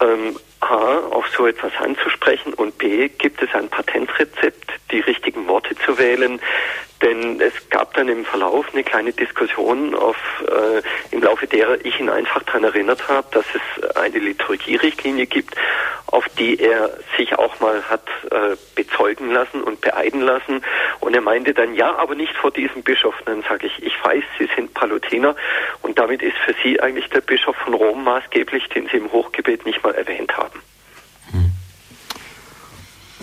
[0.00, 5.74] ähm, A, auf so etwas anzusprechen und B, gibt es ein Patentrezept, die richtigen Worte
[5.84, 6.40] zu wählen,
[7.02, 10.16] denn es gab dann im Verlauf eine kleine Diskussion, auf,
[10.46, 10.82] äh,
[11.14, 15.56] im Laufe derer ich ihn einfach daran erinnert habe, dass es eine Liturgierichtlinie gibt,
[16.06, 20.62] auf die er sich auch mal hat äh, bezeugen lassen und beeiden lassen.
[21.00, 23.14] Und er meinte dann, ja, aber nicht vor diesem Bischof.
[23.20, 25.34] Und dann sage ich, ich weiß, Sie sind Palutiner
[25.80, 29.64] und damit ist für Sie eigentlich der Bischof von Rom maßgeblich, den Sie im Hochgebet
[29.64, 30.60] nicht mal erwähnt haben.
[31.30, 31.52] Hm.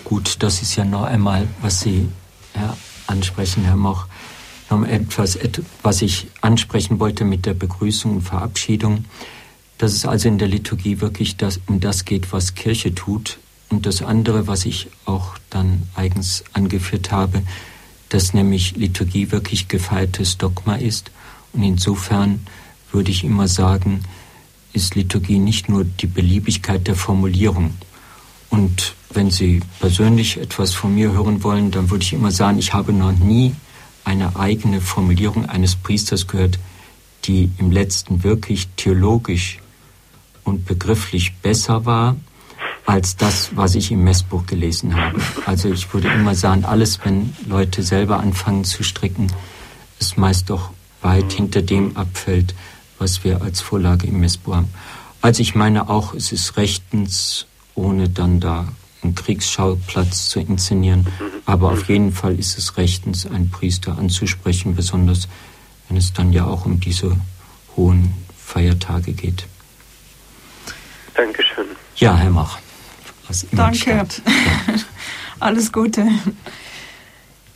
[0.04, 2.08] Gut, das ist ja noch einmal, was Sie,
[2.56, 2.76] ja,
[3.10, 4.06] ansprechen, Herr Moch.
[4.70, 5.38] Noch etwas,
[5.82, 9.04] was ich ansprechen wollte mit der Begrüßung und Verabschiedung,
[9.78, 13.38] dass es also in der Liturgie wirklich das, um das geht, was Kirche tut.
[13.68, 17.42] Und das andere, was ich auch dann eigens angeführt habe,
[18.08, 21.10] dass nämlich Liturgie wirklich gefeiertes Dogma ist.
[21.52, 22.46] Und insofern
[22.92, 24.02] würde ich immer sagen,
[24.72, 27.74] ist Liturgie nicht nur die Beliebigkeit der Formulierung.
[28.50, 32.72] Und wenn Sie persönlich etwas von mir hören wollen, dann würde ich immer sagen, ich
[32.72, 33.54] habe noch nie
[34.04, 36.58] eine eigene Formulierung eines Priesters gehört,
[37.24, 39.58] die im letzten wirklich theologisch
[40.44, 42.16] und begrifflich besser war
[42.86, 45.20] als das, was ich im Messbuch gelesen habe.
[45.46, 49.30] Also ich würde immer sagen, alles, wenn Leute selber anfangen zu stricken,
[49.98, 50.70] ist meist doch
[51.02, 52.54] weit hinter dem abfällt,
[52.98, 54.68] was wir als Vorlage im Messbuch haben.
[55.20, 58.68] Also ich meine auch, es ist rechtens, ohne dann da
[59.02, 61.06] einen Kriegsschauplatz zu inszenieren.
[61.46, 65.28] Aber auf jeden Fall ist es rechtens, einen Priester anzusprechen, besonders
[65.88, 67.16] wenn es dann ja auch um diese
[67.76, 69.46] hohen Feiertage geht.
[71.14, 71.66] Dankeschön.
[71.96, 72.58] Ja, Herr Mach.
[73.52, 74.06] Danke.
[74.26, 74.74] Ja.
[75.38, 76.06] Alles Gute.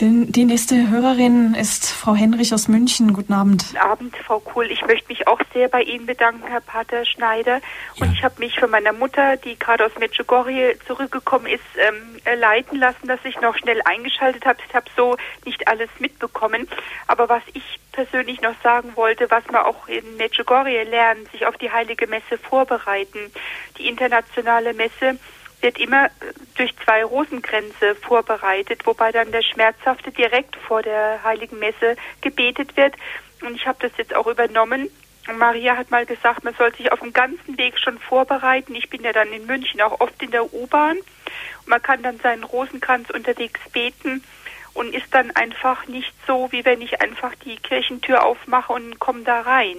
[0.04, 3.14] Denn die nächste Hörerin ist Frau Henrich aus München.
[3.14, 3.64] Guten Abend.
[3.68, 4.70] Guten Abend, Frau Kuhl.
[4.70, 7.62] Ich möchte mich auch sehr bei Ihnen bedanken, Herr Pater Schneider.
[7.98, 8.12] Und ja.
[8.12, 13.08] ich habe mich von meiner Mutter, die gerade aus Medjugorje zurückgekommen ist, ähm, leiten lassen,
[13.08, 14.58] dass ich noch schnell eingeschaltet habe.
[14.68, 15.16] Ich habe so
[15.46, 16.68] nicht alles mitbekommen.
[17.06, 21.56] Aber was ich persönlich noch sagen wollte, was man auch in Medjugorje lernt, sich auf
[21.56, 23.32] die Heilige Messe vorbereiten.
[23.78, 25.18] Die internationale Messe
[25.64, 26.10] wird immer äh,
[26.56, 32.94] durch zwei Rosenkränze vorbereitet, wobei dann der Schmerzhafte direkt vor der Heiligen Messe gebetet wird.
[33.40, 34.90] Und ich habe das jetzt auch übernommen.
[35.32, 38.74] Maria hat mal gesagt, man soll sich auf dem ganzen Weg schon vorbereiten.
[38.74, 40.98] Ich bin ja dann in München auch oft in der U-Bahn.
[41.64, 44.22] Man kann dann seinen Rosenkranz unterwegs beten
[44.74, 49.22] und ist dann einfach nicht so, wie wenn ich einfach die Kirchentür aufmache und komme
[49.22, 49.78] da rein.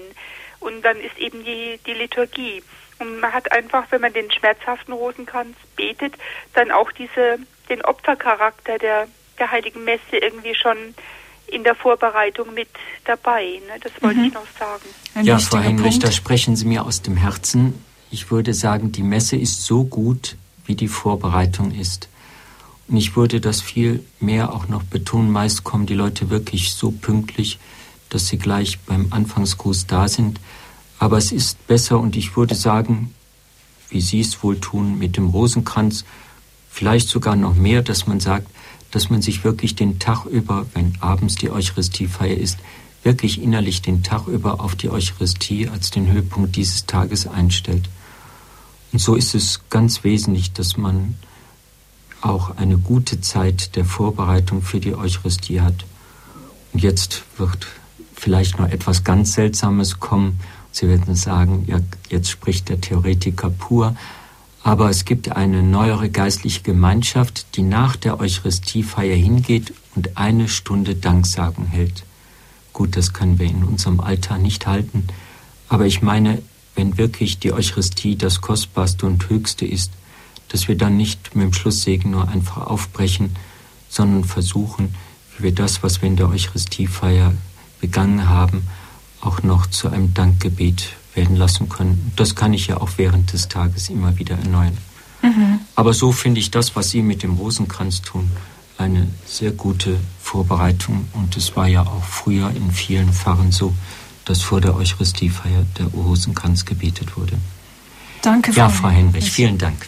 [0.59, 2.63] Und dann ist eben die, die Liturgie.
[2.99, 6.13] Und man hat einfach, wenn man den schmerzhaften Rosenkranz betet,
[6.53, 7.39] dann auch diese,
[7.69, 9.07] den Opfercharakter der,
[9.37, 10.77] der Heiligen Messe irgendwie schon
[11.47, 12.69] in der Vorbereitung mit
[13.05, 13.61] dabei.
[13.67, 13.79] Ne?
[13.81, 14.25] Das wollte mhm.
[14.25, 14.85] ich noch sagen.
[15.13, 17.83] Ein ja, Frau Henrich, da sprechen Sie mir aus dem Herzen.
[18.11, 22.09] Ich würde sagen, die Messe ist so gut, wie die Vorbereitung ist.
[22.87, 25.31] Und ich würde das viel mehr auch noch betonen.
[25.31, 27.59] Meist kommen die Leute wirklich so pünktlich,
[28.09, 30.39] dass sie gleich beim Anfangsgruß da sind.
[31.05, 33.13] Aber es ist besser und ich würde sagen,
[33.89, 36.03] wie Sie es wohl tun, mit dem Rosenkranz,
[36.67, 38.47] vielleicht sogar noch mehr, dass man sagt,
[38.89, 42.57] dass man sich wirklich den Tag über, wenn abends die Eucharistiefeier ist,
[43.03, 47.87] wirklich innerlich den Tag über auf die Eucharistie als den Höhepunkt dieses Tages einstellt.
[48.91, 51.13] Und so ist es ganz wesentlich, dass man
[52.21, 55.85] auch eine gute Zeit der Vorbereitung für die Eucharistie hat.
[56.73, 57.67] Und jetzt wird
[58.15, 60.39] vielleicht noch etwas ganz Seltsames kommen.
[60.75, 61.79] Sie werden sagen, ja,
[62.09, 63.95] jetzt spricht der Theoretiker pur.
[64.61, 70.95] Aber es gibt eine neuere geistliche Gemeinschaft, die nach der Eucharistiefeier hingeht und eine Stunde
[70.95, 72.03] Danksagen hält.
[72.73, 75.07] Gut, das können wir in unserem Alter nicht halten.
[75.69, 76.41] Aber ich meine,
[76.75, 79.93] wenn wirklich die Eucharistie das Kostbarste und Höchste ist,
[80.49, 83.33] dass wir dann nicht mit dem Schlusssegen nur einfach aufbrechen,
[83.87, 84.93] sondern versuchen,
[85.37, 87.33] wie wir das, was wir in der Eucharistiefeier
[87.79, 88.67] begangen haben,
[89.25, 92.11] auch noch zu einem Dankgebet werden lassen können.
[92.15, 94.77] Das kann ich ja auch während des Tages immer wieder erneuern.
[95.21, 95.59] Mhm.
[95.75, 98.29] Aber so finde ich das, was Sie mit dem Rosenkranz tun,
[98.77, 101.07] eine sehr gute Vorbereitung.
[101.13, 103.73] Und es war ja auch früher in vielen Pfarren so,
[104.25, 107.37] dass vor der Eucharistiefeier der Rosenkranz gebetet wurde.
[108.21, 109.87] Danke, Frau Ja, Frau Henrich, vielen Dank.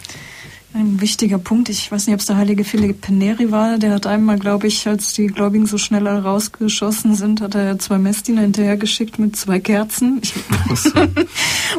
[0.77, 1.69] Ein wichtiger Punkt.
[1.69, 3.79] Ich weiß nicht, ob es der heilige Philipp Neri war.
[3.79, 7.97] Der hat einmal, glaube ich, als die Gläubigen so schnell rausgeschossen sind, hat er zwei
[7.97, 10.21] Messdiener hinterhergeschickt mit zwei Kerzen.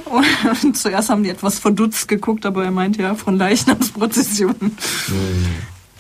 [0.65, 4.77] und zuerst haben die etwas verdutzt geguckt, aber er meint ja von Leichnamsprozessionen.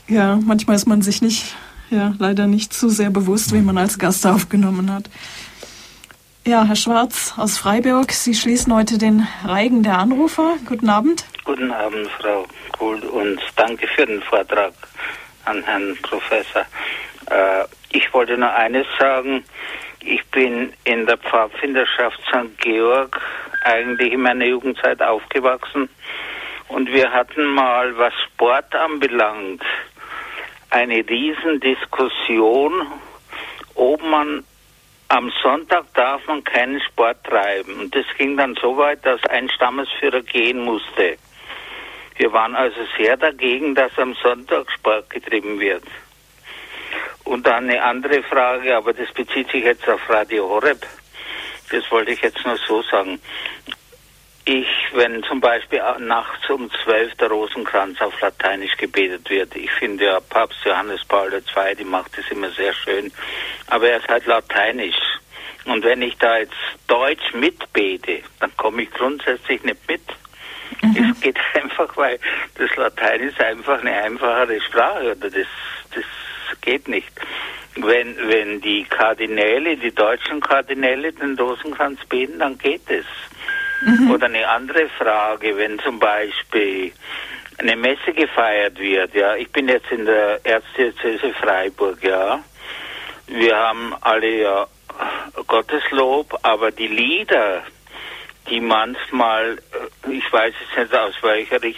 [0.09, 1.55] Ja, ja, manchmal ist man sich nicht,
[1.91, 5.09] ja, leider nicht zu sehr bewusst, wie man als Gast aufgenommen hat.
[6.45, 10.55] Ja, Herr Schwarz aus Freiburg, Sie schließen heute den Reigen der Anrufer.
[10.67, 11.27] Guten Abend.
[11.45, 12.45] Guten Abend, Frau
[12.79, 14.73] Kuhl, und danke für den Vortrag
[15.45, 16.63] an Herrn Professor.
[17.31, 19.45] Äh, ich wollte nur eines sagen.
[20.01, 22.57] Ich bin in der Pfadfinderschaft St.
[22.59, 23.21] Georg
[23.65, 25.89] eigentlich in meiner Jugendzeit aufgewachsen
[26.69, 29.63] und wir hatten mal, was Sport anbelangt,
[30.71, 32.87] eine Riesendiskussion,
[33.75, 34.45] ob man
[35.09, 37.81] am Sonntag darf man keinen Sport treiben.
[37.81, 41.17] Und das ging dann so weit, dass ein Stammesführer gehen musste.
[42.19, 45.85] Wir waren also sehr dagegen, dass am Sonntag Sport getrieben wird.
[47.23, 50.85] Und dann eine andere Frage, aber das bezieht sich jetzt auf Radio Horeb.
[51.71, 53.21] Das wollte ich jetzt nur so sagen.
[54.47, 60.07] Ich, wenn zum Beispiel nachts um zwölf der Rosenkranz auf Lateinisch gebetet wird, ich finde
[60.07, 63.13] ja Papst Johannes Paul II, die macht das immer sehr schön,
[63.67, 64.97] aber er ist halt Lateinisch.
[65.67, 66.55] Und wenn ich da jetzt
[66.89, 70.03] Deutsch mitbete, dann komme ich grundsätzlich nicht mit.
[70.83, 71.13] Mhm.
[71.13, 72.19] Es geht einfach, weil
[72.57, 75.47] das Latein ist einfach eine einfachere Sprache oder das,
[75.95, 76.05] das
[76.61, 77.11] geht nicht.
[77.77, 83.07] Wenn, wenn die Kardinäle, die deutschen Kardinäle den Rosenkranz beten, dann geht es.
[83.83, 84.11] Mhm.
[84.11, 86.93] Oder eine andere Frage, wenn zum Beispiel
[87.59, 92.43] eine Messe gefeiert wird, ja, ich bin jetzt in der Erzdiözese Freiburg, ja.
[93.27, 94.67] Wir haben alle ja
[95.47, 97.63] Gotteslob, aber die Lieder,
[98.51, 99.59] die manchmal,
[100.07, 101.73] äh, ich weiß es nicht aus welcher, äh,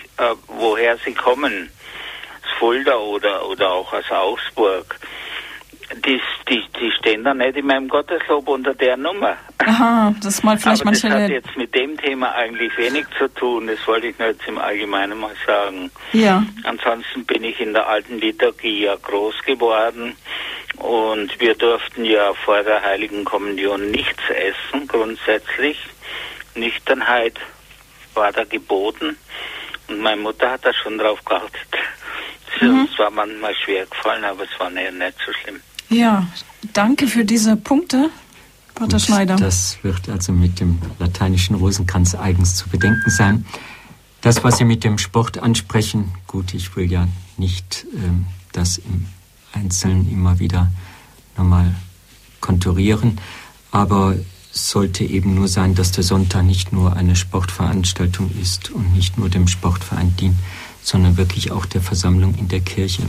[0.47, 1.71] woher sie kommen,
[2.59, 4.99] Fulda oder, oder auch aus Augsburg,
[6.05, 9.37] die, die, die stehen da nicht in meinem Gotteslob unter der Nummer.
[9.59, 11.09] Aha, das mal vielleicht Aber manche.
[11.09, 13.67] Das hat jetzt mit dem Thema eigentlich wenig zu tun.
[13.67, 15.91] Das wollte ich nur jetzt im Allgemeinen mal sagen.
[16.13, 16.45] Ja.
[16.65, 20.15] Ansonsten bin ich in der alten Liturgie ja groß geworden
[20.77, 25.79] und wir durften ja vor der Heiligen Kommunion nichts essen, grundsätzlich.
[26.55, 27.39] Nüchternheit
[28.15, 29.17] war da geboten
[29.89, 31.69] und meine Mutter hat da schon drauf geachtet.
[32.61, 32.89] Mhm.
[32.93, 35.61] Es war manchmal schwer gefallen, aber es war nicht, nicht so schlimm.
[35.89, 36.27] Ja,
[36.73, 38.11] danke für diese Punkte,
[38.75, 39.37] Pater Gut, Schneider.
[39.37, 43.45] Das wird also mit dem lateinischen Rosenkranz eigens zu bedenken sein.
[44.21, 47.09] Das, was Sie mit dem Sport ansprechen, gut, ich will ja
[47.39, 49.07] nicht ähm, das im
[49.53, 50.71] Einzelnen immer wieder
[51.37, 51.75] nochmal
[52.41, 53.19] konturieren,
[53.71, 54.17] aber
[54.53, 59.29] sollte eben nur sein, dass der Sonntag nicht nur eine Sportveranstaltung ist und nicht nur
[59.29, 60.37] dem Sportverein dient,
[60.83, 63.03] sondern wirklich auch der Versammlung in der Kirche.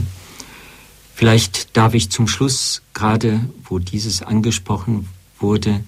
[1.14, 5.08] Vielleicht darf ich zum Schluss, gerade wo dieses angesprochen
[5.38, 5.82] wurde,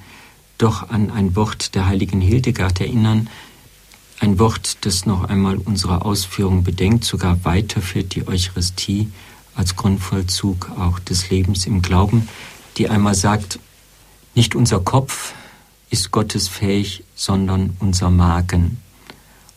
[0.59, 3.29] doch an ein Wort der heiligen Hildegard erinnern,
[4.21, 9.11] ein Wort, das noch einmal unsere Ausführung bedenkt, sogar weiterführt die Eucharistie
[9.55, 12.29] als Grundvollzug auch des Lebens im Glauben,
[12.77, 13.59] die einmal sagt,
[14.35, 15.35] nicht unser Kopf
[15.91, 18.79] ist Gottes fähig, sondern unser Magen.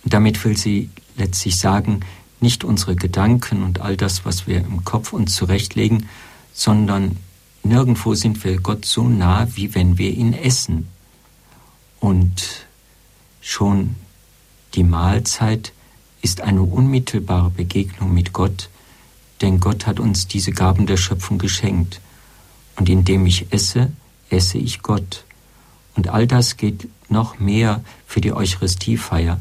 [0.04, 2.02] Und damit will sie letztlich sagen,
[2.40, 6.08] nicht unsere Gedanken und all das, was wir im Kopf uns zurechtlegen,
[6.54, 7.18] sondern
[7.64, 10.88] nirgendwo sind wir Gott so nah, wie wenn wir ihn essen.
[12.00, 12.68] Und
[13.42, 13.96] schon
[14.76, 15.74] die Mahlzeit
[16.22, 18.70] ist eine unmittelbare Begegnung mit Gott,
[19.42, 22.02] denn Gott hat uns diese Gaben der Schöpfung geschenkt.
[22.76, 23.92] Und indem ich esse,
[24.30, 25.26] esse ich Gott.
[25.98, 29.40] Und all das geht noch mehr für die Eucharistiefeier,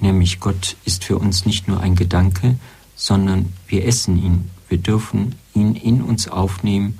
[0.00, 2.56] nämlich Gott ist für uns nicht nur ein Gedanke,
[2.96, 6.98] sondern wir essen ihn, wir dürfen ihn in uns aufnehmen.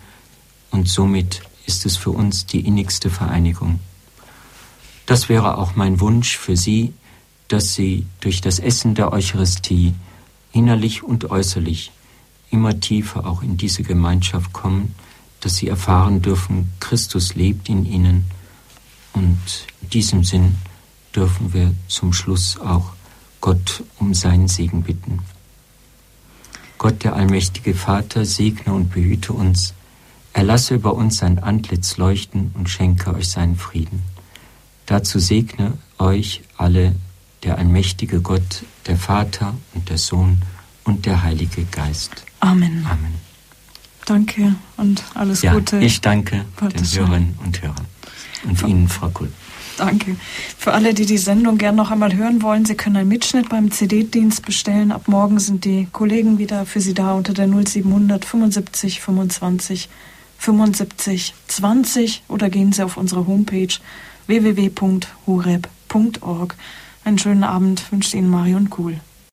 [0.70, 3.81] Und somit ist es für uns die innigste Vereinigung.
[5.06, 6.93] Das wäre auch mein Wunsch für Sie,
[7.48, 9.94] dass Sie durch das Essen der Eucharistie
[10.52, 11.90] innerlich und äußerlich
[12.51, 14.94] immer tiefer auch in diese Gemeinschaft kommen,
[15.40, 18.24] dass Sie erfahren dürfen, Christus lebt in Ihnen
[19.15, 19.39] und
[19.81, 20.57] in diesem Sinn
[21.15, 22.93] dürfen wir zum Schluss auch
[23.41, 25.20] Gott um seinen Segen bitten.
[26.78, 29.74] Gott, der allmächtige Vater, segne und behüte uns,
[30.32, 34.03] erlasse über uns sein Antlitz leuchten und schenke euch seinen Frieden.
[34.86, 36.95] Dazu segne euch alle
[37.43, 40.43] der allmächtige Gott, der Vater und der Sohn
[40.85, 42.24] und der Heilige Geist.
[42.41, 42.85] Amen.
[42.86, 43.15] Amen.
[44.05, 45.78] Danke und alles ja, Gute.
[45.78, 47.93] Ich danke den Hörerinnen und Hörern
[48.44, 49.30] und Ihnen, Frau Kuhl.
[49.76, 50.16] Danke.
[50.56, 53.72] Für alle, die die Sendung gern noch einmal hören wollen, Sie können einen Mitschnitt beim
[53.72, 54.92] CD-Dienst bestellen.
[54.92, 59.88] Ab morgen sind die Kollegen wieder für Sie da unter der 0700 75 25
[60.38, 63.74] 75 20 oder gehen Sie auf unsere Homepage
[64.26, 65.66] www.horeb.org.
[67.04, 69.00] Einen schönen Abend wünscht Ihnen Marion Kuhl.